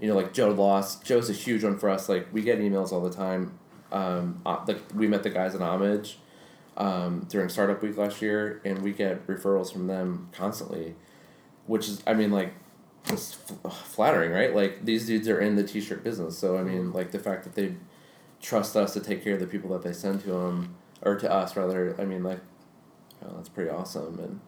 You 0.00 0.08
know, 0.08 0.14
like 0.14 0.32
Joe 0.32 0.54
DeLoss. 0.54 1.04
Joe's 1.04 1.28
a 1.28 1.34
huge 1.34 1.64
one 1.64 1.76
for 1.76 1.90
us. 1.90 2.08
Like 2.08 2.28
we 2.32 2.40
get 2.40 2.60
emails 2.60 2.92
all 2.92 3.02
the 3.02 3.12
time. 3.12 3.58
Um, 3.92 4.40
uh, 4.46 4.64
like 4.66 4.80
we 4.94 5.06
met 5.06 5.22
the 5.22 5.28
guys 5.28 5.54
in 5.54 5.60
Homage 5.60 6.18
um, 6.78 7.26
during 7.28 7.50
Startup 7.50 7.82
Week 7.82 7.94
last 7.98 8.22
year, 8.22 8.62
and 8.64 8.80
we 8.80 8.92
get 8.92 9.26
referrals 9.26 9.70
from 9.70 9.86
them 9.86 10.30
constantly, 10.32 10.94
which 11.66 11.88
is, 11.90 12.02
I 12.06 12.14
mean, 12.14 12.30
like, 12.30 12.54
just 13.06 13.36
f- 13.66 13.86
flattering, 13.86 14.32
right? 14.32 14.54
Like 14.54 14.82
these 14.86 15.06
dudes 15.06 15.28
are 15.28 15.40
in 15.40 15.56
the 15.56 15.62
t-shirt 15.62 16.02
business, 16.02 16.38
so 16.38 16.56
I 16.56 16.62
mean, 16.62 16.90
like 16.94 17.10
the 17.10 17.18
fact 17.18 17.44
that 17.44 17.54
they 17.54 17.74
trust 18.40 18.76
us 18.76 18.94
to 18.94 19.00
take 19.00 19.22
care 19.22 19.34
of 19.34 19.40
the 19.40 19.46
people 19.46 19.68
that 19.72 19.82
they 19.82 19.92
send 19.92 20.22
to 20.22 20.30
them 20.30 20.74
or 21.04 21.16
to 21.16 21.30
us 21.30 21.56
rather. 21.56 21.94
I 22.00 22.04
mean, 22.04 22.22
like, 22.22 22.40
oh, 23.24 23.34
that's 23.36 23.48
pretty 23.48 23.70
awesome, 23.70 24.18
and 24.18 24.40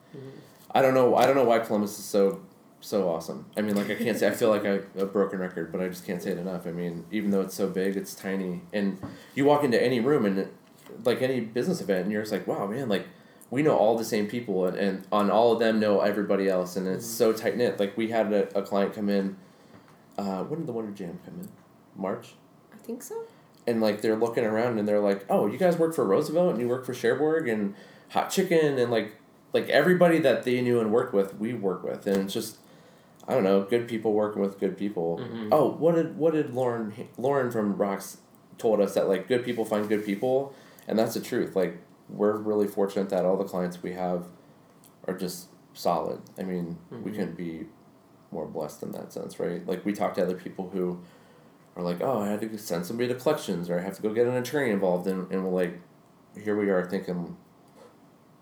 I 0.72 0.82
don't 0.82 0.94
know. 0.94 1.14
I 1.14 1.26
don't 1.26 1.36
know 1.36 1.44
why 1.44 1.58
Columbus 1.60 1.98
is 1.98 2.04
so 2.04 2.40
so 2.80 3.08
awesome. 3.08 3.46
I 3.56 3.62
mean, 3.62 3.74
like 3.74 3.90
I 3.90 3.94
can't 3.94 4.18
say 4.18 4.28
I 4.28 4.30
feel 4.30 4.50
like 4.50 4.64
I 4.64 4.80
a 4.98 5.06
broken 5.06 5.38
record, 5.38 5.72
but 5.72 5.80
I 5.80 5.88
just 5.88 6.06
can't 6.06 6.22
say 6.22 6.30
it 6.30 6.38
enough. 6.38 6.66
I 6.66 6.72
mean, 6.72 7.04
even 7.10 7.30
though 7.30 7.40
it's 7.40 7.54
so 7.54 7.68
big, 7.68 7.96
it's 7.96 8.14
tiny, 8.14 8.62
and 8.72 8.98
you 9.34 9.44
walk 9.44 9.64
into 9.64 9.82
any 9.82 10.00
room 10.00 10.24
and 10.24 10.38
it, 10.38 10.54
like 11.04 11.22
any 11.22 11.40
business 11.40 11.80
event, 11.80 12.02
and 12.02 12.12
you're 12.12 12.22
just 12.22 12.32
like, 12.32 12.46
wow, 12.46 12.66
man, 12.66 12.88
like 12.88 13.06
we 13.50 13.62
know 13.62 13.76
all 13.76 13.96
the 13.96 14.04
same 14.04 14.26
people, 14.26 14.66
and, 14.66 14.76
and 14.76 15.06
on 15.12 15.30
all 15.30 15.52
of 15.52 15.58
them 15.58 15.80
know 15.80 16.00
everybody 16.00 16.48
else, 16.48 16.76
and 16.76 16.86
it's 16.86 17.06
so 17.06 17.32
tight 17.32 17.56
knit. 17.56 17.78
Like 17.78 17.96
we 17.96 18.08
had 18.08 18.32
a, 18.32 18.58
a 18.58 18.62
client 18.62 18.94
come 18.94 19.08
in. 19.08 19.36
Uh, 20.18 20.44
when 20.44 20.60
did 20.60 20.68
the 20.68 20.72
Wonder 20.72 20.92
Jam 20.92 21.18
come 21.24 21.40
in? 21.40 21.48
March 21.94 22.34
I 22.72 22.76
think 22.78 23.02
so. 23.02 23.24
And 23.66 23.80
like 23.80 24.00
they're 24.00 24.16
looking 24.16 24.44
around 24.44 24.78
and 24.78 24.86
they're 24.86 25.00
like, 25.00 25.24
"Oh, 25.28 25.46
you 25.46 25.58
guys 25.58 25.76
work 25.76 25.94
for 25.94 26.04
Roosevelt 26.04 26.52
and 26.52 26.60
you 26.60 26.68
work 26.68 26.84
for 26.86 26.94
Cherbourg 26.94 27.48
and 27.48 27.74
Hot 28.10 28.30
Chicken 28.30 28.78
and 28.78 28.90
like 28.90 29.12
like 29.52 29.68
everybody 29.68 30.18
that 30.18 30.42
they 30.44 30.60
knew 30.60 30.80
and 30.80 30.92
worked 30.92 31.14
with, 31.14 31.36
we 31.38 31.54
work 31.54 31.82
with, 31.82 32.06
and 32.06 32.16
it's 32.18 32.34
just 32.34 32.58
I 33.28 33.34
don't 33.34 33.42
know, 33.42 33.62
good 33.62 33.88
people 33.88 34.12
working 34.12 34.40
with 34.40 34.60
good 34.60 34.76
people. 34.78 35.18
Mhm. 35.18 35.48
Oh, 35.50 35.70
what 35.72 35.94
did 35.96 36.16
what 36.16 36.32
did 36.34 36.54
Lauren 36.54 36.92
Lauren 37.18 37.50
from 37.50 37.76
Rocks 37.76 38.18
told 38.58 38.80
us 38.80 38.94
that 38.94 39.08
like 39.08 39.26
good 39.28 39.44
people 39.44 39.64
find 39.64 39.88
good 39.88 40.04
people, 40.04 40.54
and 40.86 40.98
that's 40.98 41.14
the 41.14 41.20
truth. 41.20 41.56
Like 41.56 41.78
we're 42.08 42.36
really 42.36 42.68
fortunate 42.68 43.08
that 43.10 43.24
all 43.24 43.36
the 43.36 43.44
clients 43.44 43.82
we 43.82 43.92
have 43.92 44.26
are 45.08 45.14
just 45.16 45.48
solid. 45.74 46.20
I 46.38 46.42
mean, 46.44 46.78
we 46.90 47.10
Mhm. 47.10 47.14
couldn't 47.16 47.36
be 47.36 47.66
more 48.30 48.46
blessed 48.46 48.82
in 48.84 48.92
that 48.92 49.12
sense, 49.12 49.38
right? 49.40 49.66
Like 49.66 49.84
we 49.84 49.92
talk 49.92 50.14
to 50.14 50.22
other 50.22 50.36
people 50.36 50.70
who 50.72 50.98
are 51.76 51.82
like, 51.82 52.00
oh, 52.00 52.20
I 52.20 52.28
had 52.28 52.40
to 52.40 52.58
send 52.58 52.86
somebody 52.86 53.08
to 53.08 53.14
collections, 53.14 53.68
or 53.68 53.78
I 53.78 53.82
have 53.82 53.96
to 53.96 54.02
go 54.02 54.12
get 54.12 54.26
an 54.26 54.34
attorney 54.34 54.70
involved, 54.70 55.06
and, 55.06 55.30
and 55.30 55.44
we're 55.44 55.50
like, 55.50 55.78
here 56.42 56.56
we 56.56 56.70
are 56.70 56.84
thinking, 56.84 57.36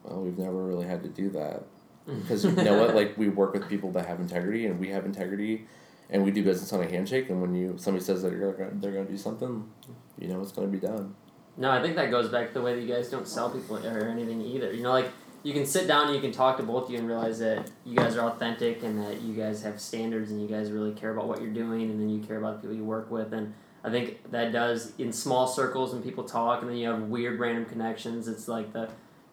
well, 0.04 0.20
we've 0.20 0.38
never 0.38 0.64
really 0.64 0.86
had 0.86 1.02
to 1.02 1.08
do 1.08 1.30
that 1.30 1.64
hmm. 2.06 2.20
because 2.20 2.44
you 2.44 2.52
know 2.52 2.78
what? 2.78 2.94
Like 2.94 3.18
we 3.18 3.28
work 3.28 3.52
with 3.52 3.68
people 3.68 3.90
that 3.92 4.06
have 4.06 4.20
integrity, 4.20 4.66
and 4.66 4.78
we 4.78 4.88
have 4.90 5.04
integrity, 5.04 5.66
and 6.10 6.24
we 6.24 6.30
do 6.30 6.44
business 6.44 6.72
on 6.72 6.82
a 6.82 6.88
handshake. 6.88 7.28
And 7.28 7.42
when 7.42 7.54
you 7.54 7.74
somebody 7.76 8.04
says 8.04 8.22
that 8.22 8.30
they're 8.30 8.52
gonna, 8.52 8.70
they're 8.74 8.92
going 8.92 9.06
to 9.06 9.12
do 9.12 9.18
something, 9.18 9.68
you 10.18 10.28
know 10.28 10.40
it's 10.40 10.52
going 10.52 10.70
to 10.70 10.72
be 10.72 10.84
done. 10.84 11.14
No, 11.56 11.70
I 11.70 11.80
think 11.80 11.96
that 11.96 12.10
goes 12.10 12.28
back 12.28 12.48
to 12.48 12.54
the 12.54 12.62
way 12.62 12.74
that 12.74 12.82
you 12.82 12.92
guys 12.92 13.08
don't 13.10 13.28
sell 13.28 13.50
people 13.50 13.76
or 13.84 14.08
anything 14.08 14.42
either. 14.42 14.72
You 14.72 14.82
know, 14.82 14.90
like 14.90 15.10
you 15.44 15.52
can 15.52 15.64
sit 15.64 15.86
down 15.86 16.06
and 16.06 16.16
you 16.16 16.20
can 16.20 16.32
talk 16.32 16.56
to 16.56 16.62
both 16.62 16.86
of 16.86 16.90
you 16.90 16.98
and 16.98 17.06
realize 17.06 17.38
that 17.38 17.70
you 17.84 17.96
guys 17.96 18.16
are 18.16 18.28
authentic 18.28 18.82
and 18.82 18.98
that 18.98 19.20
you 19.20 19.34
guys 19.34 19.62
have 19.62 19.80
standards 19.80 20.30
and 20.30 20.42
you 20.42 20.48
guys 20.48 20.72
really 20.72 20.92
care 20.92 21.12
about 21.12 21.28
what 21.28 21.40
you're 21.40 21.52
doing 21.52 21.90
and 21.90 22.00
then 22.00 22.08
you 22.08 22.20
care 22.26 22.38
about 22.38 22.56
the 22.56 22.60
people 22.62 22.76
you 22.76 22.84
work 22.84 23.10
with 23.10 23.32
and 23.32 23.54
I 23.84 23.90
think 23.90 24.30
that 24.30 24.50
does 24.50 24.94
in 24.98 25.12
small 25.12 25.46
circles 25.46 25.92
when 25.92 26.02
people 26.02 26.24
talk 26.24 26.62
and 26.62 26.70
then 26.70 26.78
you 26.78 26.88
have 26.88 27.02
weird 27.02 27.38
random 27.38 27.66
connections. 27.66 28.26
It's 28.26 28.48
like 28.48 28.72
the 28.72 28.88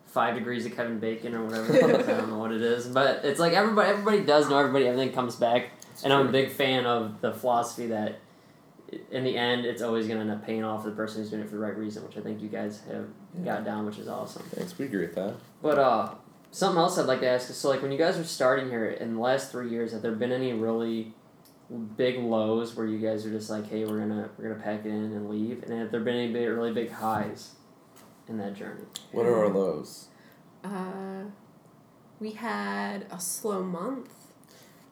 five 0.05 0.35
degrees 0.35 0.65
of 0.65 0.75
Kevin 0.75 0.99
Bacon 0.99 1.33
or 1.33 1.45
whatever. 1.45 1.73
I 1.73 2.17
don't 2.17 2.29
know 2.29 2.37
what 2.37 2.51
it 2.51 2.61
is, 2.61 2.85
but 2.87 3.23
it's 3.23 3.39
like 3.39 3.53
everybody 3.53 3.89
everybody 3.89 4.21
does 4.21 4.49
know 4.49 4.59
everybody. 4.59 4.87
Everything 4.87 5.13
comes 5.13 5.37
back, 5.37 5.69
and 6.03 6.11
I'm 6.11 6.27
a 6.27 6.31
big 6.31 6.51
fan 6.51 6.85
of 6.85 7.21
the 7.21 7.31
philosophy 7.31 7.87
that 7.87 8.19
in 9.09 9.23
the 9.23 9.37
end 9.37 9.65
it's 9.65 9.81
always 9.81 10.05
going 10.07 10.17
to 10.17 10.23
end 10.23 10.31
up 10.31 10.45
paying 10.45 10.65
off 10.65 10.83
the 10.83 10.91
person 10.91 11.21
who's 11.21 11.29
doing 11.29 11.43
it 11.43 11.45
for 11.45 11.55
the 11.55 11.61
right 11.61 11.77
reason, 11.77 12.03
which 12.03 12.17
I 12.17 12.21
think 12.21 12.41
you 12.41 12.49
guys 12.49 12.81
have 12.91 13.07
got 13.43 13.65
down, 13.65 13.85
which 13.85 13.97
is 13.97 14.07
awesome. 14.07 14.43
Thanks, 14.51 14.77
we 14.77 14.85
agree 14.85 15.05
with 15.05 15.15
that. 15.15 15.35
But 15.61 15.79
uh, 15.79 16.13
something 16.51 16.77
else 16.77 16.97
I'd 16.97 17.05
like 17.05 17.21
to 17.21 17.29
ask 17.29 17.49
is 17.49 17.57
so 17.57 17.69
like 17.69 17.81
when 17.81 17.91
you 17.91 17.97
guys 17.97 18.17
are 18.17 18.23
starting 18.23 18.69
here 18.69 18.85
in 18.85 19.15
the 19.15 19.21
last 19.21 19.51
three 19.51 19.69
years, 19.69 19.93
have 19.93 20.01
there 20.01 20.11
been 20.11 20.31
any 20.31 20.53
really 20.53 21.13
big 21.95 22.19
lows 22.19 22.75
where 22.75 22.85
you 22.85 22.99
guys 22.99 23.25
are 23.25 23.31
just 23.31 23.49
like, 23.49 23.69
hey, 23.69 23.85
we're 23.85 23.99
gonna 23.99 24.29
we're 24.37 24.49
gonna 24.49 24.61
pack 24.61 24.85
it 24.85 24.89
in 24.89 25.13
and 25.13 25.29
leave, 25.29 25.63
and 25.63 25.71
have 25.73 25.91
there 25.91 26.01
been 26.01 26.15
any 26.15 26.33
big, 26.33 26.47
really 26.47 26.73
big 26.73 26.91
highs 26.91 27.55
in 28.27 28.37
that 28.37 28.55
journey? 28.55 28.83
What 29.11 29.25
are 29.25 29.37
our 29.37 29.49
lows? 29.49 30.07
Uh, 30.63 31.23
we 32.19 32.31
had 32.31 33.05
a 33.11 33.19
slow 33.19 33.63
month. 33.63 34.13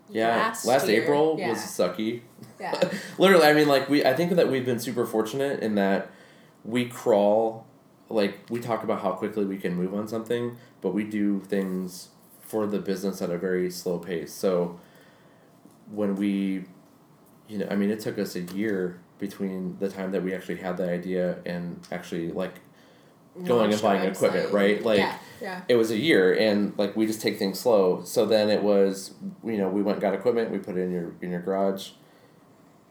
Yeah, 0.09 0.35
last, 0.35 0.65
last. 0.65 0.89
April 0.89 1.35
yeah. 1.37 1.49
was 1.49 1.59
sucky. 1.59 2.21
Yeah. 2.59 2.79
Literally, 3.17 3.45
I 3.45 3.53
mean, 3.53 3.67
like 3.67 3.89
we. 3.89 4.03
I 4.03 4.13
think 4.13 4.31
that 4.31 4.49
we've 4.49 4.65
been 4.65 4.79
super 4.79 5.05
fortunate 5.05 5.59
in 5.61 5.75
that 5.75 6.09
we 6.63 6.85
crawl. 6.85 7.67
Like 8.09 8.39
we 8.49 8.59
talk 8.59 8.83
about 8.83 9.01
how 9.01 9.11
quickly 9.11 9.45
we 9.45 9.57
can 9.57 9.75
move 9.75 9.93
on 9.93 10.07
something, 10.07 10.57
but 10.81 10.93
we 10.93 11.03
do 11.03 11.41
things 11.41 12.09
for 12.41 12.65
the 12.65 12.79
business 12.79 13.21
at 13.21 13.29
a 13.29 13.37
very 13.37 13.69
slow 13.69 13.99
pace. 13.99 14.33
So 14.33 14.79
when 15.91 16.15
we, 16.15 16.65
you 17.47 17.59
know, 17.59 17.67
I 17.69 17.75
mean, 17.75 17.91
it 17.91 17.99
took 17.99 18.17
us 18.17 18.35
a 18.35 18.41
year 18.41 18.99
between 19.19 19.77
the 19.79 19.89
time 19.89 20.11
that 20.11 20.23
we 20.23 20.33
actually 20.33 20.57
had 20.57 20.77
the 20.77 20.89
idea 20.89 21.37
and 21.45 21.79
actually 21.91 22.31
like 22.31 22.55
going 23.45 23.71
and 23.71 23.81
buying 23.81 24.09
equipment, 24.09 24.51
right? 24.51 24.83
Like 24.83 24.99
yeah, 24.99 25.17
yeah. 25.41 25.61
it 25.67 25.75
was 25.75 25.91
a 25.91 25.97
year 25.97 26.33
and 26.33 26.77
like 26.77 26.95
we 26.95 27.05
just 27.05 27.21
take 27.21 27.37
things 27.37 27.59
slow 27.59 28.01
so 28.03 28.25
then 28.25 28.49
it 28.49 28.63
was 28.63 29.13
you 29.43 29.57
know 29.57 29.69
we 29.69 29.81
went 29.81 29.97
and 29.97 30.01
got 30.01 30.13
equipment 30.13 30.51
we 30.51 30.57
put 30.57 30.77
it 30.77 30.81
in 30.81 30.91
your 30.91 31.13
in 31.21 31.31
your 31.31 31.41
garage 31.41 31.91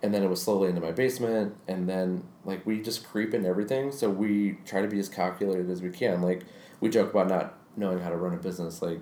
and 0.02 0.14
then 0.14 0.22
it 0.22 0.28
was 0.30 0.40
slowly 0.42 0.68
into 0.68 0.80
my 0.80 0.92
basement 0.92 1.54
and 1.66 1.88
then 1.88 2.22
like 2.44 2.64
we 2.66 2.80
just 2.80 3.06
creep 3.08 3.34
into 3.34 3.48
everything 3.48 3.90
so 3.92 4.08
we 4.08 4.58
try 4.64 4.80
to 4.80 4.88
be 4.88 4.98
as 4.98 5.08
calculated 5.08 5.68
as 5.70 5.82
we 5.82 5.90
can 5.90 6.22
like 6.22 6.44
we 6.80 6.88
joke 6.88 7.10
about 7.10 7.28
not 7.28 7.54
knowing 7.76 7.98
how 7.98 8.08
to 8.08 8.16
run 8.16 8.32
a 8.34 8.36
business 8.36 8.80
like 8.82 9.00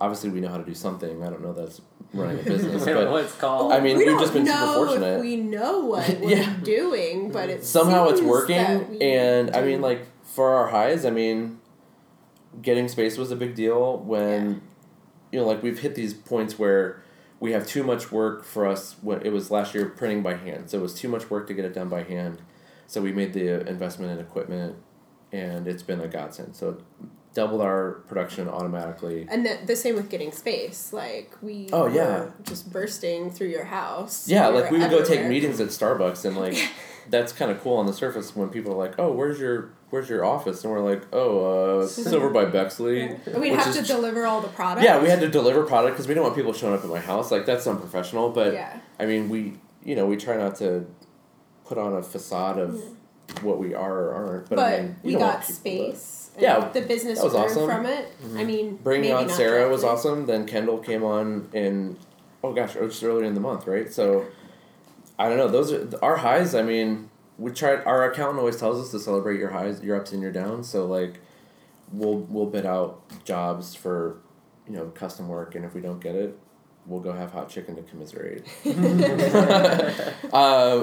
obviously 0.00 0.30
we 0.30 0.40
know 0.40 0.48
how 0.48 0.56
to 0.56 0.64
do 0.64 0.74
something 0.74 1.22
i 1.22 1.28
don't 1.30 1.42
know 1.42 1.52
that's 1.52 1.80
running 2.12 2.38
a 2.40 2.42
business 2.54 2.86
I 2.86 2.94
but 2.94 3.10
what 3.10 3.24
it's 3.24 3.36
called. 3.36 3.72
I 3.72 3.78
mean, 3.80 3.96
we 3.96 4.04
we've 4.04 4.12
don't 4.14 4.20
just 4.20 4.32
been 4.32 4.46
super 4.46 4.58
fortunate. 4.74 5.16
If 5.16 5.20
we 5.20 5.36
know 5.36 5.80
what 5.86 6.08
we're 6.20 6.30
Yeah. 6.36 6.56
doing, 6.64 7.30
but 7.30 7.48
it's 7.50 7.68
somehow 7.68 8.08
it's 8.08 8.20
working 8.20 8.56
and 9.00 9.54
i 9.54 9.62
mean 9.62 9.80
like 9.80 10.06
for 10.24 10.50
our 10.54 10.68
highs 10.68 11.04
i 11.04 11.10
mean 11.10 11.58
getting 12.62 12.88
space 12.88 13.16
was 13.16 13.30
a 13.30 13.36
big 13.36 13.54
deal 13.54 13.98
when 13.98 14.60
you 15.30 15.38
know 15.38 15.46
like 15.46 15.62
we've 15.62 15.78
hit 15.78 15.94
these 15.94 16.12
points 16.12 16.58
where 16.58 17.02
we 17.40 17.52
have 17.52 17.66
too 17.66 17.82
much 17.82 18.12
work 18.12 18.44
for 18.44 18.66
us 18.66 18.96
when 19.00 19.22
it 19.22 19.32
was 19.32 19.50
last 19.50 19.74
year 19.74 19.88
printing 19.88 20.22
by 20.22 20.34
hand 20.34 20.70
so 20.70 20.78
it 20.78 20.82
was 20.82 20.94
too 20.94 21.08
much 21.08 21.30
work 21.30 21.46
to 21.48 21.54
get 21.54 21.64
it 21.64 21.74
done 21.74 21.88
by 21.88 22.02
hand. 22.02 22.42
So 22.86 23.00
we 23.00 23.12
made 23.12 23.32
the 23.32 23.66
investment 23.66 24.12
in 24.12 24.18
equipment 24.18 24.76
and 25.32 25.66
it's 25.66 25.82
been 25.82 26.00
a 26.00 26.08
godsend. 26.08 26.54
So 26.54 26.78
doubled 27.32 27.60
our 27.60 27.92
production 28.08 28.48
automatically 28.48 29.26
And 29.30 29.46
the, 29.46 29.58
the 29.64 29.76
same 29.76 29.94
with 29.94 30.10
getting 30.10 30.32
space. 30.32 30.92
Like 30.92 31.32
we 31.40 31.68
Oh, 31.72 31.82
were 31.84 31.90
yeah. 31.90 32.26
just 32.44 32.72
bursting 32.72 33.30
through 33.30 33.48
your 33.48 33.64
house. 33.64 34.28
yeah 34.28 34.48
We 34.50 34.60
like 34.60 34.70
we 34.70 34.78
would 34.78 34.90
go 34.90 35.04
take 35.04 35.26
meetings 35.26 35.60
at 35.60 35.68
starbucks 35.68 36.24
and 36.24 36.36
like 36.36 36.56
that's 37.08 37.32
kind 37.32 37.50
of 37.50 37.60
cool 37.62 37.76
on 37.76 37.86
the 37.86 37.92
surface 37.92 38.34
when 38.36 38.48
people 38.50 38.72
are 38.72 38.76
like 38.76 38.94
oh 38.98 39.10
where's 39.12 39.38
your 39.40 39.70
where's 39.90 40.08
your 40.08 40.24
office 40.24 40.62
and 40.64 40.72
we're 40.72 40.80
like 40.80 41.02
oh 41.12 41.78
uh 41.80 41.84
it's 41.84 42.06
over 42.08 42.30
by 42.30 42.44
bexley 42.44 43.02
And 43.26 43.40
we'd 43.40 43.52
have 43.54 43.74
to 43.74 43.82
deliver 43.82 44.26
all 44.26 44.40
the 44.40 44.48
products. 44.48 44.84
Yeah, 44.84 45.00
we 45.02 45.08
had 45.08 45.20
to 45.20 45.28
deliver 45.28 45.64
product 45.64 45.94
because 45.94 46.06
we 46.08 46.14
don't 46.14 46.24
want 46.24 46.36
people 46.36 46.52
showing 46.52 46.74
up 46.74 46.82
at 46.84 46.90
my 46.90 47.00
house. 47.00 47.30
Like 47.30 47.46
that's 47.46 47.66
unprofessional. 47.66 48.30
But 48.30 48.52
Yeah. 48.54 48.78
I 48.98 49.06
mean, 49.06 49.28
we 49.28 49.54
you 49.84 49.94
know 49.96 50.06
we 50.06 50.16
try 50.16 50.36
not 50.36 50.56
to 50.56 50.86
put 51.64 51.78
on 51.78 51.94
a 51.94 52.02
facade 52.02 52.58
of 52.58 52.80
what 53.42 53.58
we 53.58 53.72
are 53.74 53.98
or 53.98 54.14
aren't. 54.14 54.48
But, 54.48 54.56
But, 54.56 54.72
I 54.74 54.82
mean, 54.82 54.96
we 55.04 55.14
got 55.14 55.44
space. 55.44 56.19
And 56.34 56.42
Yeah, 56.42 56.68
the 56.68 56.82
business 56.82 57.22
was 57.22 57.32
grew 57.32 57.42
awesome. 57.42 57.66
from 57.66 57.86
it. 57.86 58.12
I 58.36 58.44
mean, 58.44 58.76
Bringing 58.76 59.12
on 59.12 59.28
Sarah 59.28 59.68
was 59.68 59.84
awesome. 59.84 60.26
Then 60.26 60.46
Kendall 60.46 60.78
came 60.78 61.02
on 61.04 61.48
in 61.52 61.96
oh 62.42 62.52
gosh, 62.52 62.76
it 62.76 62.82
was 62.82 62.92
just 62.92 63.04
earlier 63.04 63.24
in 63.24 63.34
the 63.34 63.40
month, 63.40 63.66
right? 63.66 63.92
So 63.92 64.26
I 65.18 65.28
don't 65.28 65.38
know. 65.38 65.48
Those 65.48 65.72
are 65.72 65.88
our 66.02 66.16
highs. 66.16 66.54
I 66.54 66.62
mean, 66.62 67.10
we 67.38 67.50
tried. 67.52 67.84
Our 67.84 68.10
accountant 68.10 68.38
always 68.38 68.56
tells 68.56 68.82
us 68.82 68.90
to 68.92 68.98
celebrate 68.98 69.38
your 69.38 69.50
highs, 69.50 69.82
your 69.82 69.96
ups 70.00 70.12
and 70.12 70.22
your 70.22 70.32
downs. 70.32 70.68
So 70.68 70.86
like, 70.86 71.20
we'll 71.92 72.18
we'll 72.20 72.46
bid 72.46 72.64
out 72.66 73.02
jobs 73.24 73.74
for 73.74 74.16
you 74.66 74.72
know 74.74 74.86
custom 74.86 75.28
work, 75.28 75.54
and 75.54 75.64
if 75.64 75.74
we 75.74 75.80
don't 75.82 76.00
get 76.00 76.14
it, 76.14 76.38
we'll 76.86 77.00
go 77.00 77.12
have 77.12 77.32
hot 77.32 77.48
chicken 77.50 77.76
to 77.76 77.82
commiserate. 77.82 78.44
uh, 78.64 78.72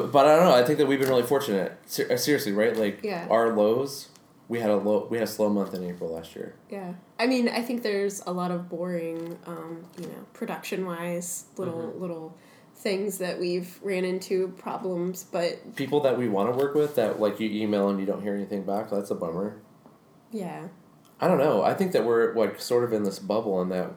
but 0.03 0.25
I 0.27 0.35
don't 0.35 0.45
know. 0.45 0.53
I 0.55 0.63
think 0.63 0.77
that 0.79 0.87
we've 0.87 0.99
been 0.99 1.09
really 1.09 1.23
fortunate. 1.23 1.77
Ser- 1.85 2.11
uh, 2.11 2.17
seriously, 2.17 2.51
right? 2.51 2.75
Like 2.75 2.99
Yeah. 3.03 3.27
our 3.29 3.55
lows. 3.55 4.09
We 4.49 4.59
had 4.59 4.69
a 4.69 4.77
low. 4.77 5.07
We 5.09 5.17
had 5.17 5.27
a 5.27 5.31
slow 5.31 5.49
month 5.49 5.73
in 5.73 5.83
April 5.83 6.13
last 6.13 6.35
year. 6.35 6.55
Yeah. 6.69 6.93
I 7.19 7.27
mean, 7.27 7.49
I 7.49 7.61
think 7.61 7.83
there's 7.83 8.21
a 8.25 8.31
lot 8.31 8.49
of 8.51 8.69
boring, 8.69 9.37
um, 9.45 9.83
you 9.99 10.07
know, 10.07 10.25
production 10.33 10.85
wise 10.85 11.45
little 11.57 11.73
Mm-hmm. 11.89 12.01
little 12.01 12.37
things 12.75 13.17
that 13.17 13.39
we've 13.39 13.79
ran 13.81 14.05
into 14.05 14.49
problems, 14.49 15.23
but 15.31 15.75
People 15.75 15.99
that 16.01 16.17
we 16.17 16.29
want 16.29 16.51
to 16.53 16.57
work 16.57 16.75
with 16.75 16.95
that 16.95 17.19
like 17.19 17.39
you 17.39 17.49
email 17.49 17.89
and 17.89 17.99
you 17.99 18.05
don't 18.05 18.21
hear 18.21 18.35
anything 18.35 18.63
back. 18.63 18.89
That's 18.89 19.09
a 19.11 19.15
bummer. 19.15 19.59
yeah. 20.31 20.67
I 21.19 21.27
don't 21.27 21.39
know. 21.39 21.63
I 21.63 21.73
think 21.73 21.93
that 21.93 22.05
we're 22.05 22.35
like 22.35 22.61
sort 22.61 22.83
of 22.83 22.93
in 22.93 23.01
this 23.03 23.17
bubble 23.17 23.59
and 23.59 23.71
that 23.71 23.91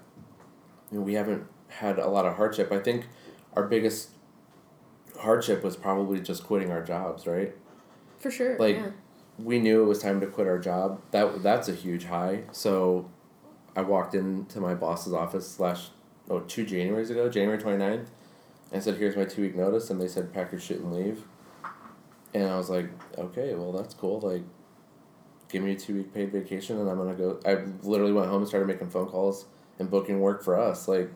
you 0.91 0.99
know, 0.99 1.05
we 1.05 1.13
haven't 1.13 1.45
had 1.69 1.99
a 1.99 2.09
lot 2.09 2.25
of 2.25 2.37
hardship. 2.37 2.73
I 2.73 2.79
think 2.79 3.07
our 3.55 3.65
biggest 3.69 4.13
hardship 5.21 5.63
was 5.63 5.77
probably 5.77 6.21
just 6.21 6.45
quitting 6.45 6.71
our 6.71 6.83
jobs, 6.83 7.27
right? 7.27 7.55
For 8.19 8.31
sure. 8.31 8.57
Like 8.59 8.77
yeah. 8.77 8.91
We 9.45 9.59
knew 9.59 9.83
it 9.83 9.87
was 9.87 10.01
time 10.01 10.21
to 10.21 10.27
quit 10.27 10.47
our 10.47 10.59
job. 10.59 11.01
That 11.11 11.43
that's 11.43 11.69
a 11.69 11.75
huge 11.75 12.05
high. 12.05 12.45
So 12.53 13.11
I 13.77 13.83
walked 13.83 14.15
into 14.15 14.61
my 14.61 14.75
boss's 14.75 15.13
office 15.13 15.61
last 15.61 15.91
oh 16.29 16.41
two 16.41 16.65
Januaries 16.65 17.11
ago, 17.11 17.29
January 17.29 17.59
29th, 17.59 18.07
and 18.73 18.83
said, 18.83 18.97
"Here's 18.97 19.17
my 19.17 19.25
two 19.25 19.43
week 19.43 19.57
notice," 19.57 19.91
and 19.91 20.01
they 20.01 20.09
said, 20.09 20.33
"Pack 20.33 20.53
your 20.53 20.61
shit 20.61 20.81
and 20.81 20.93
leave." 20.93 21.25
And 22.35 22.49
I 22.49 22.57
was 22.57 22.71
like, 22.71 22.89
"Okay, 23.19 23.55
well 23.55 23.73
that's 23.73 23.95
cool. 23.95 24.21
Like, 24.21 24.43
give 25.49 25.63
me 25.63 25.73
a 25.73 25.77
two 25.77 25.95
week 25.95 26.15
paid 26.15 26.33
vacation, 26.33 26.79
and 26.79 26.89
I'm 26.89 26.97
gonna 26.97 27.15
go." 27.15 27.41
I 27.45 27.65
literally 27.83 28.13
went 28.13 28.29
home 28.29 28.43
and 28.43 28.49
started 28.49 28.67
making 28.67 28.91
phone 28.91 29.07
calls 29.07 29.47
and 29.79 29.91
booking 29.91 30.21
work 30.21 30.43
for 30.43 30.59
us. 30.59 30.87
Like, 30.87 31.11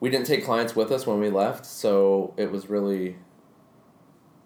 we 0.00 0.10
didn't 0.10 0.26
take 0.26 0.44
clients 0.44 0.76
with 0.76 0.92
us 0.92 1.06
when 1.06 1.18
we 1.20 1.30
left, 1.30 1.66
so 1.66 2.34
it 2.36 2.50
was 2.50 2.68
really. 2.68 3.16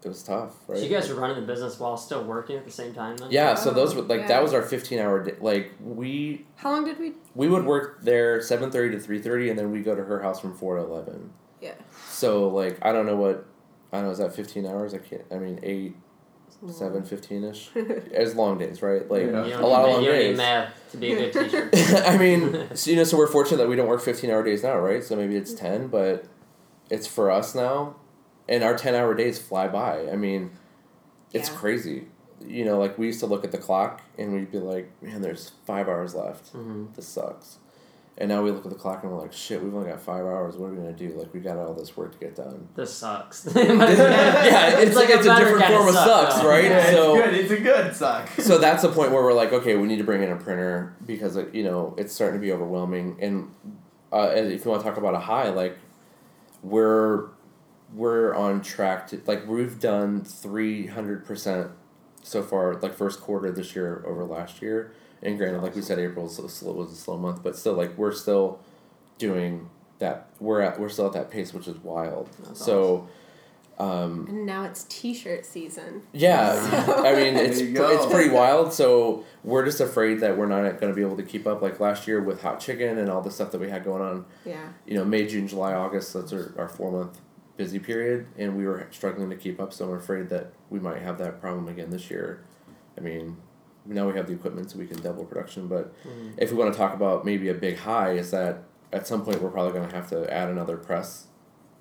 It 0.03 0.09
was 0.09 0.23
tough, 0.23 0.55
right? 0.67 0.79
So 0.79 0.85
you 0.85 0.91
guys 0.91 1.11
were 1.11 1.21
running 1.21 1.37
the 1.37 1.47
business 1.47 1.79
while 1.79 1.97
still 1.99 2.25
working 2.25 2.57
at 2.57 2.65
the 2.65 2.71
same 2.71 2.95
time 2.95 3.19
then? 3.19 3.31
Yeah, 3.31 3.55
so 3.55 3.71
Oh, 3.71 3.75
those 3.75 3.95
were 3.95 4.03
like 4.03 4.21
yeah. 4.23 4.29
that 4.29 4.43
was 4.43 4.55
our 4.55 4.63
fifteen 4.63 4.99
hour 4.99 5.23
day. 5.23 5.35
Like 5.41 5.73
we 5.79 6.47
How 6.57 6.71
long 6.73 6.87
did 6.87 6.99
we? 6.99 7.13
we 7.35 7.49
would 7.49 7.67
work 7.67 8.03
there 8.03 8.41
seven 8.41 8.71
thirty 8.71 8.95
to 8.97 9.01
three 9.01 9.21
thirty, 9.21 9.51
and 9.51 9.59
then 9.59 9.71
we 9.71 9.83
go 9.83 9.95
to 9.95 10.03
her 10.03 10.23
house 10.23 10.41
from 10.41 10.55
four 10.57 10.77
to 10.77 10.83
eleven. 10.83 11.33
Yeah. 11.61 11.75
So 12.09 12.49
like 12.49 12.79
I 12.81 12.93
don't 12.93 13.05
know 13.05 13.17
what 13.17 13.47
I 13.93 13.99
don't 13.99 14.07
know 14.07 14.13
is 14.13 14.19
that 14.19 14.35
fifteen 14.35 14.65
hours? 14.67 14.95
I 14.95 14.99
can't. 14.99 15.23
I 15.31 15.37
mean 15.37 15.61
eight, 15.63 15.97
seven, 16.71 17.05
fifteen 17.05 17.45
ish. 17.45 17.71
It's 17.75 18.35
long 18.35 18.57
days, 18.57 18.81
right? 18.81 19.09
Like 19.11 19.25
Yeah. 19.25 19.61
A 19.61 19.67
lot 19.67 19.83
of 19.83 19.89
need, 19.89 19.93
long 19.93 20.03
you 20.03 20.09
don't 20.09 20.19
need 20.19 20.29
days. 20.29 20.37
math 20.39 20.91
to 20.93 20.97
be 20.97 21.13
a 21.13 21.31
good 21.31 21.45
teacher. 21.45 21.71
I 22.07 22.17
mean, 22.17 22.69
so, 22.75 22.91
you 22.91 22.97
know, 22.97 23.05
so 23.05 23.19
we're 23.19 23.27
fortunate 23.27 23.59
that 23.59 23.69
we 23.69 23.77
don't 23.77 23.87
work 23.89 24.01
fifteen 24.01 24.31
hour 24.31 24.43
days 24.43 24.63
now, 24.63 24.79
right? 24.79 25.05
So 25.05 25.15
maybe 25.15 25.37
it's 25.37 25.53
mm-hmm. 25.53 25.67
ten, 25.67 25.89
but 25.89 26.25
it's 26.89 27.07
for 27.07 27.31
us 27.31 27.55
now, 27.55 27.97
and 28.49 28.63
our 28.65 28.77
ten 28.77 28.95
hour 28.95 29.15
days 29.15 29.39
fly 29.39 29.69
by. 29.69 30.09
I 30.11 30.17
mean, 30.17 30.51
it's 31.33 31.49
Yeah. 31.51 31.57
crazy. 31.57 32.07
You 32.45 32.65
know, 32.65 32.79
like 32.79 32.97
we 32.99 33.07
used 33.07 33.21
to 33.21 33.27
look 33.27 33.45
at 33.45 33.53
the 33.53 33.59
clock 33.59 34.01
and 34.19 34.33
we'd 34.33 34.51
be 34.51 34.59
like, 34.59 34.91
"Man, 35.03 35.21
there's 35.23 35.53
five 35.67 35.89
hours 35.89 36.15
left. 36.15 36.49
hmm 36.49 36.87
This 36.97 37.07
sucks." 37.09 37.59
And 38.19 38.29
now 38.29 38.43
we 38.43 38.51
look 38.51 38.65
at 38.67 38.71
the 38.71 38.77
clock 38.77 39.03
and 39.03 39.11
we're 39.11 39.19
like, 39.19 39.33
shit, 39.33 39.63
we've 39.63 39.75
only 39.75 39.89
got 39.89 39.99
five 39.99 40.27
hours. 40.27 40.55
What 40.59 40.67
are 40.67 40.71
we 40.73 40.77
gonna 40.77 40.93
do? 40.93 41.09
Like, 41.17 41.33
we 41.33 41.41
got 41.41 41.57
all 41.57 41.73
this 41.73 41.97
work 41.97 42.13
to 42.13 42.19
get 42.19 42.37
done. 42.37 42.69
This 42.75 42.93
sucks. 42.93 43.47
yeah, 43.57 44.79
it's, 44.79 44.95
like 44.95 45.09
it's 45.09 45.25
a 45.25 45.29
better 45.31 45.45
different 45.59 45.65
form 45.67 45.89
of 45.89 45.95
suck, 45.95 46.31
sucks, 46.31 46.43
though. 46.43 46.49
right? 46.51 46.65
Yeah, 46.65 46.91
so 46.91 47.15
it's 47.15 47.25
good. 47.25 47.35
It's 47.35 47.51
a 47.53 47.61
good 47.61 47.97
suck. 47.97 48.29
so 48.39 48.59
that's 48.59 48.83
the 48.83 48.91
point 48.91 49.13
where 49.13 49.23
we're 49.23 49.33
like, 49.33 49.55
okay, 49.55 49.77
we 49.77 49.89
need 49.89 49.97
to 49.99 50.05
bring 50.05 50.23
in 50.23 50.31
a 50.31 50.37
printer 50.37 50.95
because 51.07 51.35
like, 51.37 51.55
you 51.55 51.63
know 51.63 51.95
it's 51.97 52.13
starting 52.15 52.39
to 52.39 52.45
be 52.45 52.53
overwhelming. 52.53 53.17
And 53.21 53.55
uh, 54.13 54.33
and 54.35 54.53
if 54.53 54.67
you 54.67 54.71
want 54.71 54.83
to 54.83 54.89
talk 54.89 54.99
about 54.99 55.15
a 55.15 55.19
high, 55.21 55.49
like 55.49 55.79
we're 56.63 57.29
we're 57.95 58.35
on 58.35 58.63
track 58.63 59.07
to 59.09 59.21
like 59.27 59.47
we've 59.49 59.79
done 59.81 60.23
three 60.25 60.87
hundred 60.87 61.25
percent 61.25 61.71
so 62.23 62.43
far, 62.43 62.75
like 62.77 62.95
first 62.95 63.21
quarter 63.21 63.51
this 63.51 63.75
year 63.75 64.05
over 64.07 64.25
last 64.25 64.61
year. 64.63 64.93
And 65.23 65.37
granted, 65.37 65.63
like 65.63 65.75
we 65.77 65.83
said, 65.83 65.99
April 65.99 66.25
was 66.25 66.39
a 66.39 66.49
slow, 66.49 66.73
was 66.73 66.93
a 66.93 66.97
slow 66.97 67.17
month, 67.19 67.43
but 67.43 67.57
still, 67.57 67.75
like 67.75 67.97
we're 67.99 68.13
still 68.13 68.61
doing 69.19 69.69
that. 69.99 70.29
We're 70.39 70.61
at 70.63 70.79
we're 70.81 70.89
still 70.89 71.07
at 71.07 71.13
that 71.15 71.31
pace, 71.31 71.53
which 71.53 71.69
is 71.69 71.77
wild. 71.79 72.29
That's 72.45 72.65
so. 72.65 73.09
Um, 73.79 74.27
And 74.29 74.45
now 74.45 74.65
it's 74.65 74.85
T-shirt 74.91 75.47
season. 75.47 76.03
yeah, 76.13 76.85
So- 76.87 77.07
I 77.07 77.15
mean 77.15 77.35
it's 77.37 77.61
you 77.63 77.73
pr- 77.73 77.79
go. 77.79 77.89
it's 77.91 78.13
pretty 78.13 78.29
wild. 78.29 78.75
So 78.75 79.25
we're 79.43 79.65
just 79.65 79.81
afraid 79.81 80.21
that 80.21 80.37
we're 80.37 80.45
not 80.49 80.63
going 80.79 80.93
to 80.93 80.95
be 80.95 81.01
able 81.01 81.17
to 81.17 81.23
keep 81.23 81.47
up. 81.47 81.63
Like 81.63 81.81
last 81.81 82.07
year 82.07 82.21
with 82.21 82.43
hot 82.43 82.61
chicken 82.61 82.99
and 82.99 83.09
all 83.09 83.23
the 83.23 83.31
stuff 83.31 83.51
that 83.53 83.61
we 83.61 83.71
had 83.71 83.83
going 83.83 84.03
on. 84.03 84.27
Yeah. 84.45 84.69
You 84.87 84.99
know, 84.99 85.05
May, 85.07 85.27
June, 85.27 85.49
July, 85.49 85.73
August. 85.73 86.13
That's 86.13 86.31
our, 86.35 86.53
our 86.59 86.69
four 86.69 86.93
month 86.93 87.19
busy 87.61 87.79
period, 87.79 88.27
and 88.39 88.57
we 88.57 88.65
were 88.65 88.87
struggling 88.91 89.29
to 89.29 89.37
keep 89.37 89.61
up. 89.61 89.71
So 89.71 89.85
I'm 89.85 89.93
afraid 89.99 90.31
that 90.31 90.51
we 90.71 90.81
might 90.81 91.03
have 91.03 91.19
that 91.19 91.43
problem 91.43 91.69
again 91.69 91.91
this 91.91 92.11
year. 92.11 92.43
I 92.97 93.03
mean, 93.03 93.37
now 93.85 94.07
we 94.09 94.15
have 94.17 94.27
the 94.29 94.33
equipment, 94.33 94.71
so 94.71 94.79
we 94.79 94.87
can 94.87 94.99
double 95.03 95.27
production. 95.27 95.69
But 95.69 95.93
Mhm. 96.03 96.33
if 96.39 96.51
we 96.51 96.57
want 96.57 96.73
to 96.73 96.79
talk 96.79 96.95
about 96.95 97.27
maybe 97.27 97.51
a 97.51 97.55
big 97.55 97.77
high, 97.77 98.13
is 98.13 98.31
that 98.31 98.63
at 98.95 99.07
some 99.07 99.27
point 99.27 99.43
we're 99.43 99.51
probably 99.51 99.73
going 99.73 99.87
to 99.91 99.95
have 99.95 100.09
to 100.09 100.33
add 100.33 100.49
another 100.49 100.79
press, 100.79 101.27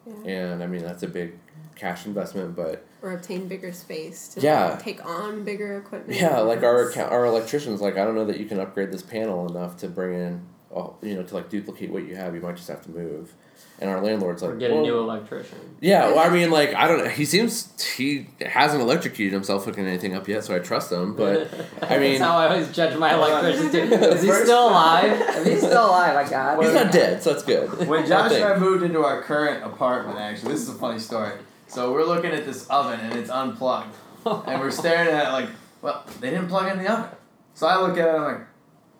Yeah. 0.05 0.13
and 0.25 0.61
I 0.63 0.67
mean 0.67 0.83
that's 0.83 1.01
a 1.03 1.07
big 1.07 1.39
cash 1.75 2.05
investment, 2.05 2.57
but 2.57 2.85
Or 3.01 3.13
obtain 3.13 3.47
bigger 3.47 3.71
space 3.71 4.27
to 4.33 4.41
Yeah. 4.41 4.77
take 4.81 5.05
on 5.05 5.45
bigger 5.45 5.77
equipment. 5.77 6.19
Yeah, 6.19 6.39
like 6.41 6.61
our 6.61 6.91
our 6.99 7.25
electricians, 7.25 7.79
like 7.79 7.97
I 7.97 8.03
don't 8.03 8.15
know 8.15 8.25
that 8.25 8.37
you 8.37 8.47
can 8.47 8.59
upgrade 8.59 8.91
this 8.91 9.01
panel 9.01 9.47
enough 9.49 9.77
to 9.77 9.87
bring 9.87 10.13
in, 10.19 10.41
all, 10.71 10.97
you 11.01 11.15
know, 11.15 11.23
to 11.23 11.33
like 11.35 11.47
duplicate 11.49 11.89
what 11.89 12.03
you 12.05 12.17
have. 12.17 12.35
You 12.35 12.41
might 12.41 12.57
just 12.57 12.67
have 12.67 12.81
to 12.81 12.91
move, 12.91 13.33
and 13.79 13.89
our 13.89 14.01
landlord's 14.01 14.41
like, 14.41 14.51
Or 14.51 14.55
get 14.57 14.71
a 14.71 14.73
"Well, 14.75 14.83
new 14.83 14.97
electrician. 14.99 15.57
Yeah, 15.79 16.07
well, 16.07 16.19
I 16.19 16.29
mean, 16.29 16.51
like 16.51 16.73
I 16.75 16.87
don't. 16.87 16.97
know. 17.03 17.09
He 17.09 17.23
seems 17.25 17.71
he 17.95 18.27
hasn't 18.45 18.81
electrocuted 18.81 19.31
himself 19.33 19.63
hooking 19.65 19.85
anything 19.87 20.15
up 20.15 20.27
yet, 20.27 20.43
so 20.43 20.55
I 20.55 20.59
trust 20.59 20.91
him. 20.91 21.15
But 21.15 21.47
I 21.81 21.97
mean- 21.99 22.19
that's 22.19 22.21
how 22.23 22.37
I 22.37 22.47
always 22.49 22.71
judge 22.71 22.97
my 22.97 23.13
electricians. 23.13 23.71
Too. 23.71 23.77
Is 23.79 24.21
he 24.23 24.31
still 24.31 24.67
alive? 24.69 25.21
If 25.39 25.45
he's 25.45 25.59
still 25.59 25.85
alive, 25.87 26.15
I 26.15 26.29
got. 26.29 26.61
he's 26.63 26.73
not 26.73 26.91
dead, 26.91 27.23
so 27.23 27.31
that's 27.31 27.43
good. 27.43 27.69
When 27.87 28.03
I 28.03 28.07
Josh 28.07 28.31
and 28.33 28.43
I 28.43 28.57
moved 28.59 28.83
into 28.83 28.99
our 29.05 29.21
current 29.21 29.63
apartment, 29.63 30.19
actually, 30.19 30.51
this 30.53 30.61
is 30.61 30.69
a 30.69 30.73
funny 30.73 30.99
story. 30.99 31.31
So 31.67 31.93
we're 31.93 32.03
looking 32.03 32.31
at 32.31 32.45
this 32.45 32.67
oven 32.67 32.99
and 32.99 33.13
it's 33.17 33.29
unplugged, 33.29 33.95
and 34.25 34.59
we're 34.59 34.71
staring 34.71 35.07
at 35.07 35.27
it 35.27 35.31
like, 35.31 35.47
well, 35.81 36.03
they 36.19 36.31
didn't 36.31 36.47
plug 36.49 36.69
in 36.71 36.83
the 36.83 36.91
oven. 36.91 37.09
So 37.53 37.67
I 37.67 37.79
look 37.79 37.97
at 37.97 38.07
it, 38.07 38.11
I'm 38.15 38.21
like, 38.23 38.41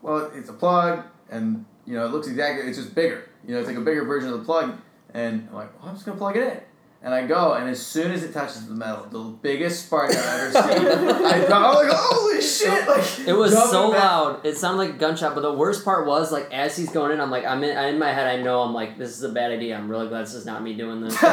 well, 0.02 0.32
it's 0.34 0.50
a 0.50 0.54
plug, 0.54 1.04
and 1.30 1.66
you 1.86 1.96
know, 1.96 2.06
it 2.06 2.12
looks 2.12 2.28
exactly, 2.28 2.68
it's 2.70 2.78
just 2.78 2.94
bigger. 2.96 3.28
You 3.46 3.54
know, 3.54 3.60
it's 3.60 3.68
like 3.68 3.78
a 3.78 3.82
bigger 3.82 4.04
version 4.04 4.32
of 4.32 4.40
the 4.40 4.46
plug, 4.46 4.78
and 5.14 5.48
I'm 5.50 5.56
like, 5.56 5.80
well, 5.80 5.90
I'm 5.90 5.96
just 5.96 6.06
gonna 6.06 6.18
plug 6.18 6.38
it 6.38 6.44
in. 6.44 6.60
And 7.02 7.14
I 7.14 7.26
go, 7.26 7.54
and 7.54 7.70
as 7.70 7.82
soon 7.86 8.12
as 8.12 8.24
it 8.24 8.34
touches 8.34 8.68
the 8.68 8.74
metal, 8.74 9.08
the 9.10 9.20
biggest 9.42 9.86
spark 9.86 10.10
I've 10.10 10.18
ever 10.18 10.52
seen, 10.52 10.88
I 10.88 11.48
go, 11.48 11.54
I'm 11.54 11.74
like, 11.76 11.88
holy 11.90 12.42
shit! 12.60 12.86
Like 12.90 13.26
It 13.26 13.32
was 13.32 13.54
so 13.54 13.90
back. 13.90 14.02
loud. 14.04 14.46
It 14.46 14.58
sounded 14.58 14.80
like 14.80 14.90
a 14.96 14.98
gunshot. 14.98 15.34
But 15.34 15.40
the 15.42 15.54
worst 15.54 15.86
part 15.86 16.06
was 16.06 16.30
like 16.34 16.52
as 16.52 16.76
he's 16.76 16.90
going 16.90 17.14
in, 17.14 17.22
I'm 17.22 17.32
like, 17.32 17.46
I'm 17.46 17.64
in, 17.64 17.78
in 17.78 18.00
my 18.00 18.12
head. 18.12 18.28
I 18.28 18.44
know 18.44 18.64
I'm 18.64 18.74
like, 18.74 18.98
this 18.98 19.12
is 19.12 19.24
a 19.24 19.30
bad 19.30 19.52
idea. 19.52 19.78
I'm 19.78 19.90
really 19.90 20.10
glad 20.10 20.24
this 20.24 20.34
is 20.34 20.46
not 20.46 20.62
me 20.62 20.74
doing 20.74 21.00
this. 21.00 21.14
and 21.24 21.32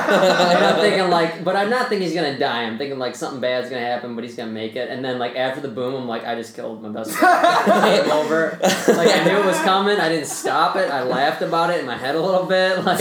I'm 0.64 0.76
thinking 0.78 1.10
like, 1.10 1.42
but 1.42 1.56
I'm 1.56 1.68
not 1.68 1.88
thinking 1.88 2.06
he's 2.06 2.14
gonna 2.16 2.38
die. 2.38 2.62
I'm 2.62 2.78
thinking 2.78 3.00
like 3.00 3.16
something 3.16 3.40
bad's 3.40 3.68
gonna 3.68 3.84
happen, 3.84 4.14
but 4.14 4.22
he's 4.22 4.36
gonna 4.36 4.52
make 4.52 4.76
it. 4.76 4.88
And 4.88 5.04
then 5.04 5.18
like 5.18 5.34
after 5.34 5.60
the 5.60 5.68
boom, 5.68 5.96
I'm 5.96 6.06
like, 6.06 6.24
I 6.24 6.36
just 6.36 6.54
killed 6.54 6.80
my 6.80 6.90
best 6.90 7.10
friend. 7.10 7.66
Game 8.04 8.12
over. 8.12 8.56
Like 8.62 9.10
I 9.12 9.24
knew 9.24 9.36
it 9.40 9.44
was 9.44 9.58
coming. 9.62 9.98
I 9.98 10.08
didn't 10.10 10.28
stop 10.28 10.76
it. 10.76 10.88
I 10.92 11.02
laughed 11.02 11.42
about 11.42 11.70
it 11.70 11.80
in 11.80 11.86
my 11.86 11.96
head 11.96 12.14
a 12.14 12.22
little 12.22 12.46
bit. 12.46 12.76
Like 12.86 13.00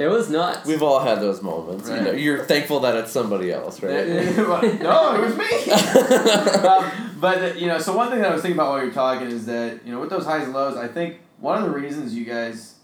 it 0.00 0.08
was 0.08 0.30
nuts. 0.30 0.66
We've 0.66 0.82
all 0.82 1.00
had 1.00 1.20
those 1.20 1.42
moments. 1.42 1.88
You 1.88 2.00
know, 2.00 2.12
you're 2.12 2.44
thankful 2.44 2.80
that 2.80 2.96
it's 2.96 3.12
somebody 3.12 3.52
else, 3.52 3.82
right? 3.82 4.06
no, 4.80 5.14
it 5.14 5.20
was 5.20 5.36
me. 5.36 5.70
um, 6.68 7.18
but 7.20 7.60
you 7.60 7.66
know, 7.66 7.78
so 7.78 7.94
one 7.94 8.08
thing 8.08 8.20
that 8.20 8.30
I 8.30 8.32
was 8.32 8.40
thinking 8.40 8.56
about 8.56 8.70
while 8.70 8.80
you 8.80 8.88
were 8.88 8.94
talking 8.94 9.28
is 9.28 9.44
that 9.46 9.84
you 9.84 9.92
know, 9.92 10.00
with 10.00 10.08
those 10.08 10.24
highs 10.24 10.44
and 10.44 10.54
lows, 10.54 10.76
I 10.76 10.88
think 10.88 11.18
one 11.38 11.58
of 11.58 11.64
the 11.64 11.70
reasons 11.70 12.14
you 12.14 12.24
guys 12.24 12.76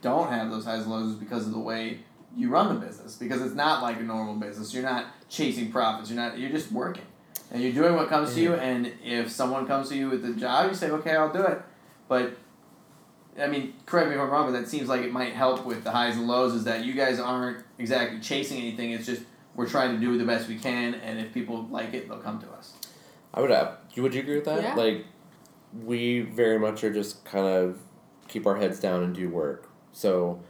don't 0.00 0.30
have 0.30 0.50
those 0.50 0.64
highs 0.64 0.82
and 0.82 0.90
lows 0.90 1.10
is 1.10 1.16
because 1.16 1.46
of 1.46 1.52
the 1.52 1.58
way 1.58 2.00
you 2.34 2.48
run 2.48 2.68
the 2.74 2.86
business. 2.86 3.16
Because 3.16 3.42
it's 3.42 3.54
not 3.54 3.82
like 3.82 3.98
a 3.98 4.02
normal 4.02 4.34
business. 4.34 4.72
You're 4.72 4.82
not 4.82 5.06
chasing 5.28 5.70
profits. 5.70 6.10
You're 6.10 6.20
not. 6.20 6.38
You're 6.38 6.50
just 6.50 6.72
working, 6.72 7.04
and 7.50 7.62
you're 7.62 7.72
doing 7.72 7.94
what 7.96 8.08
comes 8.08 8.34
to 8.34 8.40
you. 8.40 8.54
And 8.54 8.92
if 9.04 9.30
someone 9.30 9.66
comes 9.66 9.90
to 9.90 9.96
you 9.96 10.08
with 10.08 10.24
a 10.24 10.32
job, 10.32 10.70
you 10.70 10.74
say, 10.74 10.90
"Okay, 10.90 11.14
I'll 11.14 11.32
do 11.32 11.42
it." 11.42 11.60
But 12.08 12.36
I 13.38 13.46
mean, 13.46 13.74
correct 13.86 14.08
me 14.08 14.14
if 14.14 14.20
I'm 14.20 14.30
wrong, 14.30 14.50
but 14.50 14.58
that 14.58 14.68
seems 14.68 14.88
like 14.88 15.02
it 15.02 15.12
might 15.12 15.32
help 15.32 15.64
with 15.64 15.84
the 15.84 15.90
highs 15.90 16.16
and 16.16 16.26
lows. 16.26 16.54
Is 16.54 16.64
that 16.64 16.84
you 16.84 16.94
guys 16.94 17.20
aren't 17.20 17.64
exactly 17.78 18.20
chasing 18.20 18.58
anything? 18.58 18.90
It's 18.90 19.06
just 19.06 19.22
we're 19.54 19.68
trying 19.68 19.94
to 19.94 20.00
do 20.00 20.16
the 20.18 20.24
best 20.24 20.48
we 20.48 20.58
can, 20.58 20.94
and 20.94 21.18
if 21.18 21.32
people 21.32 21.66
like 21.70 21.94
it, 21.94 22.08
they'll 22.08 22.18
come 22.18 22.40
to 22.40 22.50
us. 22.50 22.74
I 23.32 23.40
would 23.40 23.50
have. 23.50 23.78
You 23.94 24.02
would 24.02 24.14
you 24.14 24.20
agree 24.20 24.36
with 24.36 24.44
that? 24.46 24.62
Yeah. 24.62 24.74
Like, 24.74 25.06
we 25.84 26.20
very 26.20 26.58
much 26.58 26.82
are 26.82 26.92
just 26.92 27.24
kind 27.24 27.46
of 27.46 27.78
keep 28.28 28.46
our 28.46 28.56
heads 28.56 28.80
down 28.80 29.02
and 29.02 29.14
do 29.14 29.28
work. 29.28 29.68
So, 29.92 30.40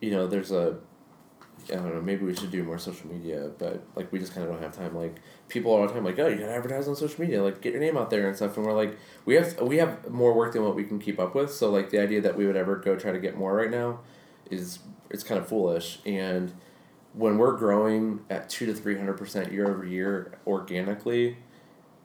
you 0.00 0.10
know, 0.10 0.26
there's 0.26 0.50
a. 0.52 0.78
I 1.70 1.74
don't 1.74 1.94
know. 1.94 2.00
Maybe 2.00 2.24
we 2.24 2.34
should 2.34 2.50
do 2.50 2.62
more 2.62 2.78
social 2.78 3.08
media, 3.08 3.50
but 3.58 3.82
like 3.94 4.10
we 4.10 4.18
just 4.18 4.34
kind 4.34 4.46
of 4.46 4.52
don't 4.52 4.62
have 4.62 4.76
time. 4.76 4.96
Like 4.96 5.16
people 5.48 5.72
all 5.72 5.86
the 5.86 5.92
time, 5.92 6.04
like, 6.04 6.18
oh, 6.18 6.28
you 6.28 6.36
gotta 6.36 6.52
advertise 6.52 6.88
on 6.88 6.96
social 6.96 7.20
media, 7.20 7.42
like 7.42 7.60
get 7.60 7.72
your 7.72 7.80
name 7.80 7.96
out 7.96 8.10
there 8.10 8.26
and 8.28 8.36
stuff. 8.36 8.56
And 8.56 8.66
we're 8.66 8.74
like, 8.74 8.96
we 9.24 9.34
have 9.34 9.60
we 9.60 9.78
have 9.78 10.10
more 10.10 10.34
work 10.34 10.52
than 10.52 10.62
what 10.62 10.74
we 10.74 10.84
can 10.84 10.98
keep 10.98 11.18
up 11.18 11.34
with. 11.34 11.52
So 11.52 11.70
like 11.70 11.90
the 11.90 11.98
idea 11.98 12.20
that 12.20 12.36
we 12.36 12.46
would 12.46 12.56
ever 12.56 12.76
go 12.76 12.96
try 12.96 13.12
to 13.12 13.18
get 13.18 13.36
more 13.36 13.54
right 13.54 13.70
now, 13.70 14.00
is 14.50 14.80
it's 15.10 15.22
kind 15.22 15.40
of 15.40 15.48
foolish. 15.48 16.00
And 16.04 16.52
when 17.14 17.38
we're 17.38 17.56
growing 17.56 18.20
at 18.28 18.48
two 18.48 18.66
to 18.66 18.74
three 18.74 18.96
hundred 18.96 19.14
percent 19.14 19.50
year 19.52 19.68
over 19.70 19.84
year 19.84 20.38
organically, 20.46 21.38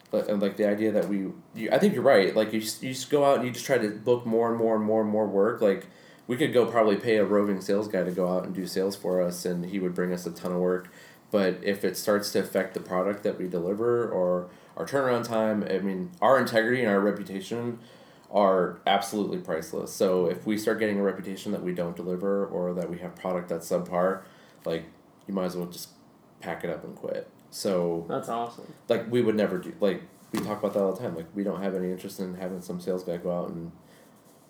but 0.09 0.29
and 0.29 0.41
like 0.41 0.57
the 0.57 0.67
idea 0.67 0.91
that 0.93 1.09
we, 1.09 1.27
you, 1.53 1.69
I 1.71 1.79
think 1.79 1.93
you're 1.93 2.03
right. 2.03 2.35
Like 2.35 2.53
you, 2.53 2.61
just, 2.61 2.81
you 2.81 2.93
just 2.93 3.09
go 3.09 3.25
out 3.25 3.37
and 3.37 3.45
you 3.45 3.51
just 3.51 3.65
try 3.65 3.77
to 3.77 3.89
book 3.89 4.25
more 4.25 4.49
and 4.49 4.57
more 4.57 4.75
and 4.75 4.85
more 4.85 5.01
and 5.01 5.09
more 5.09 5.27
work. 5.27 5.61
Like 5.61 5.87
we 6.25 6.37
could 6.37 6.53
go 6.53 6.65
probably 6.65 6.95
pay 6.95 7.17
a 7.17 7.25
roving 7.25 7.59
sales 7.59 7.89
guy 7.89 8.03
to 8.03 8.11
go 8.11 8.29
out 8.29 8.45
and 8.45 8.55
do 8.55 8.65
sales 8.65 8.95
for 8.95 9.21
us, 9.21 9.45
and 9.45 9.65
he 9.65 9.79
would 9.79 9.93
bring 9.93 10.13
us 10.13 10.25
a 10.25 10.31
ton 10.31 10.53
of 10.53 10.59
work. 10.59 10.89
But 11.33 11.61
if 11.63 11.83
it 11.83 11.97
starts 11.97 12.31
to 12.33 12.39
affect 12.41 12.75
the 12.75 12.79
product 12.79 13.23
that 13.23 13.39
we 13.39 13.47
deliver 13.47 14.07
or 14.07 14.51
our 14.77 14.85
turnaround 14.85 15.27
time, 15.27 15.65
I 15.67 15.79
mean, 15.79 16.11
our 16.21 16.39
integrity 16.39 16.81
and 16.81 16.91
our 16.91 16.99
reputation 16.99 17.79
are 18.29 18.79
absolutely 18.85 19.39
priceless. 19.39 19.91
So 19.91 20.27
if 20.27 20.45
we 20.45 20.59
start 20.59 20.77
getting 20.77 20.99
a 20.99 21.01
reputation 21.01 21.51
that 21.53 21.63
we 21.63 21.73
don't 21.73 21.95
deliver 21.95 22.45
or 22.45 22.75
that 22.75 22.87
we 22.87 22.99
have 22.99 23.15
product 23.15 23.49
that's 23.49 23.67
subpar, 23.67 24.21
like 24.63 24.83
you 25.27 25.33
might 25.33 25.45
as 25.45 25.57
well 25.57 25.65
just 25.65 25.89
pack 26.39 26.63
it 26.63 26.69
up 26.69 26.83
and 26.83 26.95
quit. 26.95 27.27
So 27.49 28.05
That's 28.07 28.29
awesome. 28.29 28.71
like 28.87 29.11
we 29.11 29.23
would 29.23 29.35
never 29.35 29.57
do 29.57 29.73
like 29.79 30.03
we 30.33 30.39
talk 30.39 30.59
about 30.59 30.75
that 30.75 30.83
all 30.83 30.93
the 30.93 30.99
time. 30.99 31.15
Like 31.15 31.29
we 31.33 31.43
don't 31.43 31.63
have 31.63 31.73
any 31.73 31.91
interest 31.91 32.19
in 32.19 32.35
having 32.35 32.61
some 32.61 32.79
sales 32.79 33.03
guy 33.03 33.17
go 33.17 33.35
out 33.35 33.49
and 33.49 33.71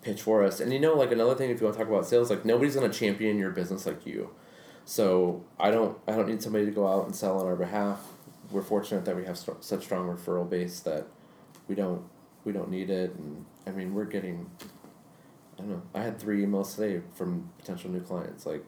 pitch 0.02 0.20
for 0.20 0.44
us. 0.44 0.60
And 0.60 0.70
you 0.70 0.80
know, 0.80 0.92
like 0.92 1.12
another 1.12 1.34
thing, 1.34 1.48
if 1.48 1.62
you 1.62 1.64
want 1.66 1.78
to 1.78 1.82
talk 1.82 1.90
about 1.90 2.06
sales, 2.06 2.28
like 2.28 2.44
nobody's 2.44 2.74
gonna 2.74 2.90
champion 2.92 3.38
your 3.38 3.52
business 3.52 3.86
like 3.86 4.04
you. 4.04 4.28
So 4.84 5.44
I 5.58 5.70
don't 5.70 5.98
I 6.06 6.12
don't 6.12 6.28
need 6.28 6.42
somebody 6.42 6.66
to 6.66 6.70
go 6.70 6.86
out 6.86 7.06
and 7.06 7.14
sell 7.14 7.38
on 7.40 7.46
our 7.46 7.56
behalf. 7.56 8.00
We're 8.50 8.62
fortunate 8.62 9.04
that 9.06 9.16
we 9.16 9.24
have 9.24 9.38
st- 9.38 9.64
such 9.64 9.84
strong 9.84 10.06
referral 10.06 10.48
base 10.48 10.80
that 10.80 11.06
we 11.68 11.74
don't 11.74 12.04
we 12.44 12.52
don't 12.52 12.70
need 12.70 12.90
it. 12.90 13.14
And 13.14 13.44
I 13.66 13.70
mean, 13.70 13.94
we're 13.94 14.04
getting. 14.04 14.50
I 15.58 15.62
don't 15.62 15.70
know. 15.70 15.82
I 15.94 16.02
had 16.02 16.18
three 16.18 16.44
emails 16.44 16.74
today 16.74 17.00
from 17.14 17.50
potential 17.58 17.90
new 17.90 18.00
clients. 18.00 18.44
Like, 18.44 18.64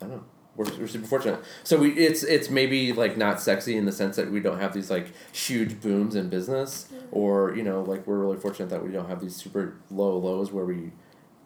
I 0.00 0.06
don't 0.06 0.10
know. 0.10 0.24
We're, 0.56 0.66
we're 0.78 0.86
super 0.86 1.06
fortunate. 1.06 1.40
So 1.64 1.78
we 1.78 1.92
it's 1.92 2.22
it's 2.22 2.48
maybe 2.48 2.92
like 2.92 3.16
not 3.16 3.40
sexy 3.40 3.76
in 3.76 3.86
the 3.86 3.92
sense 3.92 4.16
that 4.16 4.30
we 4.30 4.40
don't 4.40 4.60
have 4.60 4.72
these 4.72 4.90
like 4.90 5.08
huge 5.32 5.80
booms 5.80 6.14
in 6.14 6.28
business, 6.28 6.88
mm. 6.92 7.02
or 7.10 7.56
you 7.56 7.62
know 7.62 7.82
like 7.82 8.06
we're 8.06 8.18
really 8.18 8.36
fortunate 8.36 8.68
that 8.70 8.84
we 8.84 8.92
don't 8.92 9.08
have 9.08 9.20
these 9.20 9.34
super 9.34 9.76
low 9.90 10.16
lows 10.16 10.52
where 10.52 10.64
we, 10.64 10.92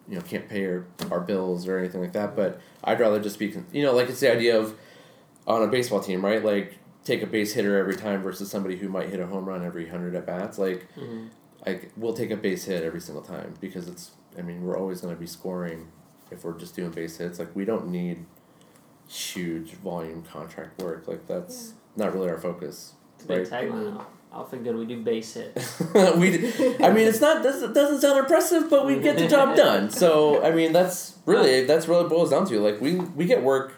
you 0.09 0.15
know, 0.15 0.21
can't 0.21 0.49
pay 0.49 0.65
our, 0.65 0.85
our 1.11 1.19
bills 1.19 1.67
or 1.67 1.77
anything 1.77 2.01
like 2.01 2.13
that. 2.13 2.35
But 2.35 2.59
I'd 2.83 2.99
rather 2.99 3.19
just 3.19 3.39
be 3.39 3.53
you 3.71 3.83
know 3.83 3.93
like 3.93 4.09
it's 4.09 4.19
the 4.19 4.31
idea 4.31 4.59
of 4.59 4.75
on 5.47 5.63
a 5.63 5.67
baseball 5.67 5.99
team 6.01 6.25
right? 6.25 6.43
Like 6.43 6.77
take 7.03 7.21
a 7.21 7.27
base 7.27 7.53
hitter 7.53 7.77
every 7.77 7.95
time 7.95 8.21
versus 8.21 8.49
somebody 8.51 8.77
who 8.77 8.89
might 8.89 9.09
hit 9.09 9.19
a 9.19 9.27
home 9.27 9.45
run 9.45 9.65
every 9.65 9.87
hundred 9.87 10.15
at 10.15 10.25
bats. 10.25 10.57
Like 10.57 10.87
hmm 10.93 11.27
like 11.65 11.91
we'll 11.97 12.13
take 12.13 12.31
a 12.31 12.37
base 12.37 12.65
hit 12.65 12.83
every 12.83 13.01
single 13.01 13.23
time 13.23 13.53
because 13.59 13.87
it's 13.87 14.11
I 14.37 14.41
mean 14.41 14.63
we're 14.63 14.77
always 14.77 15.01
going 15.01 15.13
to 15.13 15.19
be 15.19 15.27
scoring 15.27 15.87
if 16.31 16.43
we're 16.43 16.57
just 16.57 16.75
doing 16.75 16.91
base 16.91 17.17
hits. 17.17 17.37
Like 17.39 17.55
we 17.55 17.65
don't 17.65 17.89
need 17.89 18.25
huge 19.07 19.71
volume 19.73 20.23
contract 20.23 20.81
work. 20.81 21.07
Like 21.07 21.27
that's 21.27 21.73
not 21.95 22.13
really 22.13 22.29
our 22.29 22.37
focus 22.37 22.93
It's 23.15 23.25
a 23.25 23.27
big 23.27 23.49
Right. 24.31 24.39
tagline. 24.39 24.39
Outfit 24.39 24.63
Good, 24.63 24.75
we 24.75 24.85
do 24.85 25.01
base 25.01 25.33
hit. 25.33 25.55
we, 26.17 26.37
d- 26.37 26.75
I 26.83 26.91
mean, 26.91 27.07
it's 27.07 27.21
not 27.21 27.43
doesn't 27.43 27.73
doesn't 27.73 28.01
sound 28.01 28.19
impressive, 28.19 28.69
but 28.69 28.85
we 28.85 28.99
get 28.99 29.17
the 29.17 29.27
job 29.27 29.55
done. 29.55 29.89
So 29.89 30.43
I 30.43 30.51
mean, 30.51 30.71
that's 30.73 31.17
really 31.25 31.65
that's 31.65 31.87
really 31.87 32.07
boils 32.07 32.29
down 32.29 32.45
to. 32.47 32.59
Like 32.59 32.81
we 32.81 32.95
we 32.95 33.25
get 33.25 33.43
work. 33.43 33.73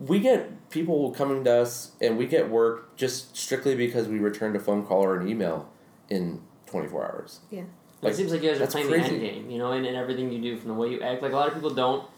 We 0.00 0.18
get 0.18 0.70
people 0.70 1.12
coming 1.12 1.44
to 1.44 1.52
us, 1.52 1.92
and 2.00 2.18
we 2.18 2.26
get 2.26 2.48
work 2.50 2.96
just 2.96 3.36
strictly 3.36 3.76
because 3.76 4.08
we 4.08 4.18
returned 4.18 4.56
a 4.56 4.60
phone 4.60 4.84
call 4.84 5.04
or 5.04 5.16
an 5.18 5.28
email 5.28 5.70
in 6.08 6.40
twenty 6.66 6.88
four 6.88 7.04
hours. 7.04 7.40
Yeah. 7.50 7.62
Like, 8.02 8.14
it 8.14 8.16
seems 8.16 8.32
like 8.32 8.42
you 8.42 8.50
guys 8.50 8.60
are 8.62 8.66
playing 8.66 8.88
crazy. 8.88 9.18
the 9.18 9.26
end 9.26 9.34
game, 9.34 9.50
you 9.50 9.58
know, 9.58 9.72
and, 9.72 9.84
and 9.84 9.94
everything 9.94 10.32
you 10.32 10.40
do 10.40 10.56
from 10.56 10.68
the 10.68 10.74
way 10.74 10.88
you 10.88 11.02
act. 11.02 11.22
Like 11.22 11.32
a 11.32 11.36
lot 11.36 11.48
of 11.48 11.54
people 11.54 11.68
don't 11.70 12.08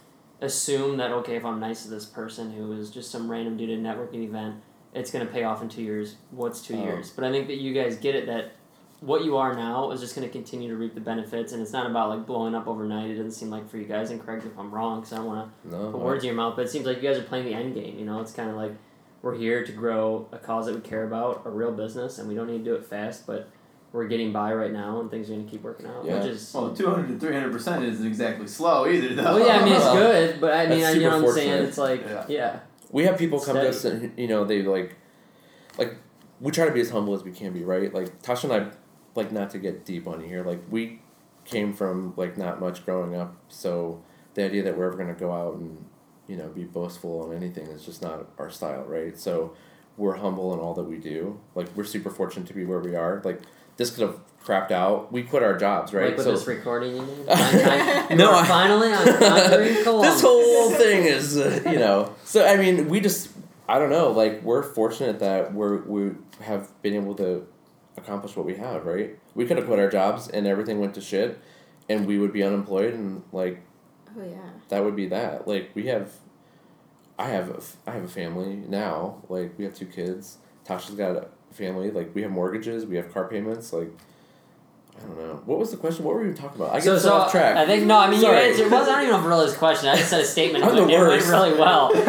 assume 0.40 0.96
that 0.98 1.10
okay, 1.10 1.34
if 1.36 1.44
I'm 1.44 1.58
nice 1.60 1.82
to 1.82 1.90
this 1.90 2.04
person 2.04 2.52
who 2.52 2.72
is 2.72 2.90
just 2.90 3.10
some 3.10 3.28
random 3.30 3.56
dude 3.56 3.70
at 3.70 3.78
a 3.78 3.82
networking 3.82 4.24
event, 4.24 4.62
it's 4.94 5.10
gonna 5.10 5.26
pay 5.26 5.44
off 5.44 5.62
in 5.62 5.68
two 5.68 5.82
years. 5.82 6.16
What's 6.30 6.60
two 6.62 6.74
Oh. 6.76 6.82
years? 6.84 7.10
But 7.10 7.24
I 7.24 7.30
think 7.30 7.46
that 7.48 7.56
you 7.58 7.72
guys 7.72 7.96
get 7.96 8.14
it 8.14 8.26
that 8.26 8.52
what 9.00 9.24
you 9.24 9.36
are 9.36 9.54
now 9.54 9.90
is 9.90 10.00
just 10.00 10.14
gonna 10.14 10.28
continue 10.28 10.68
to 10.68 10.76
reap 10.76 10.94
the 10.94 11.00
benefits, 11.00 11.52
and 11.52 11.60
it's 11.60 11.72
not 11.72 11.90
about 11.90 12.08
like 12.10 12.24
blowing 12.26 12.54
up 12.54 12.66
overnight. 12.68 13.10
It 13.10 13.14
doesn't 13.16 13.32
seem 13.32 13.50
like 13.50 13.68
for 13.68 13.76
you 13.78 13.84
guys. 13.86 14.10
And 14.10 14.24
correct 14.24 14.44
me 14.44 14.50
if 14.52 14.58
I'm 14.58 14.72
wrong, 14.72 15.00
because 15.00 15.12
I 15.12 15.16
don't 15.16 15.26
want 15.26 15.50
to 15.64 15.76
No, 15.76 15.90
put 15.90 16.00
words 16.00 16.22
in 16.24 16.28
your 16.28 16.36
mouth, 16.36 16.54
but 16.56 16.66
it 16.66 16.70
seems 16.70 16.86
like 16.86 17.02
you 17.02 17.08
guys 17.08 17.18
are 17.18 17.22
playing 17.24 17.46
the 17.46 17.54
end 17.54 17.74
game. 17.74 17.98
You 17.98 18.04
know, 18.04 18.20
it's 18.20 18.32
kind 18.32 18.48
of 18.50 18.56
like 18.56 18.72
we're 19.22 19.34
here 19.36 19.64
to 19.64 19.72
grow 19.72 20.26
a 20.32 20.38
cause 20.38 20.66
that 20.66 20.74
we 20.74 20.80
care 20.80 21.04
about, 21.04 21.42
a 21.44 21.50
real 21.50 21.72
business, 21.72 22.18
and 22.18 22.28
we 22.28 22.34
don't 22.34 22.46
need 22.48 22.58
to 22.58 22.64
do 22.64 22.74
it 22.74 22.84
fast, 22.84 23.26
but 23.26 23.48
we're 23.92 24.06
getting 24.08 24.32
by 24.32 24.52
right 24.54 24.72
now, 24.72 25.00
and 25.00 25.10
things 25.10 25.28
are 25.30 25.34
gonna 25.34 25.48
keep 25.48 25.62
working 25.62 25.86
out. 25.86 26.04
Yeah. 26.04 26.18
Which 26.18 26.26
is 26.30 26.52
Well, 26.54 26.72
two 26.74 26.88
hundred 26.88 27.08
to 27.08 27.18
three 27.18 27.34
hundred 27.34 27.52
percent 27.52 27.84
isn't 27.84 28.06
exactly 28.06 28.46
slow 28.46 28.86
either, 28.86 29.14
though. 29.14 29.22
well, 29.34 29.46
yeah, 29.46 29.58
I 29.60 29.64
mean 29.64 29.74
it's 29.74 29.84
good, 29.84 30.40
but 30.40 30.52
I 30.54 30.66
mean, 30.66 30.84
I, 30.84 30.92
you 30.92 31.00
know 31.00 31.18
what 31.18 31.28
I'm 31.28 31.34
saying? 31.34 31.64
It's 31.64 31.78
like, 31.78 32.02
Yeah. 32.06 32.24
yeah, 32.28 32.60
we 32.92 33.04
have 33.04 33.18
people 33.18 33.40
come 33.40 33.56
to 33.56 33.68
us 33.68 33.84
and 33.84 34.16
you 34.16 34.28
know 34.28 34.44
they 34.44 34.62
like 34.62 34.94
like 35.78 35.96
we 36.40 36.52
try 36.52 36.66
to 36.66 36.72
be 36.72 36.80
as 36.80 36.90
humble 36.90 37.14
as 37.14 37.24
we 37.24 37.32
can 37.32 37.52
be 37.52 37.64
right? 37.64 37.92
Like 37.92 38.22
tasha 38.22 38.44
and 38.44 38.52
i 38.52 38.76
like 39.14 39.32
not 39.32 39.50
to 39.50 39.58
get 39.58 39.84
deep 39.84 40.06
on 40.06 40.20
you 40.20 40.28
here. 40.28 40.44
Like 40.44 40.62
we 40.70 41.00
came 41.44 41.72
from 41.72 42.14
like 42.16 42.36
not 42.36 42.60
much 42.60 42.84
growing 42.84 43.14
up. 43.16 43.34
So 43.48 44.02
the 44.34 44.44
idea 44.44 44.62
that 44.62 44.76
we're 44.76 44.86
ever 44.86 44.96
going 44.96 45.12
to 45.12 45.18
go 45.18 45.32
out 45.32 45.54
and 45.54 45.84
you 46.28 46.36
know 46.36 46.48
be 46.48 46.64
boastful 46.64 47.24
on 47.24 47.34
anything 47.34 47.66
is 47.66 47.84
just 47.84 48.02
not 48.02 48.26
our 48.38 48.50
style 48.50 48.84
right? 48.84 49.18
So 49.18 49.54
we're 49.96 50.16
humble 50.16 50.54
in 50.54 50.60
all 50.60 50.74
that 50.74 50.84
we 50.84 50.98
do. 50.98 51.40
Like 51.54 51.68
we're 51.76 51.84
super 51.84 52.10
fortunate 52.10 52.46
to 52.48 52.54
be 52.54 52.64
where 52.64 52.80
we 52.80 52.94
are. 52.94 53.20
Like 53.24 53.42
this 53.76 53.90
could 53.90 54.02
have 54.02 54.20
crapped 54.44 54.70
out 54.72 55.12
we 55.12 55.22
quit 55.22 55.42
our 55.42 55.56
jobs 55.56 55.92
right? 55.94 56.08
Like 56.08 56.16
with 56.16 56.24
so 56.26 56.32
this 56.32 56.46
recording, 56.46 56.96
you 56.96 57.02
mean? 57.02 57.26
Fine, 57.26 58.16
No, 58.18 58.32
I- 58.34 58.44
finally 58.46 58.92
on 58.92 59.04
Conquering 59.18 59.76
Columbus. 59.84 60.14
this 60.14 60.22
whole 60.22 60.70
thing 60.70 61.04
is 61.04 61.36
uh, 61.36 61.62
you 61.66 61.78
know. 61.78 62.14
So 62.24 62.44
i 62.46 62.56
mean 62.56 62.88
we 62.88 63.00
just 63.00 63.28
i 63.68 63.78
don't 63.78 63.90
know 63.90 64.10
like 64.10 64.42
we're 64.42 64.62
fortunate 64.62 65.20
that 65.20 65.54
we're 65.54 65.82
we 65.82 66.12
have 66.40 66.70
been 66.82 66.94
able 66.94 67.14
to 67.16 67.46
accomplish 67.96 68.34
what 68.36 68.44
we 68.46 68.56
have 68.56 68.84
right? 68.86 69.18
We 69.34 69.46
could 69.46 69.56
have 69.58 69.66
quit 69.66 69.78
our 69.78 69.88
jobs 69.90 70.28
and 70.28 70.46
everything 70.46 70.80
went 70.80 70.94
to 70.94 71.00
shit 71.00 71.38
and 71.88 72.06
we 72.06 72.18
would 72.18 72.32
be 72.32 72.42
unemployed 72.42 72.94
and 72.94 73.22
like 73.32 73.62
Oh 74.16 74.22
yeah. 74.24 74.36
that 74.68 74.84
would 74.84 74.96
be 74.96 75.06
that. 75.08 75.46
Like 75.48 75.70
we 75.74 75.86
have 75.86 76.12
i 77.18 77.28
have 77.28 77.50
a, 77.50 77.56
f- 77.58 77.76
i 77.86 77.92
have 77.92 78.04
a 78.04 78.08
family 78.08 78.56
now. 78.68 79.22
Like 79.28 79.56
we 79.56 79.64
have 79.64 79.74
two 79.74 79.86
kids. 79.86 80.38
Tasha's 80.66 80.94
got 80.96 81.16
a 81.16 81.28
family. 81.52 81.90
Like 81.90 82.14
we 82.14 82.22
have 82.22 82.30
mortgages. 82.30 82.86
We 82.86 82.96
have 82.96 83.12
car 83.12 83.28
payments. 83.28 83.72
Like 83.72 83.90
i 84.98 85.00
don't 85.06 85.16
know 85.16 85.42
what 85.46 85.58
was 85.58 85.70
the 85.70 85.76
question 85.76 86.04
what 86.04 86.14
were 86.14 86.20
we 86.22 86.28
even 86.28 86.36
talking 86.40 86.60
about 86.60 86.72
i 86.72 86.76
get 86.76 86.84
so, 86.84 86.96
so, 86.96 87.02
so 87.08 87.12
off 87.14 87.30
track 87.30 87.56
I 87.56 87.66
think 87.66 87.84
no. 87.86 87.98
I 87.98 88.08
mean, 88.10 88.20
Sorry. 88.20 88.36
you 88.44 88.50
answered. 88.50 88.66
It 88.66 88.70
wasn't. 88.70 88.90
I 88.96 89.00
don't 89.00 89.02
even 89.08 89.12
know 89.14 89.20
if 89.20 89.26
really 89.26 89.44
was 89.46 89.56
question. 89.56 89.88
I 89.88 89.96
just 89.96 90.10
said 90.10 90.20
a 90.20 90.24
statement. 90.24 90.64
I'm 90.64 90.70
It 90.70 90.74
the 90.76 90.80
went- 90.82 90.92
it 90.92 90.98
went 91.08 91.26
really 91.26 91.58
well. 91.58 91.90
But, 91.94 92.02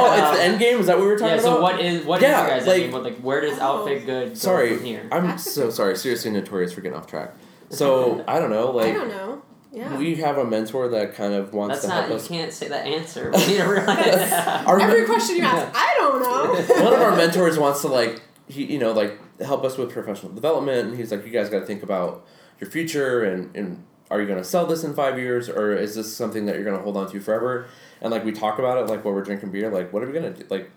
oh 0.00 0.12
it's 0.12 0.22
um, 0.22 0.34
the 0.34 0.42
end 0.42 0.58
game 0.58 0.78
is 0.80 0.86
that 0.86 0.96
what 0.96 1.02
we 1.04 1.08
were 1.12 1.18
talking 1.18 1.38
about? 1.38 1.44
Yeah. 1.44 1.56
about 1.56 1.56
So 1.56 1.62
what 1.62 1.80
is 1.80 2.04
what 2.06 2.16
is 2.18 2.22
Yeah, 2.22 2.40
your 2.46 2.50
guys' 2.58 2.66
like- 2.66 2.82
name? 2.82 2.92
What 2.92 3.02
like 3.04 3.16
where 3.18 3.40
does 3.40 3.58
Oh. 3.58 3.62
outfit 3.80 4.06
good 4.06 4.28
go 4.30 4.34
Sorry, 4.34 4.76
from 4.76 4.84
here? 4.84 5.08
I'm 5.12 5.38
so 5.38 5.70
sorry. 5.70 5.96
Seriously, 5.96 6.30
notorious 6.30 6.72
for 6.72 6.80
getting 6.82 6.96
off 6.98 7.06
track. 7.06 7.34
So 7.70 8.24
I 8.28 8.38
don't 8.38 8.50
know. 8.50 8.70
Like 8.70 8.88
I 8.88 8.92
don't 8.92 9.08
know. 9.08 9.42
Yeah. 9.72 9.96
we 9.98 10.14
have 10.16 10.38
a 10.38 10.44
mentor 10.44 10.88
that 10.88 11.14
kind 11.14 11.34
of 11.34 11.52
wants 11.52 11.74
That's 11.76 11.82
to 11.82 11.88
not. 11.88 11.96
help 11.98 12.10
You 12.10 12.16
us. 12.16 12.28
can't 12.28 12.52
say 12.52 12.68
that 12.68 12.86
answer. 12.86 13.30
We 13.34 13.38
need 13.46 13.56
to 13.58 13.64
realize 13.64 14.32
Every 14.66 14.84
men- 15.02 15.06
question 15.06 15.36
you 15.36 15.42
ask, 15.42 15.66
I 15.74 15.94
don't 15.98 16.22
know. 16.22 16.82
one 16.84 16.92
of 16.94 17.00
our 17.00 17.14
mentors 17.16 17.58
wants 17.58 17.82
to 17.82 17.88
like 17.88 18.22
he 18.48 18.64
you 18.64 18.78
know 18.78 18.92
like 18.92 19.18
help 19.40 19.64
us 19.64 19.76
with 19.76 19.90
professional 19.90 20.32
development, 20.32 20.88
and 20.88 20.96
he's 20.96 21.10
like, 21.10 21.24
you 21.24 21.32
guys 21.32 21.48
got 21.48 21.60
to 21.60 21.66
think 21.66 21.82
about 21.82 22.26
your 22.60 22.70
future 22.70 23.22
and 23.22 23.54
and 23.54 23.84
are 24.10 24.20
you 24.20 24.26
going 24.26 24.38
to 24.38 24.44
sell 24.44 24.66
this 24.66 24.84
in 24.84 24.94
five 24.94 25.18
years 25.18 25.48
or 25.48 25.74
is 25.76 25.96
this 25.96 26.14
something 26.16 26.46
that 26.46 26.54
you're 26.54 26.64
going 26.64 26.76
to 26.76 26.82
hold 26.82 26.96
on 26.96 27.10
to 27.10 27.20
forever? 27.20 27.66
And 28.00 28.10
like 28.10 28.24
we 28.24 28.32
talk 28.32 28.58
about 28.58 28.78
it 28.78 28.90
like 28.90 29.04
while 29.04 29.14
we're 29.14 29.22
drinking 29.22 29.50
beer, 29.50 29.70
like 29.70 29.92
what 29.92 30.02
are 30.02 30.06
we 30.06 30.12
gonna 30.12 30.32
do? 30.32 30.44
Like, 30.50 30.70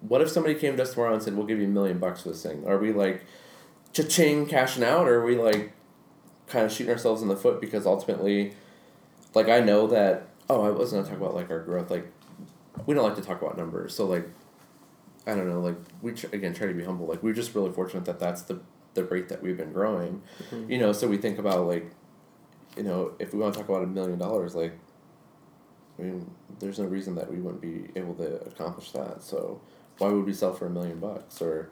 what 0.00 0.20
if 0.20 0.28
somebody 0.28 0.54
came 0.54 0.76
to 0.76 0.82
us 0.82 0.92
tomorrow 0.92 1.14
and 1.14 1.22
said, 1.22 1.36
"We'll 1.36 1.46
give 1.46 1.58
you 1.58 1.66
a 1.66 1.68
million 1.68 1.98
bucks 1.98 2.22
for 2.22 2.30
this 2.30 2.42
thing"? 2.42 2.66
Are 2.66 2.78
we 2.78 2.92
like, 2.92 3.24
cha-ching, 3.92 4.46
cashing 4.46 4.82
out, 4.82 5.06
or 5.06 5.20
are 5.20 5.24
we 5.24 5.36
like, 5.36 5.72
kind 6.48 6.66
of 6.66 6.72
shooting 6.72 6.92
ourselves 6.92 7.22
in 7.22 7.28
the 7.28 7.36
foot 7.36 7.60
because 7.60 7.86
ultimately, 7.86 8.54
like 9.34 9.48
I 9.48 9.60
know 9.60 9.86
that. 9.86 10.28
Oh, 10.50 10.62
I 10.62 10.70
was 10.70 10.92
gonna 10.92 11.04
talk 11.04 11.16
about 11.16 11.34
like 11.34 11.50
our 11.50 11.60
growth. 11.60 11.90
Like, 11.90 12.06
we 12.84 12.94
don't 12.94 13.04
like 13.04 13.16
to 13.16 13.22
talk 13.22 13.40
about 13.40 13.56
numbers, 13.56 13.94
so 13.94 14.06
like, 14.06 14.28
I 15.26 15.34
don't 15.34 15.48
know. 15.48 15.60
Like 15.60 15.76
we 16.02 16.12
tr- 16.12 16.26
again 16.32 16.54
try 16.54 16.66
to 16.68 16.74
be 16.74 16.84
humble. 16.84 17.06
Like 17.06 17.22
we're 17.22 17.32
just 17.34 17.54
really 17.54 17.72
fortunate 17.72 18.04
that 18.04 18.18
that's 18.20 18.42
the 18.42 18.60
the 18.94 19.04
rate 19.04 19.28
that 19.28 19.42
we've 19.42 19.56
been 19.56 19.72
growing. 19.72 20.22
Mhm. 20.50 20.70
You 20.70 20.78
know, 20.78 20.92
so 20.92 21.06
we 21.08 21.16
think 21.18 21.38
about 21.38 21.66
like, 21.66 21.90
you 22.76 22.82
know, 22.82 23.12
if 23.18 23.32
we 23.34 23.38
want 23.40 23.54
to 23.54 23.60
talk 23.60 23.68
about 23.68 23.82
a 23.82 23.86
million 23.86 24.18
dollars, 24.18 24.54
like, 24.54 24.72
I 25.98 26.02
mean, 26.02 26.30
there's 26.60 26.78
no 26.78 26.86
reason 26.86 27.14
that 27.16 27.30
we 27.30 27.38
wouldn't 27.40 27.60
be 27.60 27.88
able 27.98 28.14
to 28.14 28.36
accomplish 28.46 28.92
that. 28.92 29.22
So, 29.22 29.60
why 29.98 30.08
would 30.08 30.24
we 30.26 30.32
sell 30.32 30.52
for 30.54 30.66
a 30.66 30.70
million 30.70 30.98
bucks? 31.00 31.40
Or, 31.42 31.70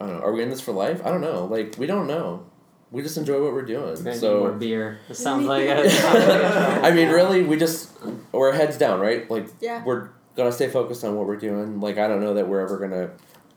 I 0.00 0.06
don't 0.06 0.16
know. 0.18 0.22
Are 0.24 0.32
we 0.32 0.42
in 0.42 0.50
this 0.50 0.60
for 0.60 0.72
life? 0.72 1.00
I 1.04 1.10
don't 1.10 1.20
know. 1.20 1.44
Like, 1.46 1.76
we 1.78 1.86
don't 1.86 2.06
know. 2.06 2.44
We 2.92 3.02
just 3.02 3.16
enjoy 3.16 3.42
what 3.42 3.52
we're 3.52 3.62
doing. 3.64 3.94
We're 3.96 4.02
more 4.02 4.14
So, 4.14 4.52
beer. 4.52 4.98
It 5.08 5.14
sounds 5.16 5.46
like. 5.46 5.64
It 5.68 5.90
sounds 5.90 6.26
like 6.28 6.42
I 6.84 6.90
mean, 6.92 7.08
really, 7.08 7.42
we 7.42 7.56
just 7.56 7.90
we're 8.32 8.52
heads 8.52 8.78
down, 8.78 9.00
right? 9.00 9.28
Like, 9.30 9.48
Yeah. 9.60 9.82
we're 9.84 10.10
gonna 10.36 10.52
stay 10.52 10.68
focused 10.68 11.04
on 11.04 11.16
what 11.16 11.26
we're 11.26 11.36
doing. 11.36 11.80
Like, 11.80 11.98
I 11.98 12.06
don't 12.08 12.20
know 12.20 12.34
that 12.34 12.46
we're 12.48 12.60
ever 12.60 12.78
gonna 12.78 13.10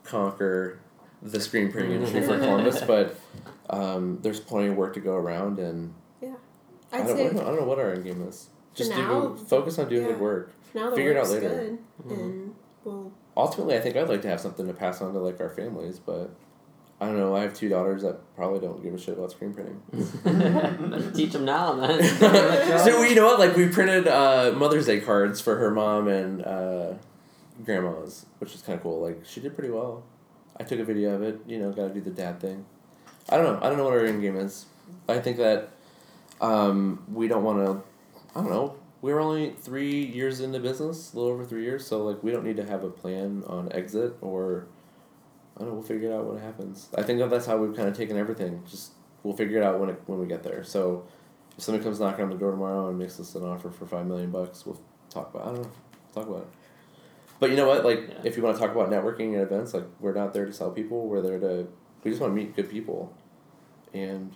conquer 0.04 0.78
the 1.22 1.40
screen 1.40 1.70
printing 1.70 1.92
industry 1.92 2.22
for 2.22 2.38
Columbus, 2.38 2.80
but 2.86 3.18
um, 3.68 4.18
there's 4.22 4.40
plenty 4.40 4.68
of 4.68 4.76
work 4.76 4.94
to 4.94 5.00
go 5.00 5.14
around, 5.14 5.58
and 5.58 5.94
yeah, 6.20 6.34
I'd 6.92 7.06
don't, 7.06 7.16
say 7.16 7.26
I 7.26 7.32
don't, 7.32 7.40
I 7.40 7.44
don't 7.44 7.60
know 7.60 7.66
what 7.66 7.78
our 7.78 7.92
end 7.92 8.04
game 8.04 8.26
is. 8.26 8.48
Just 8.74 8.90
now, 8.90 9.28
do 9.28 9.44
focus 9.44 9.78
on 9.78 9.88
doing 9.88 10.02
yeah. 10.02 10.12
good 10.12 10.20
work. 10.20 10.52
now 10.74 10.90
the 10.90 10.96
Figure 10.96 11.12
it 11.12 11.16
out 11.18 11.28
later. 11.28 11.48
good, 11.48 11.78
Mhm. 12.06 12.18
and 12.20 12.54
we'll 12.84 13.12
Ultimately, 13.36 13.76
I 13.76 13.80
think 13.80 13.96
I'd 13.96 14.08
like 14.08 14.22
to 14.22 14.28
have 14.28 14.40
something 14.40 14.66
to 14.66 14.72
pass 14.74 15.00
on 15.00 15.12
to 15.12 15.18
like 15.18 15.40
our 15.40 15.48
families, 15.48 15.98
but 15.98 16.30
I 17.00 17.06
don't 17.06 17.16
know. 17.16 17.34
I 17.34 17.40
have 17.40 17.54
two 17.54 17.70
daughters 17.70 18.02
that 18.02 18.20
probably 18.36 18.60
don't 18.60 18.82
give 18.82 18.92
a 18.92 18.98
shit 18.98 19.16
about 19.16 19.30
screen 19.30 19.54
printing. 19.54 19.80
Teach 21.14 21.32
them 21.32 21.46
now 21.46 21.72
then. 21.72 22.02
so 22.78 23.02
you 23.02 23.14
know 23.14 23.24
what? 23.24 23.38
Like 23.38 23.56
we 23.56 23.68
printed 23.68 24.06
uh, 24.06 24.52
Mother's 24.54 24.84
Day 24.84 25.00
cards 25.00 25.40
for 25.40 25.56
her 25.56 25.70
mom 25.70 26.08
and 26.08 26.44
uh, 26.44 26.92
grandma's, 27.64 28.26
which 28.38 28.54
is 28.54 28.60
kind 28.60 28.76
of 28.76 28.82
cool. 28.82 29.00
Like 29.00 29.24
she 29.24 29.40
did 29.40 29.54
pretty 29.54 29.70
well. 29.70 30.04
I 30.58 30.64
took 30.64 30.78
a 30.78 30.84
video 30.84 31.14
of 31.14 31.22
it. 31.22 31.40
You 31.46 31.58
know, 31.58 31.72
got 31.72 31.88
to 31.88 31.94
do 31.94 32.02
the 32.02 32.10
dad 32.10 32.38
thing. 32.38 32.66
I 33.30 33.38
don't 33.38 33.46
know. 33.46 33.66
I 33.66 33.70
don't 33.70 33.78
know 33.78 33.84
what 33.84 33.94
our 33.94 34.04
end 34.04 34.20
game 34.20 34.36
is. 34.36 34.66
I 35.08 35.20
think 35.20 35.38
that 35.38 35.70
um, 36.42 37.02
we 37.10 37.28
don't 37.28 37.44
want 37.44 37.64
to. 37.64 37.82
I 38.38 38.42
don't 38.42 38.50
know. 38.50 38.76
We're 39.00 39.20
only 39.20 39.54
three 39.58 40.04
years 40.04 40.40
into 40.40 40.60
business, 40.60 41.14
a 41.14 41.16
little 41.16 41.32
over 41.32 41.46
three 41.46 41.62
years. 41.62 41.86
So 41.86 42.04
like, 42.04 42.22
we 42.22 42.30
don't 42.30 42.44
need 42.44 42.58
to 42.58 42.66
have 42.66 42.84
a 42.84 42.90
plan 42.90 43.42
on 43.46 43.72
exit 43.72 44.16
or. 44.20 44.66
I 45.60 45.64
don't 45.64 45.68
know. 45.68 45.74
We'll 45.74 45.82
figure 45.82 46.10
it 46.10 46.14
out 46.14 46.24
when 46.24 46.38
it 46.38 46.40
happens. 46.40 46.88
I 46.96 47.02
think 47.02 47.18
that 47.18 47.28
that's 47.28 47.44
how 47.44 47.58
we've 47.58 47.76
kind 47.76 47.86
of 47.86 47.94
taken 47.96 48.16
everything. 48.16 48.62
Just 48.68 48.92
we'll 49.22 49.36
figure 49.36 49.58
it 49.58 49.62
out 49.64 49.78
when 49.78 49.90
it 49.90 50.00
when 50.06 50.18
we 50.18 50.26
get 50.26 50.42
there. 50.42 50.64
So 50.64 51.06
if 51.58 51.62
somebody 51.62 51.84
comes 51.84 52.00
knocking 52.00 52.24
on 52.24 52.30
the 52.30 52.36
door 52.38 52.52
tomorrow 52.52 52.88
and 52.88 52.98
makes 52.98 53.20
us 53.20 53.34
an 53.34 53.44
offer 53.44 53.70
for 53.70 53.84
five 53.86 54.06
million 54.06 54.30
bucks, 54.30 54.64
we'll 54.64 54.80
talk 55.10 55.34
about. 55.34 55.48
I 55.48 55.52
don't 55.52 55.62
know. 55.62 55.70
Talk 56.14 56.26
about 56.28 56.42
it. 56.42 56.48
But 57.38 57.50
you 57.50 57.56
know 57.56 57.68
what? 57.68 57.84
Like, 57.84 58.08
Yeah. 58.08 58.14
if 58.24 58.36
you 58.38 58.42
want 58.42 58.56
to 58.56 58.62
talk 58.62 58.74
about 58.74 58.90
networking 58.90 59.34
and 59.34 59.42
events, 59.42 59.74
like 59.74 59.84
we're 60.00 60.14
not 60.14 60.32
there 60.32 60.46
to 60.46 60.52
sell 60.52 60.70
people. 60.70 61.06
We're 61.06 61.20
there 61.20 61.38
to. 61.38 61.68
We 62.04 62.10
just 62.10 62.22
want 62.22 62.30
to 62.32 62.34
meet 62.34 62.56
good 62.56 62.70
people, 62.70 63.12
and 63.92 64.34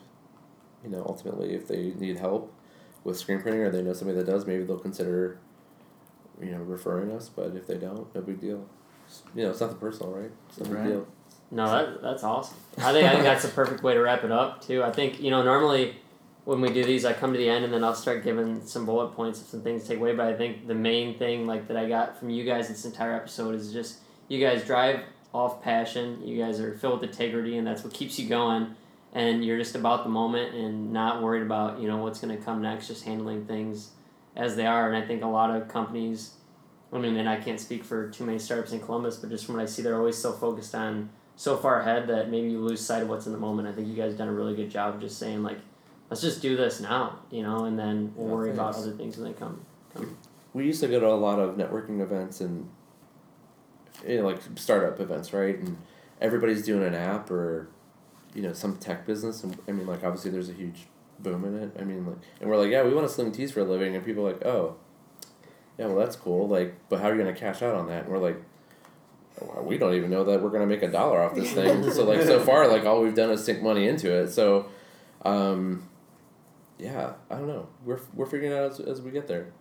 you 0.83 0.91
know, 0.91 1.03
ultimately, 1.09 1.55
if 1.55 1.67
they 1.67 1.95
need 1.99 2.19
help 2.19 2.53
with 3.03 3.17
screen 3.19 3.41
printing 3.41 3.63
or 3.63 3.71
they 3.71 3.81
know 3.83 3.95
somebody 3.95 4.19
that 4.19 4.27
does, 4.27 4.47
maybe 4.47 4.65
they'll 4.65 4.79
consider, 4.79 5.39
you 6.43 6.51
know, 6.51 6.59
referring 6.59 7.11
us. 7.11 7.31
But 7.31 7.57
if 7.57 7.67
they 7.67 7.79
don't, 7.79 8.15
no 8.15 8.21
big 8.21 8.41
deal. 8.41 8.67
You 9.35 9.45
know, 9.45 9.51
it's 9.51 9.61
nothing 9.61 9.77
personal, 9.79 10.13
right? 10.13 10.31
It's 10.49 10.59
no 10.61 10.75
big 10.75 10.85
deal. 10.85 11.07
No, 11.51 11.71
that 11.71 12.03
that's 12.03 12.25
awesome. 12.25 12.57
I 12.79 12.93
think 12.93 13.07
I 13.07 13.13
think 13.13 13.25
that's 13.25 13.43
the 13.45 13.51
perfect 13.51 13.83
way 13.83 13.95
to 13.95 14.01
wrap 14.01 14.25
it 14.25 14.33
up 14.33 14.65
too. 14.65 14.83
I 14.83 14.91
think 14.91 15.21
you 15.21 15.31
know 15.31 15.43
normally 15.43 15.97
when 16.45 16.61
we 16.61 16.71
do 16.71 16.85
these, 16.85 17.05
I 17.05 17.13
come 17.13 17.33
to 17.33 17.39
the 17.39 17.49
end 17.49 17.65
and 17.65 17.73
then 17.73 17.83
I'll 17.83 17.95
start 17.95 18.23
giving 18.23 18.67
some 18.67 18.85
bullet 18.85 19.15
points 19.15 19.41
of 19.41 19.47
some 19.47 19.63
things 19.63 19.83
to 19.83 19.89
take 19.89 19.99
away. 19.99 20.15
But 20.15 20.27
I 20.27 20.35
think 20.35 20.67
the 20.67 20.75
main 20.75 21.19
thing 21.19 21.47
like 21.47 21.69
that 21.69 21.77
I 21.77 21.89
got 21.89 22.19
from 22.19 22.31
you 22.31 22.45
guys 22.45 22.69
this 22.69 22.85
entire 22.85 23.15
episode 23.15 23.55
is 23.55 23.73
just 23.73 24.01
you 24.29 24.45
guys 24.45 24.65
drive 24.65 25.01
off 25.33 25.63
passion. 25.63 26.27
You 26.27 26.43
guys 26.43 26.61
are 26.61 26.77
filled 26.77 27.01
with 27.01 27.11
integrity, 27.11 27.57
and 27.57 27.67
that's 27.67 27.85
what 27.85 27.93
keeps 27.93 28.19
you 28.19 28.29
going. 28.29 28.75
And 29.13 29.45
you're 29.45 29.59
just 29.59 29.77
about 29.77 30.03
the 30.03 30.11
moment 30.11 30.55
and 30.55 30.93
not 30.93 31.23
worried 31.23 31.43
about 31.43 31.81
you 31.81 31.89
know 31.89 31.99
what's 31.99 32.21
going 32.21 32.37
to 32.37 32.43
come 32.43 32.63
next. 32.63 32.89
Just 32.89 33.05
handling 33.05 33.47
things 33.47 33.91
as 34.35 34.57
they 34.57 34.67
are. 34.67 34.93
And 34.93 35.03
I 35.03 35.07
think 35.07 35.23
a 35.23 35.29
lot 35.29 35.55
of 35.55 35.69
companies 35.69 36.35
I 36.95 36.99
mean, 36.99 37.17
and 37.17 37.29
I 37.29 37.37
can't 37.37 37.59
speak 37.59 37.83
for 37.83 38.09
too 38.11 38.25
many 38.25 38.39
startups 38.39 38.73
in 38.73 38.79
Columbus, 38.79 39.17
but 39.17 39.29
just 39.29 39.45
from 39.47 39.57
what 39.57 39.63
I 39.63 39.67
see, 39.67 39.83
they're 39.83 39.97
always 39.97 40.17
so 40.17 40.33
focused 40.33 40.75
on 40.77 41.11
so 41.37 41.57
far 41.57 41.81
ahead 41.81 42.07
that 42.09 42.31
maybe 42.31 42.49
you 42.51 42.61
lose 42.61 42.81
sight 42.81 43.03
of 43.03 43.09
what's 43.09 43.27
in 43.27 43.33
the 43.33 43.39
moment. 43.39 43.67
I 43.69 43.73
think 43.73 43.89
you 43.89 43.95
guys 43.95 44.11
have 44.11 44.19
done 44.19 44.29
a 44.29 44.33
really 44.33 44.55
good 44.55 44.71
job 44.71 44.95
of 44.95 45.01
just 45.01 45.19
saying 45.19 45.43
like, 45.43 45.59
let's 46.11 46.21
just 46.23 46.41
do 46.41 46.57
this 46.57 46.81
now, 46.81 47.19
you 47.31 47.43
know, 47.43 47.65
and 47.65 47.79
then 47.79 48.13
we'll 48.15 48.29
Yeah, 48.29 48.35
worry 48.35 48.51
about 48.51 48.77
other 48.77 48.93
things 48.93 49.17
when 49.17 49.33
they 49.33 49.39
come. 49.39 49.65
come. 49.95 50.17
we 50.53 50.65
used 50.67 50.81
to 50.81 50.89
go 50.89 51.01
to 51.01 51.09
a 51.09 51.15
lot 51.15 51.39
of 51.41 51.57
networking 51.57 52.01
events 52.01 52.41
and 52.41 52.69
you 54.07 54.19
know, 54.19 54.25
like 54.27 54.39
startup 54.57 55.01
events, 55.01 55.33
right? 55.33 55.59
And 55.59 55.77
everybody's 56.21 56.65
doing 56.65 56.85
an 56.85 56.95
app 56.95 57.31
or 57.31 57.69
you 58.35 58.43
know 58.43 58.53
some 58.53 58.77
tech 58.77 59.07
business, 59.07 59.45
and 59.45 59.57
I 59.69 59.73
mean, 59.73 59.87
like 59.87 60.03
obviously 60.05 60.31
there's 60.31 60.49
a 60.49 60.53
huge 60.53 60.87
boom 61.21 61.45
in 61.45 61.57
it. 61.57 61.77
I 61.79 61.85
mean, 61.85 62.05
like, 62.07 62.17
and 62.41 62.51
we're 62.51 62.57
like, 62.57 62.71
yeah, 62.71 62.83
we 62.83 62.93
want 62.93 63.07
to 63.09 63.13
sling 63.13 63.31
teas 63.33 63.53
for 63.53 63.61
a 63.61 63.65
living, 63.65 63.95
and 63.95 64.05
people 64.05 64.27
are 64.27 64.33
like, 64.33 64.45
oh, 64.45 64.77
yeah, 65.79 65.87
well 65.87 65.97
that's 65.97 66.17
cool. 66.17 66.49
Like, 66.49 66.75
but 66.89 67.01
how 67.01 67.09
are 67.11 67.15
you 67.15 67.23
gonna 67.23 67.35
cash 67.35 67.63
out 67.63 67.75
on 67.75 67.87
that? 67.89 68.05
And 68.05 68.13
we're 68.13 68.19
like. 68.19 68.41
"Well, 69.41 69.65
We 69.65 69.79
don't 69.79 69.95
even 69.95 70.11
know 70.11 70.25
that 70.25 70.43
we're 70.43 70.51
gonna 70.51 70.67
make 70.67 70.83
a 70.83 70.89
dollar 70.91 71.23
off 71.23 71.35
this 71.35 71.53
thing. 71.53 71.91
so 71.91 72.05
like 72.05 72.23
so 72.23 72.41
far, 72.45 72.69
like 72.69 72.85
all 72.85 73.03
we've 73.03 73.15
done 73.15 73.31
is 73.31 73.45
sink 73.45 73.63
money 73.63 73.87
into 73.89 74.13
it. 74.13 74.29
So, 74.29 74.67
um, 75.25 75.89
yeah, 76.79 77.13
I 77.31 77.37
don't 77.37 77.49
know. 77.49 77.69
We're 77.85 78.01
we're 78.15 78.27
figuring 78.27 78.53
it 78.53 78.57
out 78.57 78.71
as, 78.73 78.81
as 78.81 79.03
we 79.03 79.11
get 79.11 79.27
there. 79.29 79.53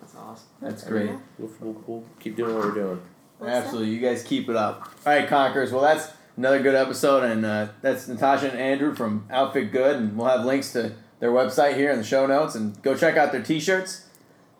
That's 0.00 0.14
awesome. 0.14 0.48
That's 0.60 0.86
I 0.86 0.90
mean, 0.90 1.06
great. 1.06 1.18
We'll, 1.38 1.50
we'll, 1.60 1.82
we'll 1.86 2.04
keep 2.20 2.36
doing 2.36 2.54
what 2.54 2.64
we're 2.64 2.74
doing. 2.74 3.00
Absolutely, 3.44 3.90
you 3.90 4.00
guys 4.00 4.22
keep 4.22 4.48
it 4.48 4.56
up. 4.56 4.92
All 5.06 5.12
right, 5.12 5.28
Conquerors. 5.28 5.72
Well, 5.72 5.82
that's 5.82 6.10
another 6.36 6.60
good 6.62 6.74
episode, 6.74 7.24
and 7.24 7.44
uh, 7.44 7.68
that's 7.82 8.08
Natasha 8.08 8.50
and 8.50 8.58
Andrew 8.58 8.94
from 8.94 9.26
Outfit 9.30 9.70
Good, 9.70 9.96
and 9.96 10.16
we'll 10.16 10.28
have 10.28 10.44
links 10.44 10.72
to 10.72 10.94
their 11.20 11.30
website 11.30 11.76
here 11.76 11.90
in 11.90 11.98
the 11.98 12.04
show 12.04 12.26
notes, 12.26 12.54
and 12.54 12.80
go 12.82 12.96
check 12.96 13.16
out 13.16 13.32
their 13.32 13.42
T-shirts, 13.42 14.06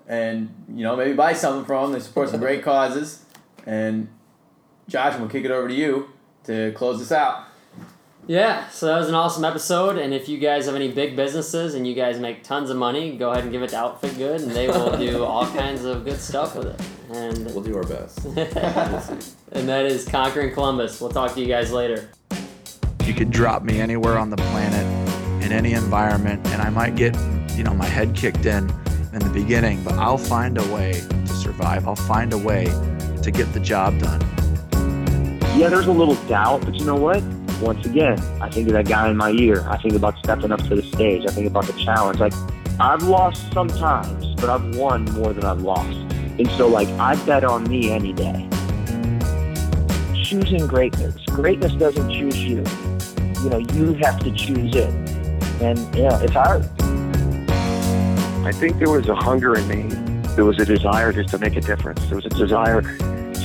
and 0.07 0.53
you 0.69 0.85
know 0.85 0.97
maybe 0.97 1.13
buy 1.13 1.33
something 1.33 1.65
from 1.65 1.91
them. 1.91 1.93
They 1.99 2.05
support 2.05 2.29
some 2.29 2.41
great 2.41 2.63
causes, 2.63 3.25
and 3.67 4.09
Josh, 4.89 5.19
we'll 5.19 5.29
kick 5.29 5.45
it 5.45 5.51
over 5.51 5.69
to 5.69 5.75
you 5.75 6.09
to 6.45 6.73
close 6.73 6.99
this 6.99 7.13
out. 7.13 7.45
Yeah, 8.27 8.69
so 8.69 8.87
that 8.87 8.99
was 8.99 9.09
an 9.09 9.15
awesome 9.15 9.45
episode. 9.45 9.97
And 9.97 10.13
if 10.13 10.29
you 10.29 10.39
guys 10.39 10.67
have 10.67 10.75
any 10.75 10.91
big 10.91 11.17
businesses 11.17 11.75
and 11.75 11.87
you 11.87 11.95
guys 11.95 12.19
make 12.19 12.43
tons 12.43 12.69
of 12.69 12.77
money, 12.77 13.17
go 13.17 13.31
ahead 13.31 13.45
and 13.45 13.53
give 13.53 13.63
it 13.63 13.71
to 13.71 13.77
Outfit 13.79 14.19
Good, 14.19 14.43
and 14.43 14.51
they 14.51 14.69
will 14.69 14.97
do 14.99 15.25
all 15.25 15.47
kinds 15.47 15.85
of 15.85 16.05
good 16.05 16.19
stuff 16.21 16.57
with 16.57 16.67
it. 16.67 16.81
And 17.17 17.47
We'll 17.47 17.63
do 17.63 17.77
our 17.77 17.85
best. 17.85 18.25
and 19.53 19.69
that 19.69 19.87
is 19.87 20.07
conquering 20.07 20.53
Columbus. 20.53 21.01
We'll 21.01 21.11
talk 21.11 21.35
to 21.35 21.41
you 21.41 21.47
guys 21.47 21.73
later. 21.73 22.11
You 23.05 23.15
could 23.15 23.31
drop 23.31 23.63
me 23.63 23.81
anywhere 23.81 24.19
on 24.19 24.29
the 24.29 24.37
planet, 24.37 24.85
in 25.43 25.53
any 25.53 25.73
environment, 25.73 26.47
and 26.49 26.61
I 26.61 26.69
might 26.69 26.97
get, 26.97 27.17
you 27.57 27.65
know, 27.65 27.73
my 27.73 27.87
head 27.87 28.15
kicked 28.15 28.45
in 28.45 28.69
in 29.15 29.21
the 29.21 29.31
beginning, 29.33 29.83
but 29.83 29.95
I'll 29.95 30.19
find 30.19 30.59
a 30.59 30.75
way 30.75 30.93
to 30.93 31.29
survive. 31.29 31.89
I'll 31.89 31.97
find 31.97 32.35
a 32.35 32.39
way 32.39 32.67
to 33.23 33.31
get 33.31 33.51
the 33.55 33.61
job 33.61 33.99
done. 33.99 34.38
Yeah, 35.59 35.69
there's 35.69 35.89
a 35.89 35.93
little 35.93 36.15
doubt, 36.29 36.65
but 36.65 36.77
you 36.77 36.85
know 36.85 36.95
what? 36.95 37.21
Once 37.61 37.85
again, 37.85 38.17
I 38.41 38.49
think 38.49 38.69
of 38.69 38.75
that 38.75 38.87
guy 38.87 39.11
in 39.11 39.17
my 39.17 39.33
ear. 39.33 39.67
I 39.69 39.77
think 39.77 39.95
about 39.95 40.17
stepping 40.21 40.53
up 40.53 40.63
to 40.69 40.77
the 40.77 40.85
stage. 40.85 41.27
I 41.27 41.33
think 41.33 41.49
about 41.49 41.65
the 41.65 41.73
challenge. 41.73 42.21
Like, 42.21 42.33
I've 42.79 43.03
lost 43.03 43.53
sometimes, 43.53 44.37
but 44.37 44.51
I've 44.51 44.77
won 44.77 45.05
more 45.07 45.33
than 45.33 45.45
I've 45.45 45.63
lost. 45.63 45.99
And 46.39 46.49
so, 46.53 46.69
like, 46.69 46.87
I 46.91 47.17
bet 47.27 47.43
on 47.43 47.65
me 47.65 47.91
any 47.91 48.13
day. 48.13 48.49
choosing 50.15 50.65
greatness. 50.69 51.17
Greatness 51.27 51.73
doesn't 51.73 52.09
choose 52.09 52.39
you. 52.39 52.63
You 53.43 53.51
know, 53.51 53.59
you 53.59 53.95
have 53.95 54.21
to 54.21 54.31
choose 54.31 54.77
it. 54.77 54.95
And, 55.61 55.77
know, 55.97 56.21
it's 56.23 56.35
hard. 56.35 56.71
I 58.47 58.53
think 58.53 58.79
there 58.79 58.91
was 58.91 59.09
a 59.09 59.17
hunger 59.17 59.59
in 59.59 59.67
me. 59.67 59.93
There 60.37 60.45
was 60.45 60.61
a 60.61 60.65
desire 60.65 61.13
just 61.13 61.31
to 61.31 61.39
make 61.39 61.57
a 61.57 61.61
difference. 61.61 62.07
There 62.07 62.15
was 62.15 62.27
a 62.27 62.29
desire 62.29 62.83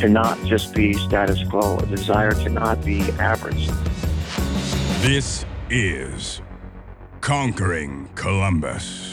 to 0.03 0.09
not 0.09 0.37
just 0.43 0.75
be 0.75 0.91
status 0.91 1.41
quo, 1.49 1.77
a 1.77 1.85
desire 1.85 2.31
to 2.31 2.49
not 2.49 2.83
be 2.83 3.03
average. 3.21 3.69
This 4.99 5.45
is 5.69 6.41
Conquering 7.21 8.09
Columbus. 8.13 9.12